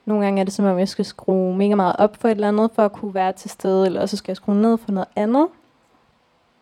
nogle 0.04 0.24
gange 0.24 0.40
er 0.40 0.44
det 0.44 0.52
som 0.52 0.64
om, 0.64 0.78
jeg 0.78 0.88
skal 0.88 1.04
skrue 1.04 1.56
mega 1.56 1.74
meget 1.74 1.96
op 1.98 2.16
for 2.16 2.28
et 2.28 2.32
eller 2.32 2.48
andet, 2.48 2.70
for 2.74 2.84
at 2.84 2.92
kunne 2.92 3.14
være 3.14 3.32
til 3.32 3.50
stede, 3.50 3.86
eller 3.86 4.06
så 4.06 4.16
skal 4.16 4.30
jeg 4.32 4.36
skrue 4.36 4.62
ned 4.62 4.78
for 4.78 4.92
noget 4.92 5.08
andet. 5.16 5.48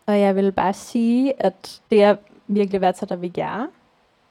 Og 0.05 0.19
jeg 0.19 0.35
vil 0.35 0.51
bare 0.51 0.73
sige, 0.73 1.43
at 1.43 1.81
det 1.89 2.03
er 2.03 2.15
virkelig 2.47 2.81
været 2.81 2.95
til 2.95 3.09
der 3.09 3.15
ved 3.15 3.31
jer. 3.37 3.67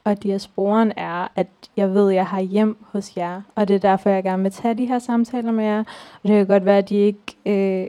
Og 0.07 0.23
diasporen 0.23 0.93
er, 0.97 1.29
at 1.37 1.47
jeg 1.77 1.95
ved, 1.95 2.09
at 2.09 2.15
jeg 2.15 2.27
har 2.27 2.41
hjem 2.41 2.77
hos 2.93 3.17
jer. 3.17 3.43
Og 3.55 3.69
det 3.69 3.75
er 3.77 3.81
derfor, 3.81 4.11
jeg 4.11 4.23
gerne 4.23 4.43
vil 4.43 4.53
tage 4.53 4.75
de 4.75 4.87
her 4.87 4.99
samtaler 4.99 5.53
med 5.53 5.65
jer. 5.65 5.79
Og 6.23 6.29
det 6.29 6.31
kan 6.31 6.47
godt 6.47 6.65
være, 6.65 6.79
at 6.79 6.89
de 6.89 6.95
ikke 6.95 7.37
øh, 7.47 7.87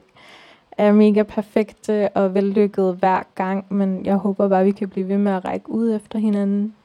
er 0.78 0.91
mega 0.91 1.24
perfekte 1.24 2.09
og 2.09 2.34
vellykkede 2.34 2.93
hver 2.93 3.24
gang. 3.36 3.65
Men 3.70 4.05
jeg 4.05 4.15
håber 4.15 4.47
bare, 4.47 4.59
at 4.59 4.65
vi 4.65 4.72
kan 4.72 4.89
blive 4.89 5.07
ved 5.07 5.18
med 5.18 5.32
at 5.32 5.45
række 5.45 5.70
ud 5.70 5.95
efter 5.95 6.20
hinanden. 6.20 6.76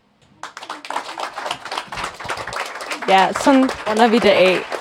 Ja, 3.08 3.32
sådan 3.32 3.64
runder 3.88 4.08
vi 4.08 4.18
det 4.18 4.28
af. 4.28 4.71